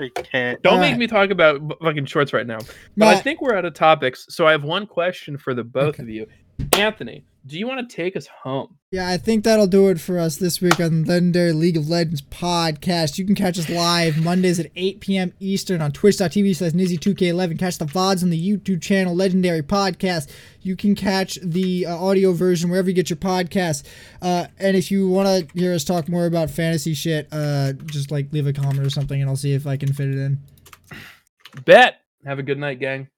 I 0.00 0.08
can't. 0.14 0.62
don't 0.62 0.74
Alright. 0.74 0.92
make 0.92 0.98
me 0.98 1.06
talk 1.08 1.30
about 1.30 1.60
fucking 1.82 2.06
shorts 2.06 2.32
right 2.32 2.46
now. 2.46 2.58
But 2.96 3.08
I 3.08 3.20
think 3.20 3.40
we're 3.40 3.54
out 3.56 3.64
of 3.64 3.74
topics. 3.74 4.26
So 4.30 4.46
I 4.46 4.52
have 4.52 4.62
one 4.64 4.86
question 4.86 5.36
for 5.36 5.54
the 5.54 5.64
both 5.64 5.94
Okay. 5.96 6.02
of 6.04 6.08
you. 6.08 6.26
Anthony, 6.72 7.24
do 7.46 7.58
you 7.58 7.66
want 7.66 7.88
to 7.88 7.96
take 7.96 8.16
us 8.16 8.26
home? 8.42 8.78
yeah, 8.90 9.06
I 9.06 9.18
think 9.18 9.44
that'll 9.44 9.66
do 9.66 9.88
it 9.88 10.00
for 10.00 10.18
us 10.18 10.36
this 10.36 10.62
week 10.62 10.80
on 10.80 11.04
Legendary 11.04 11.52
League 11.52 11.76
of 11.76 11.90
Legends 11.90 12.22
podcast. 12.22 13.18
You 13.18 13.26
can 13.26 13.34
catch 13.34 13.58
us 13.58 13.68
live 13.68 14.16
Mondays 14.16 14.58
at 14.58 14.70
8 14.74 15.00
p.m. 15.00 15.34
Eastern 15.40 15.82
on 15.82 15.92
twitch.tv 15.92 16.56
slash 16.56 16.72
Nizzy2K11. 16.72 17.58
Catch 17.58 17.76
the 17.76 17.84
VODs 17.84 18.22
on 18.22 18.30
the 18.30 18.40
YouTube 18.40 18.80
channel 18.80 19.14
Legendary 19.14 19.62
Podcast. 19.62 20.30
You 20.62 20.74
can 20.74 20.94
catch 20.94 21.38
the 21.42 21.84
uh, 21.84 22.02
audio 22.02 22.32
version 22.32 22.70
wherever 22.70 22.88
you 22.88 22.94
get 22.94 23.10
your 23.10 23.18
podcasts. 23.18 23.86
Uh, 24.22 24.46
and 24.58 24.74
if 24.74 24.90
you 24.90 25.06
want 25.06 25.28
to 25.28 25.58
hear 25.58 25.74
us 25.74 25.84
talk 25.84 26.08
more 26.08 26.24
about 26.24 26.48
fantasy 26.48 26.94
shit, 26.94 27.28
uh, 27.30 27.74
just 27.84 28.10
like 28.10 28.32
leave 28.32 28.46
a 28.46 28.54
comment 28.54 28.86
or 28.86 28.90
something 28.90 29.20
and 29.20 29.28
I'll 29.28 29.36
see 29.36 29.52
if 29.52 29.66
I 29.66 29.76
can 29.76 29.92
fit 29.92 30.08
it 30.08 30.16
in. 30.16 30.38
Bet. 31.66 31.96
Have 32.24 32.38
a 32.38 32.42
good 32.42 32.58
night, 32.58 32.80
gang. 32.80 33.08